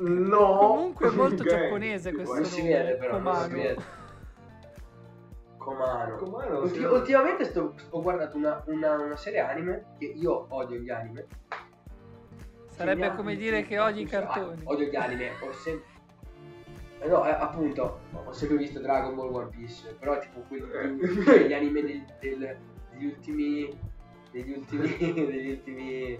[0.00, 0.56] No.
[0.58, 1.58] Comunque è molto Gay.
[1.58, 3.54] giapponese questo Non si nome, vede però, non si Comano.
[3.54, 4.02] vede.
[5.64, 6.16] Comano.
[6.16, 6.84] Comano, Ulti- sì.
[6.84, 11.26] ultimamente sto- ho guardato una, una- una serie anime, che io odio gli anime.
[12.68, 14.60] Sarebbe Che come dire che odi i Ah, cartoni.
[14.64, 15.92] odio gli anime, ho sempre...
[17.06, 20.88] No, eh, appunto, ho sempre visto Dragon Ball One Piece, però tipo quelli, Eh.
[21.48, 22.56] gli anime del- del-
[22.90, 23.78] degli ultimi...
[24.30, 24.88] degli ultimi...
[25.14, 26.18] degli ultimi...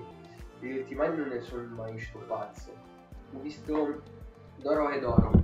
[0.61, 2.71] degli ultimi anni non ne sono mai uscito pazzo.
[3.35, 4.01] Ho visto
[4.57, 5.43] Doro e Doro.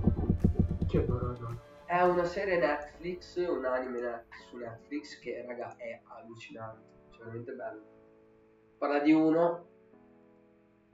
[0.87, 1.69] Chi è Doro Doro?
[1.91, 7.81] È una serie Netflix, un anime su Netflix che raga è allucinante, cioè veramente bello.
[8.77, 9.67] Parla di uno,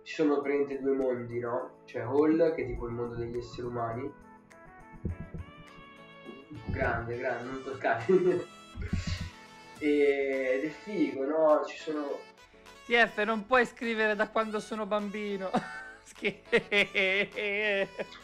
[0.01, 1.81] ci sono praticamente due mondi, no?
[1.85, 4.11] C'è Hall che è tipo il mondo degli esseri umani.
[6.65, 8.05] Grande, grande, non toccare.
[9.77, 11.63] Ed è figo, no?
[11.63, 12.07] Ci sono...
[12.87, 15.51] TF, non puoi scrivere da quando sono bambino.
[16.17, 16.41] Schi-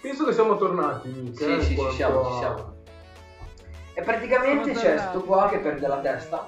[0.02, 1.38] Penso che siamo tornati, Nick.
[1.38, 2.74] Sì, eh, sì, ci siamo, a- ci siamo.
[3.94, 6.48] E praticamente c'è sto qua che perde la testa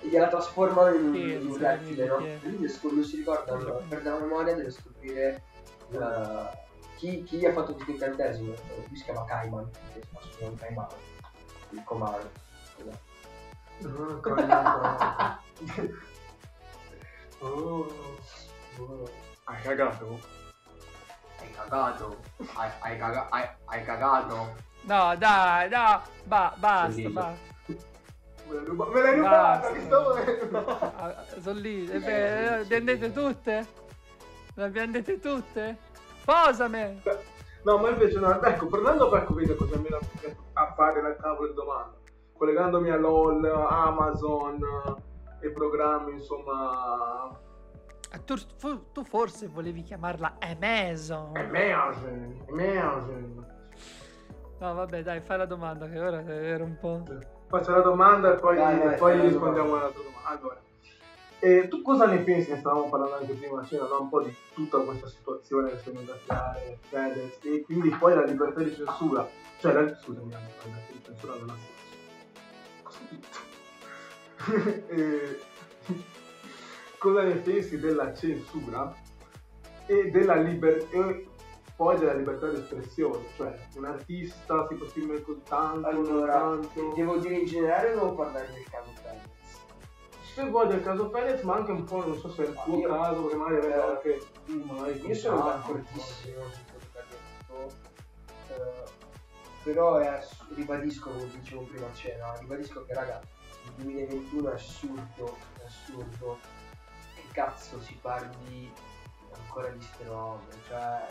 [0.00, 2.18] e gliela trasformano in un, Sì, in un rettile, no?
[2.18, 3.82] E lui deve scop- non si ricorda, no?
[3.88, 5.42] perde la memoria, deve scoprire
[5.92, 6.48] eh,
[6.96, 8.52] chi, chi gli ha fatto questo incantesimo.
[8.88, 10.86] Lui si chiama Kaiman, che fa solo un Kaiman,
[11.70, 12.30] il comando.
[14.48, 15.40] Ah,
[17.40, 17.86] oh,
[18.78, 19.08] oh.
[19.44, 20.40] Hai cagato?
[21.42, 22.16] Hai cagato,
[22.54, 24.54] hai, hai, caga- hai, hai cagato.
[24.82, 27.36] No, dai, no, ba- basta, basta.
[27.66, 30.14] Me l'hai ruba- me l'hai rubata, che stavo...
[30.96, 33.66] Ah, Sono lì, e beh, le prendete tutte?
[34.54, 35.78] Le prendete tutte?
[36.24, 37.02] Posame!
[37.64, 39.88] No, ma invece no, ecco, tornando per capire cosa mi
[40.54, 41.96] a fare la cavolo di domanda,
[42.36, 44.60] collegandomi a LOL, Amazon
[45.40, 47.36] eh, e programmi, insomma,
[48.24, 51.36] Tu, fu- tu forse volevi chiamarla Amazon.
[51.36, 53.46] Amazon, Amazon.
[54.58, 57.02] No, vabbè, dai, fai la domanda che ora era un po'.
[57.48, 59.84] Faccio la domanda e poi, Vai, vai, poi rispondiamo domanda.
[59.86, 60.28] alla tua domanda.
[60.28, 60.60] Allora,
[61.40, 62.50] eh, tu cosa ne pensi?
[62.52, 64.02] Ne stavamo parlando anche prima cena, no?
[64.02, 68.14] un po' di tutta questa situazione che sta venuta a creare Fedez e quindi poi
[68.14, 69.26] la libertà di censura.
[69.58, 71.80] Cioè, la, scusami, la libertà di censura non ha senso.
[72.82, 73.38] Cosa ho detto?
[74.92, 75.40] Eh,
[77.02, 78.94] cosa ne pensi della censura
[79.86, 81.30] e della libertà
[81.74, 83.26] poi della libertà di espressione?
[83.36, 86.92] Cioè, un artista si può esprimere così tanto, Allora, tanto.
[86.94, 89.30] devo dire in generale o devo parlare del caso Fedez?
[90.34, 92.78] Se vuoi del caso Fedez, ma anche un po', non so se è il tuo
[92.78, 94.20] Io- caso, perché magari avete eh, anche
[94.72, 97.74] magari Io sono d'accordissimo su quello che ha detto,
[98.48, 98.84] eh,
[99.64, 100.20] però è
[100.54, 103.20] ribadisco, come dicevo prima a cena, ribadisco che raga,
[103.64, 106.38] il 2021 è assurdo, è assurdo,
[107.32, 108.72] cazzo si parli
[109.34, 111.06] ancora di ste robe, cioè,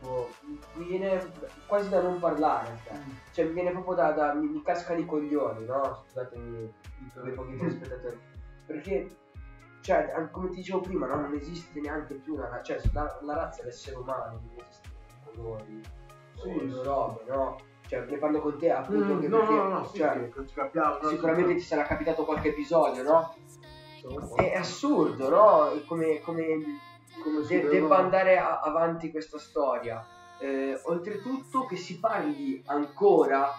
[0.00, 0.28] boh,
[0.74, 1.30] mi viene
[1.66, 2.96] quasi da non parlare, cioè,
[3.32, 6.02] cioè mi viene proprio da, da- mi, mi cascano i coglioni, no?
[6.06, 6.72] Scusatemi
[7.14, 8.18] per i pochi telespettatori,
[8.66, 9.16] perché
[9.80, 11.20] cioè, come ti dicevo prima, no?
[11.20, 15.42] non esiste neanche più una ra- cioè, la, la razza dell'essere umano, non esistono più
[15.42, 15.82] colori,
[16.34, 16.82] sì, sì.
[16.82, 17.56] robe, no?
[17.86, 21.08] Cioè, ne parlo con te appunto Mm, no, perché, no, no, cioè, sì, capiamo.
[21.08, 23.34] sicuramente ti sarà capitato qualche episodio, no?
[24.34, 25.82] È assurdo, no?
[25.86, 26.46] Come, come,
[27.22, 30.04] come de- debba andare a- avanti questa storia.
[30.40, 33.52] Eh, oltretutto che si parli ancora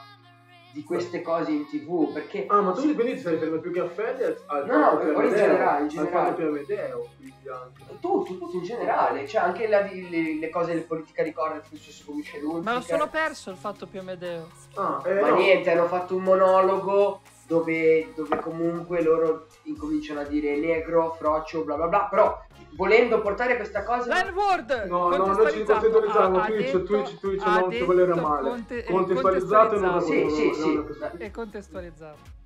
[0.72, 3.80] di queste cose in tv, perché Ah, ma tu quindi ti stai riferendo più che
[3.80, 4.44] a Fedez?
[4.46, 6.36] Al No, no, ora in generale, in Al generale.
[6.36, 7.08] che Amedeo,
[7.52, 7.84] anche.
[8.00, 11.68] tutto, tutto in generale, cioè anche la- le, le cose del politica di corner che
[11.74, 12.44] è successo con Michel.
[12.62, 14.48] Ma lo sono perso il fatto più Amedeo.
[14.76, 15.36] Ah, eh, Ma no.
[15.38, 21.76] niente, hanno fatto un monologo dove, dove comunque loro incominciano a dire negro, froccio, bla
[21.78, 22.40] bla bla, però
[22.76, 24.22] volendo portare questa cosa...
[24.24, 24.86] N-word!
[24.88, 28.50] No, no, noi ci contestualizziamo, Twitch, detto- Twitch, Twitch, ha non ci volere male.
[28.50, 30.54] conte- eh, Contestualizzato e non contestualizzato.
[30.54, 30.62] Sì, sì,
[31.18, 31.24] sì.
[31.24, 32.38] È contestualizzato.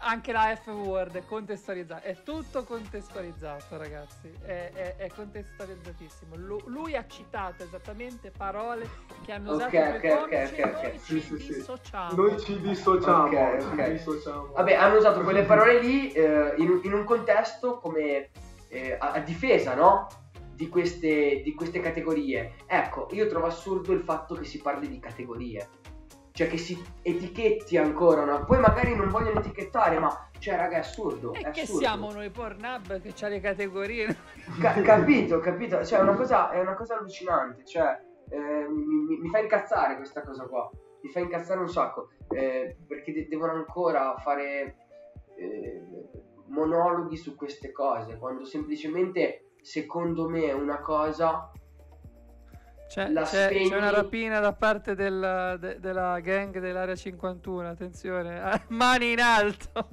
[0.00, 2.02] Anche la F-word è contestualizzata.
[2.02, 4.32] È tutto contestualizzato, ragazzi.
[4.40, 6.36] È, è- è contestualizzatissimo.
[6.36, 8.88] Lu- lui ha citato esattamente parole
[9.24, 10.82] che hanno usato Ok, i ok, due ok, comici ok, e ok.
[10.82, 11.54] noi Sì, ci sì, sì.
[11.54, 12.14] dissociamo.
[12.22, 13.90] Noi ci dissociamo, Ok, ci ok.
[13.90, 14.46] dissociamo.
[14.52, 18.30] Vabbè, hanno usato quelle parole lì eh, in, in un contesto come
[18.68, 20.06] eh, a, a difesa, no?
[20.54, 22.54] Di queste, di queste categorie.
[22.66, 25.68] Ecco, io trovo assurdo il fatto che si parli di categorie.
[26.38, 28.44] Cioè che si etichetti ancora, no?
[28.44, 31.32] Poi magari non vogliono etichettare, ma cioè, raga, è assurdo.
[31.32, 31.80] E è che assurdo.
[31.80, 34.16] siamo noi Pornhub che c'ha le categorie?
[34.60, 35.84] Ca- capito, capito.
[35.84, 37.64] Cioè, è una cosa, è una cosa allucinante.
[37.64, 40.70] Cioè, eh, mi, mi- fa incazzare questa cosa qua.
[41.00, 44.76] mi fa incazzare un sacco eh, perché de- devono ancora fare
[45.36, 45.82] eh,
[46.50, 51.50] monologhi su queste cose quando semplicemente secondo me è una cosa
[52.88, 58.40] C'è, c'è- c'è una rapina da parte del- de- della gang dell'area 51, attenzione.
[58.40, 59.88] Ah, Mani in alto.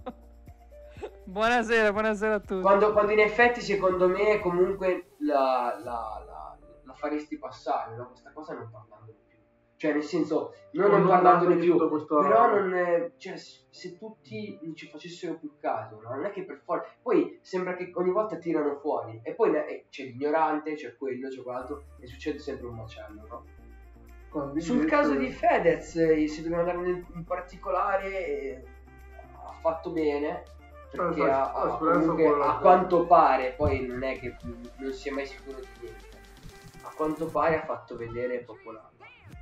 [1.26, 2.62] buonasera, buonasera a tutti.
[2.62, 8.08] quando, quando in effetti secondo me comunque la, la- la- la faresti passare no?
[8.08, 9.25] questa cosa non parlandone più
[9.78, 15.36] cioè nel senso non, non parlandone più questo- però non cioè, se tutti ci facessero
[15.36, 16.16] più caso no?
[16.16, 19.86] non è che per forza poi sembra che ogni volta tirano fuori e poi eh,
[19.90, 23.46] c'è l'ignorante c'è quello c'è quell'altro e succede sempre un macello no?
[24.30, 28.64] Quando sul invece- caso di Fedez eh, se dobbiamo andare in particolare eh,
[29.46, 30.44] ha fatto bene
[30.92, 34.36] perché ha- la ha- speranza comunque, a quanto pare poi non è che
[34.78, 36.04] non si è mai sicuro di niente
[36.84, 38.90] a quanto pare ha fatto vedere la,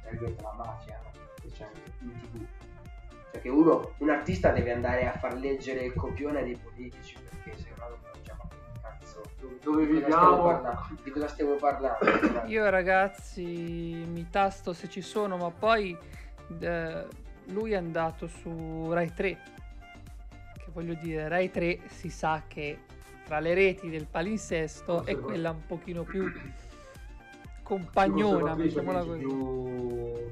[0.03, 1.01] tra virgolette, la mafia
[1.41, 1.67] che c'è
[1.99, 2.45] in tv.
[3.31, 7.69] Perché uno un artista deve andare a far leggere il copione dei politici perché se
[7.77, 9.23] no non capiamo che cazzo.
[9.63, 12.43] Dove di cosa stiamo viviamo di cosa stiamo parlando?
[12.45, 15.97] Io ragazzi mi tasto se ci sono, ma poi
[16.59, 17.07] eh,
[17.45, 19.37] lui è andato su Rai 3.
[20.57, 22.79] Che voglio dire, Rai 3 si sa che
[23.25, 26.31] tra le reti del palinsesto è quella un pochino più
[27.63, 29.25] compagnona, Conservatrice, mettiamola dici, così.
[29.25, 30.31] più...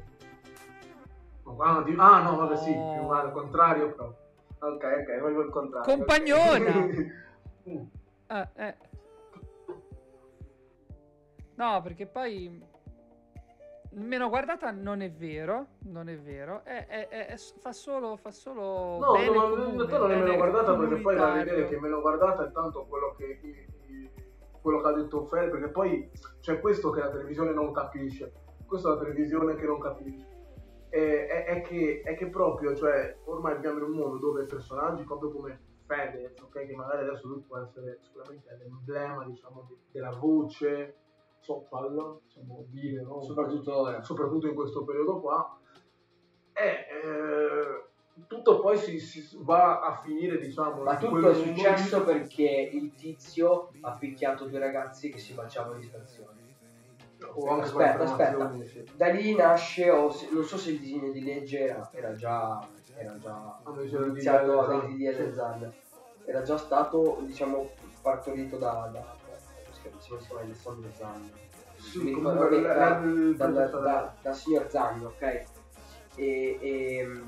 [1.64, 4.14] Ah, di- ah, no, vabbè sì, più male, al contrario però.
[4.60, 5.96] Ok, ok, voglio il contrario.
[5.96, 6.86] Compagnona!
[7.64, 8.76] Eh, eh.
[11.56, 12.64] No, perché poi
[13.94, 18.98] meno guardata non è vero, non è vero, è, è- è- fa solo, fa solo
[19.00, 21.68] No, bene no, comune, in realtà non è meno guardata perché poi va a vedere
[21.68, 23.40] che meno guardata è tanto quello che,
[24.62, 26.10] quello che ha detto Fer, perché poi
[26.40, 28.32] c'è questo che la televisione non capisce,
[28.66, 30.28] questa è la televisione che non capisce.
[30.90, 35.04] È, è- è che, è che proprio, cioè, ormai viviamo in un mondo dove personaggi
[35.04, 40.12] proprio come Fedez, ok, che magari adesso lui può essere sicuramente l'emblema, diciamo, de- della
[40.12, 40.96] voce
[41.40, 43.22] social, possiamo dire, no?
[43.24, 45.58] soprattutto soprattutto in questo periodo qua,
[46.54, 47.91] e eh,
[48.28, 53.72] tutto poi si, si va a finire, diciamo, Ma tutto è successo perché il tizio
[53.82, 56.40] ha picchiato due ragazzi che si baciavano in stazione.
[57.34, 58.84] o anche con Aspetta, informazioni, sì.
[58.96, 62.68] Da lì nasce, o se- non so se il disegno di legge era, era già,
[62.96, 65.34] era già il iniziato a.
[65.34, 65.74] Zan.
[66.26, 67.70] Era già stato, diciamo,
[68.02, 69.16] partorito da, da,
[69.72, 71.32] si chiama Alessandro Zan.
[71.78, 73.36] Sì, Mi comunque ricordo, il-
[74.22, 75.22] da- signor Zan, ok?
[76.16, 77.22] E, e,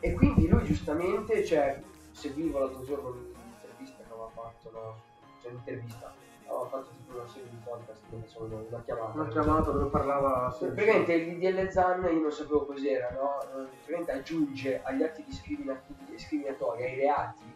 [0.00, 1.80] e quindi lui giustamente, cioè,
[2.12, 5.00] seguivo l'altro giorno l'intervista che aveva fatto, no?
[5.42, 6.12] Cioè l'intervista,
[6.46, 9.20] aveva fatto tipo una serie di podcast dove sono una chiamata.
[9.20, 13.42] una chiamata dove parlava sì, Praticamente il DDL Zan io non sapevo cos'era, no?
[13.42, 17.54] Eh, Praticamente aggiunge agli atti discrimina- discriminatori, ai reati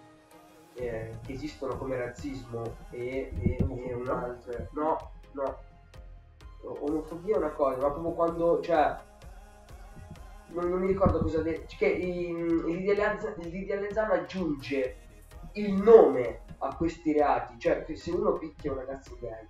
[0.74, 4.68] eh, che esistono come razzismo e, e, e un altro.
[4.72, 5.58] No, no.
[6.64, 9.10] Omofobia è una cosa, ma proprio quando, cioè.
[10.54, 11.74] Non, non mi ricordo cosa ha detto.
[11.78, 11.86] Che
[13.92, 14.96] Zan aggiunge
[15.54, 19.46] il nome a questi reati, cioè che se uno picchia un ragazzo gay,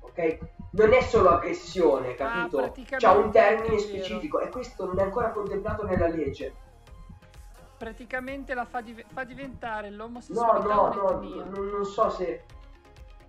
[0.00, 0.38] ok?
[0.72, 2.58] Non è solo aggressione, capito?
[2.58, 6.54] praticamente C'ha un termine specifico e questo non è ancora contemplato nella legge.
[7.78, 11.44] Praticamente la fa, div- fa diventare No, l'omosessualità no, no, un'etnia.
[11.44, 12.44] non, non so se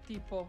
[0.06, 0.48] Tipo,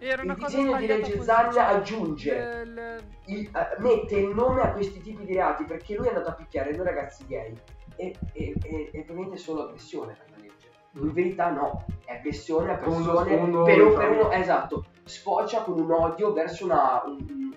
[0.00, 4.62] era una il cosa disegno di legge cioè, aggiunge il- il- eh, mette il nome
[4.62, 7.52] a questi tipi di reati perché lui è andato a picchiare due ragazzi gay
[7.96, 10.68] e, e, e, e è solo aggressione per la legge.
[10.92, 13.92] In verità no, è aggressione a persone per, un- diciamo.
[13.92, 17.54] per uno, esatto, sfocia con un odio verso una un-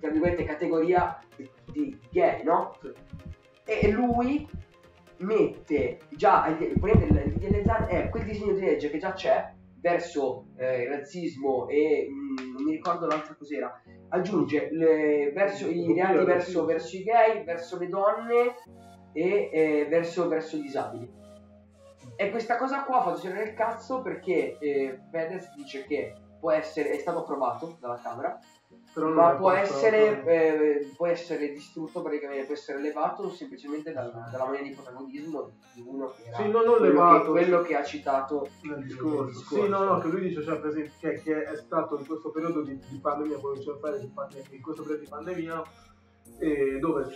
[0.00, 2.74] tra virgolette, categoria di, di gay, no?
[2.80, 2.92] Sì.
[3.64, 4.48] E lui
[5.18, 9.52] mette già il praticamente il DDL Zan è quel disegno di legge che già c'è
[9.82, 15.92] verso eh, il razzismo e mm, non mi ricordo l'altra cos'era aggiunge le- verso i
[15.92, 18.54] reati verso, verso i gay verso le donne
[19.12, 21.20] e eh, verso, verso i disabili.
[22.16, 26.90] E questa cosa qua fa girare il cazzo perché eh, Fedez dice che può essere
[26.90, 28.38] è stato approvato dalla Camera
[28.94, 34.66] ma può essere, eh, può essere distrutto praticamente, può essere levato semplicemente dalla, dalla maniera
[34.66, 37.84] di protagonismo di uno che era Sì, no, non quello, levato, che, quello che ha
[37.84, 39.24] citato nel nel discorso.
[39.24, 39.64] discorso.
[39.64, 42.30] Sì, no, no, che lui dice, cioè, per esempio, che, che è stato in questo
[42.30, 45.62] periodo di, di pandemia, quello che c'è fare in questo periodo di pandemia,
[46.38, 47.06] eh, dove,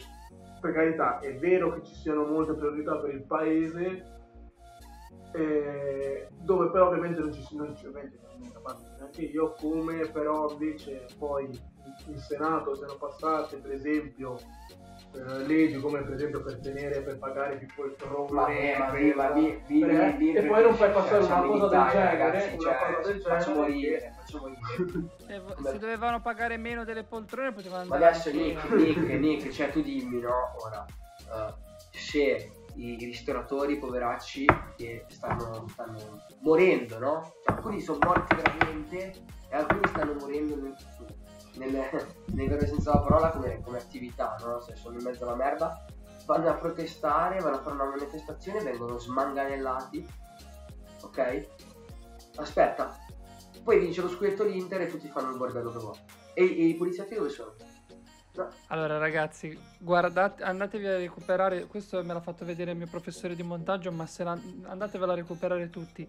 [0.60, 4.14] per carità, è vero che ci siano molte priorità per il paese,
[5.36, 11.06] eh, dove però ovviamente non ci sono ovviamente non capace neanche io come però invece
[11.18, 11.44] poi
[12.06, 14.38] in Senato siano passate per esempio
[15.12, 19.12] eh, leggi come per esempio per tenere per pagare più poltrone Ma, eh, ma, vi-
[19.14, 19.84] ma vi- vi-
[20.16, 22.94] vi- e poi non fai cioè, passare una in cosa del genere ragazzi, una cioè,
[22.94, 25.14] cosa del faccio genere morire, faccio morire.
[25.28, 28.70] Eh, se dovevano pagare meno delle poltrone potevano Ma andare adesso in Nick.
[28.70, 30.30] Nick, Nick, cioè tu dimmi, no?
[30.64, 30.84] Ora,
[31.18, 31.54] eh,
[31.90, 34.46] se i ristoratori poveracci
[34.76, 37.34] che stanno, stanno morendo, no?
[37.42, 39.12] Cioè, alcuni sono morti veramente
[39.48, 40.76] e alcuni stanno morendo nel,
[41.54, 44.60] nel, nel vero senso della parola come, come attività, no?
[44.60, 45.84] Se sono in mezzo alla merda,
[46.26, 50.06] vanno a protestare, vanno a fare una manifestazione, vengono smanganellati,
[51.02, 51.48] ok?
[52.36, 52.98] Aspetta,
[53.62, 55.98] poi vince lo scudetto l'Inter e tutti fanno il bordello che vuole.
[56.34, 57.54] E, e i poliziotti dove sono?
[58.68, 63.42] Allora ragazzi, guardate, andatevi a recuperare, questo me l'ha fatto vedere il mio professore di
[63.42, 66.06] montaggio, ma se la, andatevela a recuperare tutti.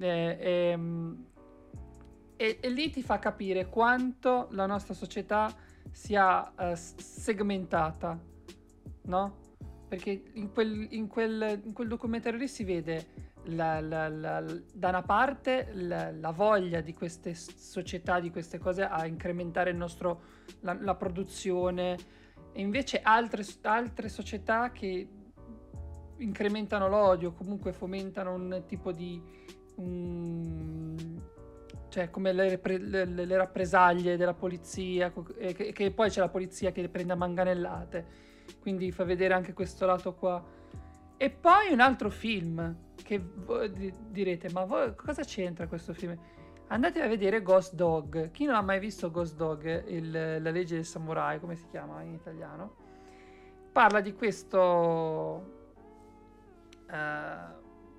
[0.00, 1.26] Eh, ehm,
[2.40, 5.54] e, e lì ti fa capire quanto la nostra società
[5.90, 8.18] sia s- segmentata,
[9.02, 9.36] no?
[9.86, 14.40] Perché in quel, in quel- in quel documentario lì si vede la- la- la-
[14.72, 20.22] da una parte la, voglia di queste società, di queste cose a incrementare nostro,
[20.60, 21.98] la, produzione
[22.52, 25.06] e invece altre, altre società che
[26.16, 29.20] incrementano l'odio, comunque fomentano un tipo di...
[29.76, 31.20] un-
[31.90, 36.80] cioè come le, le- le- rappresaglie della polizia, che, che poi c'è la polizia che
[36.80, 38.06] le prende a manganellate,
[38.60, 40.42] quindi fa vedere anche questo lato qua.
[41.16, 46.16] E poi un altro film che voi di- direte, ma voi, cosa c'entra questo film?
[46.68, 48.30] Andate a vedere Ghost Dog.
[48.30, 50.10] Chi non ha mai visto Ghost Dog, il-
[50.40, 52.76] la legge del samurai, come si chiama in italiano?
[53.72, 55.58] Parla di questo...
[56.88, 57.58] eh,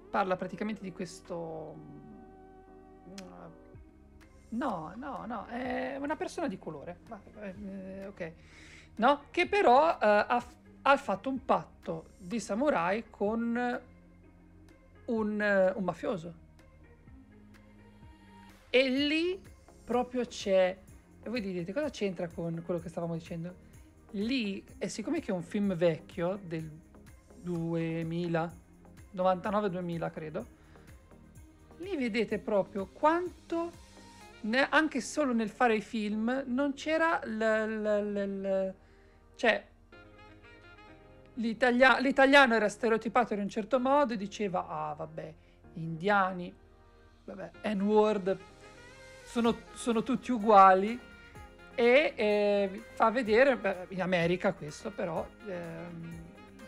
[0.10, 2.01] parla praticamente di questo...
[4.52, 7.00] No, no, no, è una persona di colore.
[7.08, 8.32] Ma, eh, ok.
[8.96, 10.46] No, che però eh, ha,
[10.82, 13.82] ha fatto un patto di samurai con
[15.06, 16.34] un, eh, un mafioso.
[18.70, 19.42] E lì
[19.84, 20.78] proprio c'è.
[21.24, 23.70] E voi direte cosa c'entra con quello che stavamo dicendo?
[24.12, 26.70] Lì, e siccome che è un film vecchio del
[27.42, 28.54] 2000,
[29.16, 30.46] 99-2000 credo,
[31.78, 33.72] lì vedete proprio quanto,
[34.42, 38.74] ne- anche solo nel fare i film, non c'era l- l- l-
[39.36, 39.66] cioè
[41.36, 45.34] l'italia- l'italiano era stereotipato in un certo modo e diceva ah vabbè
[45.76, 46.54] indiani
[47.26, 48.38] vabbè N-word
[49.24, 51.00] sono, sono tutti uguali.
[51.74, 56.20] E eh, fa vedere beh, in America questo però ehm,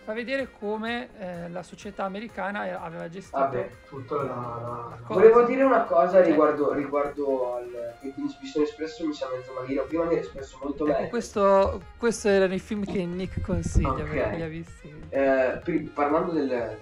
[0.04, 3.70] fa vedere come eh, la società americana aveva gestito Vabbè.
[3.88, 5.14] tutta la, la cosa.
[5.20, 9.84] Volevo dire una cosa riguardo, riguardo al che mi sono espresso mi sa mezzo malino.
[9.84, 11.10] Prima mi ero espresso molto Ecco, meglio.
[11.10, 14.04] questo, questo erano i film che Nick consiglia Ok.
[14.04, 16.78] perché li ha visti Eh, pri- parlando del, del-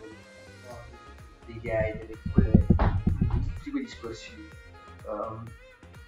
[1.45, 4.49] dei gay, delle, quelle, di tutti quei discorsi,
[5.06, 5.43] um,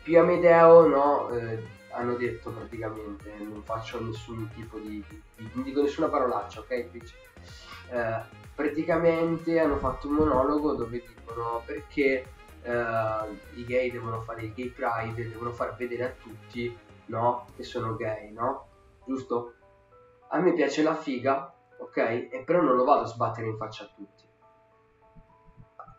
[0.03, 1.61] Pio Amedeo no, eh,
[1.93, 6.71] hanno detto praticamente, non faccio nessun tipo di, di- non dico nessuna parolaccia, ok?
[6.71, 8.21] Eh,
[8.55, 12.25] praticamente hanno fatto un monologo dove dicono perché
[12.61, 16.75] eh, i gay devono fare il gay pride, devono far vedere a tutti
[17.05, 18.67] no, che sono gay, no?
[19.05, 19.53] Giusto?
[20.29, 21.97] A me piace la figa, ok?
[21.97, 24.23] E però non lo vado a sbattere in faccia a tutti.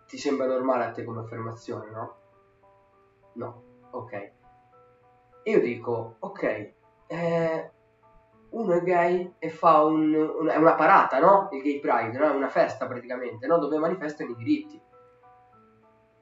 [0.06, 2.16] Ti sembra normale a te come affermazione, no?
[3.34, 4.32] No, ok.
[5.46, 6.72] E io dico, ok,
[7.06, 7.70] eh,
[8.50, 11.48] uno è gay e fa un, un- è una parata, no?
[11.52, 12.24] Il gay pride, no?
[12.32, 13.58] È una festa praticamente, no?
[13.58, 14.80] Dove manifestano i diritti.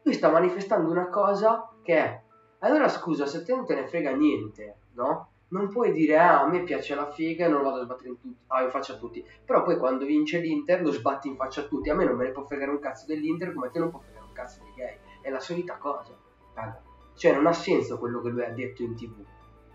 [0.02, 2.20] Lui sta manifestando una cosa che è,
[2.60, 5.28] allora scusa, se te non te ne frega niente, no?
[5.50, 8.08] Non puoi dire, ah, a me piace la figa e non lo vado a sbattere
[8.08, 9.24] in, tutti, ah, in faccia a tutti.
[9.44, 11.90] Però poi quando vince l'Inter lo sbatti in faccia a tutti.
[11.90, 14.00] A me non me ne può fregare un cazzo dell'Inter come a te non può
[14.00, 14.96] fregare un cazzo dei gay.
[15.20, 16.16] È la solita cosa.
[16.54, 16.82] raga.
[17.22, 19.12] Cioè, non ha senso quello che lui ha detto in tv.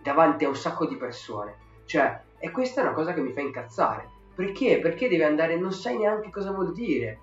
[0.03, 1.56] Davanti a un sacco di persone.
[1.86, 4.10] Cioè, e questa è una cosa che mi fa incazzare.
[4.36, 4.82] Perché?
[4.82, 7.22] Perché deve andare, non sai neanche cosa vuol dire.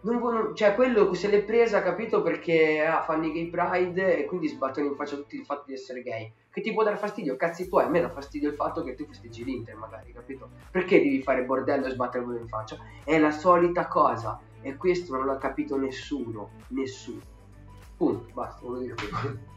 [0.00, 4.24] non vo- cioè quello se l'è presa, capito, perché ah, fanno i gay pride e
[4.24, 6.32] quindi sbattono in faccia tutti il fatto di essere gay.
[6.50, 7.36] Che ti può dar fastidio?
[7.36, 10.50] Cazzi tuoi, a me dà fastidio il fatto che tu festeggi l'Inter, magari, capito?
[10.68, 12.76] Perché devi fare bordello e sbatterlo in faccia?
[13.04, 14.40] È la solita cosa.
[14.62, 16.50] E questo non l'ha capito nessuno.
[16.70, 17.33] Nessuno.
[17.96, 19.52] Punto, basta, volevo dire questo.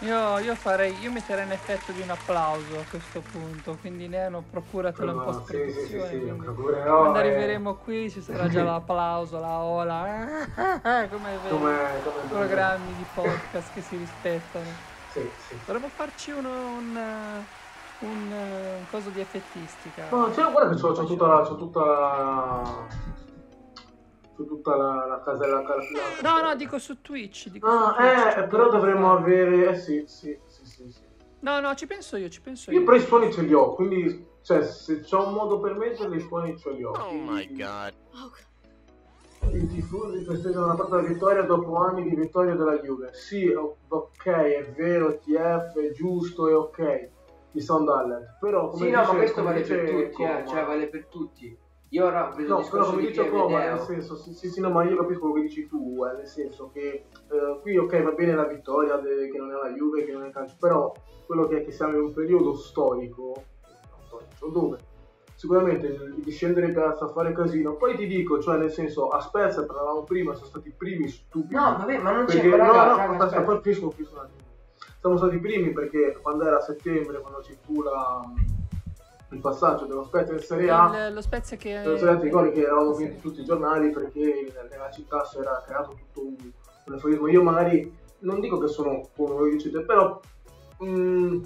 [0.00, 4.42] Io, io farei, io metterei un effetto di un applauso a questo punto, quindi Neno
[4.48, 6.98] procuratelo in No, post sì, sì, sì, sì, procurerò, eh.
[7.00, 10.26] quando arriveremo qui ci sarà già l'applauso, la ola,
[11.10, 14.88] come Come, come programmi di podcast che si rispettano.
[15.10, 15.58] Sì, sì.
[15.66, 16.96] Dovremmo farci uno, un,
[17.98, 20.06] un, eh, un coso di effettistica.
[20.08, 22.86] No, cioè, guarda che c'ho, c'ho tutta la.
[24.40, 24.94] C'ho tutta la.
[24.94, 25.62] La, la casella.
[25.62, 27.48] La, No, no, dico su Twitch.
[27.48, 29.68] Dico Ah, su Twitch, eh, però dovremmo avere.
[29.70, 31.02] Eh sì, sì, sì, sì, sì.
[31.40, 32.84] No, no, ci penso io, ci penso Io io.
[32.84, 34.28] però i suoni ce li ho, quindi.
[34.42, 36.92] Cioè, se c'ho un modo per metterli, i suoni ce li ho.
[36.92, 37.92] Oh my god.
[39.52, 43.10] I tifosi festeggiano la propria vittoria dopo anni di vittoria della Juve.
[43.12, 47.08] Sì, ok, è vero, TF è giusto, è ok.
[47.52, 48.38] Di Sound Alert.
[48.38, 51.06] Però come Sì, no, ma dice- questo vale per dice tutti, eh, cioè vale per
[51.06, 51.58] tutti.
[51.92, 54.48] Io ora ho preso No, però come di dice Piero Coma, nel senso, sì, sì,
[54.48, 57.76] sì, no, ma io capisco quello che dici tu, eh, nel senso che eh, qui
[57.76, 60.32] ok va bene la vittoria de- che non è la Juve, che non è il
[60.32, 60.92] calcio, però
[61.26, 63.42] quello che è che siamo in un periodo storico,
[64.06, 64.78] storico, dove
[65.34, 69.64] sicuramente discendere in piazza a fare casino, poi ti dico, cioè nel senso, a Spezia
[69.64, 71.54] parlavamo prima, sono stati i primi stupidi.
[71.54, 73.42] No, vabbè, ma non c'è Perché, raga, no, no, raga, aspetta, aspetta.
[73.42, 74.38] poi finisco, finisco un attimo.
[75.00, 78.22] Siamo stati i primi perché quando era a settembre, quando ci fu la-
[79.32, 81.80] il passaggio dello Spezia in Serie A, Il- lo Spezia che...
[81.82, 83.04] sono stati ricordi che eravamo Sì.
[83.04, 86.36] vinti tutti i giornali perché nella città si era creato tutto un,
[86.86, 87.28] un euforismo.
[87.28, 90.20] Io magari non dico che sono come voi dicete, però
[90.78, 91.38] mh,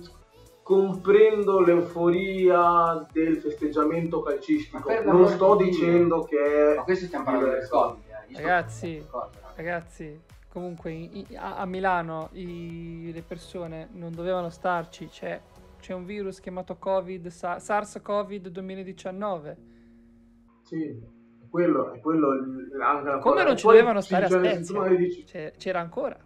[0.63, 4.91] comprendo l'euforia del festeggiamento calcistico.
[5.05, 5.73] Non sto di Dio.
[5.73, 7.79] dicendo che Ma questo stiamo parlando del diverso.
[7.79, 8.41] Covid, eh.
[8.41, 9.53] Ragazzi, Covid, raga.
[9.57, 10.21] Ragazzi,
[10.51, 15.39] comunque a, a Milano i- le persone non dovevano starci, c'è,
[15.85, 19.57] c'è un virus chiamato Covid, Sa- SARS-CoV 2019.
[20.63, 22.31] Sì, è quello, è quello
[22.83, 24.89] anche la Come non ci dovevano stare a Spezia?
[24.97, 25.27] dici,
[25.59, 26.19] c'era ancora.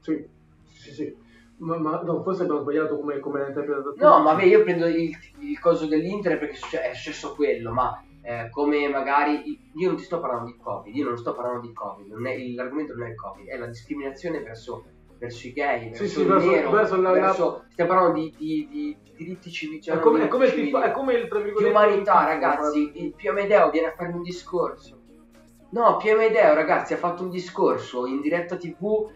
[0.00, 0.26] sì,
[0.64, 1.16] sì, sì.
[1.58, 3.94] Ma, ma no, forse abbiamo sbagliato come, come l'ha interpretato.
[3.98, 8.48] No, ma vabbè, io prendo il, il coso dell'Inter perché è successo quello, ma eh,
[8.50, 12.10] come magari io non ti sto parlando di Covid, io non sto parlando di Covid,
[12.10, 14.84] non è- l'argomento non è il Covid, è la discriminazione verso,
[15.22, 18.96] verso i gay, verso sì, verso- nero, verso la- verso- stiamo parlando di, di- di
[19.16, 22.24] diritti civili, cioè È come, è come il civili, tifo- è come il di umanità,
[22.24, 22.90] ragazzi.
[22.96, 24.98] Il Pio Amedeo viene a fare un discorso.
[25.70, 29.08] No, Pio Amedeo, ragazzi, ha fatto un discorso in diretta TV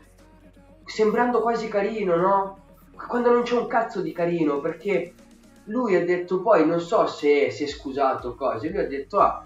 [0.85, 2.59] sembrando quasi carino, no?
[3.09, 5.12] Quando non c'è un cazzo di carino, perché
[5.65, 9.19] lui ha detto poi, non so se si è scusato o cose, lui ha detto,
[9.19, 9.45] ah,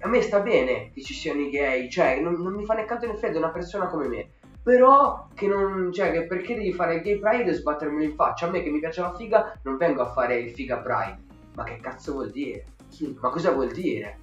[0.00, 2.86] a me sta bene che ci siano i gay, cioè non, non mi fa né
[2.86, 4.28] canto né freddo, una persona come me.
[4.62, 8.46] Però che non, cioè, che perché devi fare il gay pride e sbattermelo in faccia?
[8.46, 11.18] A me che mi piace la figa, non vengo a fare il figa pride.
[11.54, 12.64] Ma che cazzo vuol dire?
[12.88, 13.16] Sì.
[13.20, 14.18] Ma cosa vuol dire?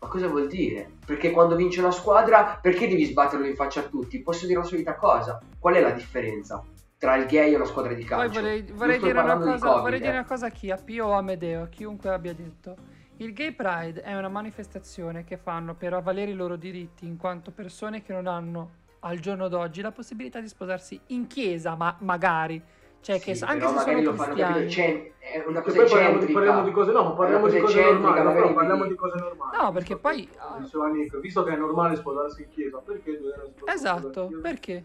[0.00, 0.92] Ma cosa vuol dire?
[1.04, 4.22] Perché quando vince una squadra, perché devi sbatterlo in faccia a tutti?
[4.22, 5.38] Posso dire la solita cosa?
[5.58, 6.64] Qual è la differenza
[6.96, 8.40] tra il gay e una squadra di Poi calcio?
[8.40, 10.18] vorrei, Io vorrei sto dire una di cosa, Covid, vorrei dire eh.
[10.18, 10.70] una cosa a chi?
[10.70, 12.76] A Pio o a Amedeo, a chiunque abbia detto.
[13.18, 17.50] Il Gay Pride è una manifestazione che fanno per avvalere i loro diritti in quanto
[17.50, 18.70] persone che non hanno
[19.00, 22.62] al giorno d'oggi la possibilità di sposarsi in chiesa, ma magari.
[23.02, 24.66] Cioè, che Sì, anche se magari sono lo fanno cristiani.
[24.74, 26.32] capire, è una Che cosa poi parliamo di, eccentrica.
[26.38, 29.56] parliamo di cose, no, ma parliamo di una cose normali, magari parliamo di cose normali.
[29.56, 33.18] No, perché Visto poi- che- diceva Nick, visto che è normale sposarsi in chiesa, perché
[33.18, 34.42] dovremmo sposarsi Esatto, chiesa?
[34.42, 34.84] perché?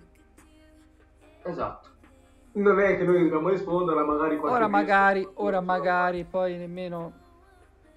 [1.44, 1.90] Esatto.
[2.54, 7.12] Non è che noi dobbiamo rispondere, magari Ora magari, ora magari, poi nemmeno...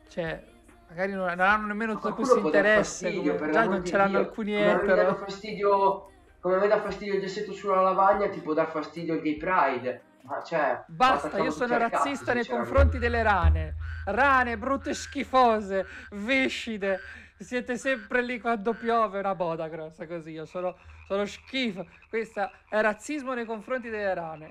[0.09, 0.43] Cioè,
[0.89, 5.15] magari non, non hanno nemmeno tutto questo interesse, come già non ce l'hanno alcuni etero.
[5.15, 6.11] fastidio
[6.41, 9.37] come a me dà fastidio il gessetto sulla lavagna ti può dar fastidio il gay
[9.37, 13.77] pride ma cioè Basta, io sono razzista nei confronti delle rane.
[14.05, 17.01] Rane, brutte schifose, viscide.
[17.39, 20.33] Siete sempre lì quando piove, una boda grossa così.
[20.33, 21.87] Io sono, sono schifo.
[22.11, 24.49] Questo è razzismo nei confronti delle rane.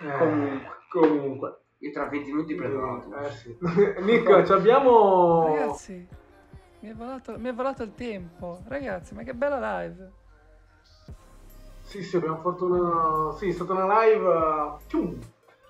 [0.00, 0.76] Eh, Comunque.
[0.90, 1.60] comunque.
[1.78, 3.56] Io tra 20 minuti prendo l'autobus Eh, sì.
[4.02, 5.46] Nick, ci abbiamo...
[5.46, 6.08] Ragazzi,
[6.80, 8.60] mi è, volato, mi è volato il tempo.
[8.66, 10.12] Ragazzi, ma che bella live.
[11.82, 13.36] Sì, sì, abbiamo fatto una...
[13.36, 14.26] Sì, è stata una live...
[14.26, 15.18] uh, Cium.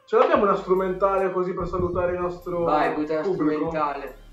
[0.05, 3.68] Ce l'abbiamo una strumentale così per salutare il nostro vai butta una pubblico?
[3.68, 4.26] strumentale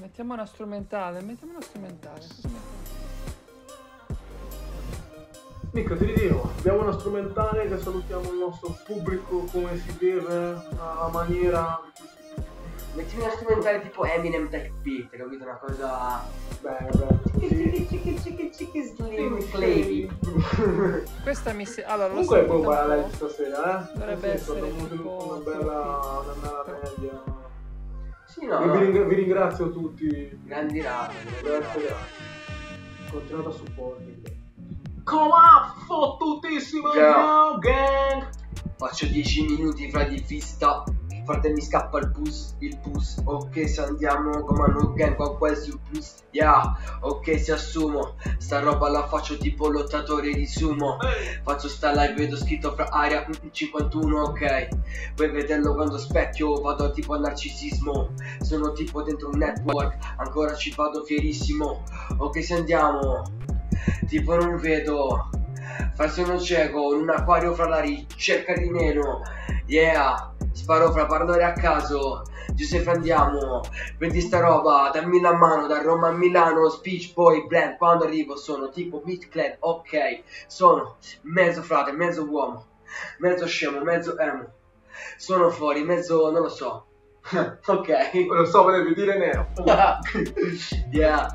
[0.00, 2.79] Mettiamo una strumentale, mettiamo una strumentale.
[5.72, 11.08] Nick, ti ridico, abbiamo una strumentale che salutiamo il nostro pubblico come si deve, alla
[11.12, 11.80] maniera
[12.92, 15.44] Mettimi una strumentale tipo Eminem Tech Beat, capito?
[15.44, 16.24] Una cosa...
[16.60, 17.16] Beh, beh,
[19.52, 20.10] clavi.
[21.22, 21.82] Questa mi si...
[21.82, 23.14] Allora, Comunque poi sentita guarda un lei po'.
[23.14, 23.92] stasera, eh.
[23.96, 27.22] Dovrebbe Sì, essere tipo una bella, una bella media.
[28.26, 28.78] Sì, no, E vi, no.
[28.80, 30.40] ringra- vi ringrazio tutti.
[30.42, 31.12] Grandi rap.
[31.42, 31.94] Grazie, grazie.
[33.08, 34.39] Continuate a supportarmi.
[35.10, 38.30] Come up, fottutissimo yo, gang!
[38.76, 40.84] Faccio 10 minuti fra di fista.
[41.24, 43.20] Frate mi scappa il bus, il bus.
[43.24, 46.22] Ok se andiamo come no gang qua quasi un plus.
[46.30, 48.14] Yeah, ok se assumo.
[48.38, 50.98] Sta roba la faccio tipo lottatore di sumo.
[51.42, 54.68] Faccio sta live, vedo scritto fra aria mm, 51, ok.
[55.16, 58.14] Puoi vederlo quando specchio, vado tipo al narcisismo.
[58.42, 61.82] Sono tipo dentro un network, ancora ci vado fierissimo.
[62.18, 63.24] Ok se andiamo.
[64.06, 65.30] Tipo non vedo.
[65.94, 69.22] Farsi uno cieco, un acquario fra la ricerca di nero.
[69.66, 72.22] Yeah, sparo fra parole a caso.
[72.54, 73.62] Giuseppe andiamo,
[73.96, 78.36] prendi sta roba, dammi la mano da Roma a Milano, speech boy blend, quando arrivo
[78.36, 82.66] sono tipo mid clan, ok, sono mezzo frate, mezzo uomo,
[83.18, 84.52] mezzo scemo, mezzo emo,
[85.16, 86.86] sono fuori, mezzo non lo so,
[87.66, 87.88] ok,
[88.28, 89.46] Lo so, volevi dire nero.
[90.90, 91.28] yeah.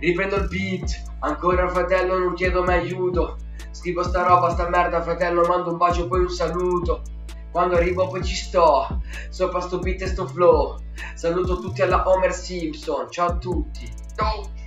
[0.00, 3.36] Riprendo il beat, ancora fratello non chiedo mai aiuto.
[3.70, 7.02] Scrivo sta roba, sta merda fratello, mando un bacio poi un saluto.
[7.50, 10.78] Quando arrivo poi ci sto, sopra sto beat e sto flow.
[11.14, 13.92] Saluto tutti alla Homer Simpson, ciao a tutti.
[14.16, 14.58] Ciao.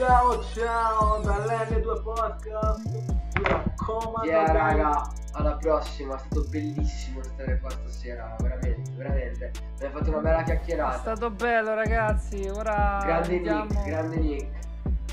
[0.00, 2.86] Ciao ciao dall'N2 Podcast.
[2.88, 4.24] Mi raccomando.
[4.30, 9.52] Yeah raga, alla prossima, è stato bellissimo stare qua stasera, veramente, veramente.
[9.78, 10.98] Mi ha fatto una bella È chiacchierata.
[11.00, 12.48] stato bello, ragazzi.
[12.48, 13.64] Ora Grande andiamo...
[13.64, 14.58] Nick, grande Nick.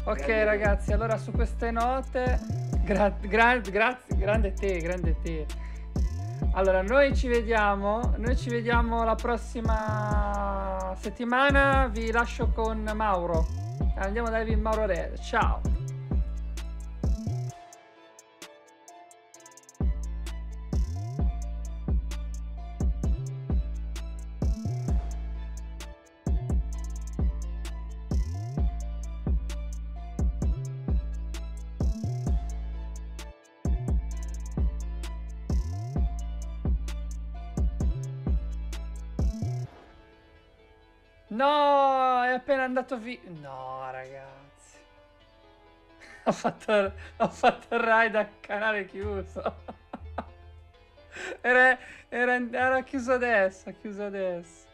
[0.05, 2.39] Ok, grande ragazzi, allora su queste note,
[2.85, 5.45] gra- gra- grazie, grande te, grande te.
[6.53, 11.87] Allora, noi ci vediamo, noi ci vediamo la prossima settimana.
[11.87, 13.45] Vi lascio con Mauro.
[13.97, 15.13] Andiamo da Evin Mauro Re.
[15.21, 15.86] Ciao.
[41.37, 43.19] No, è appena andato via.
[43.25, 44.77] No, ragazzi.
[46.25, 49.55] Ho fatto, ho fatto il ride a canale chiuso.
[51.41, 51.77] Era,
[52.09, 54.65] era, era chiuso adesso, chiuso adesso.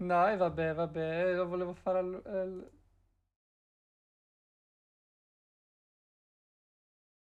[0.00, 2.70] No, e vabbè, vabbè, lo volevo fare al...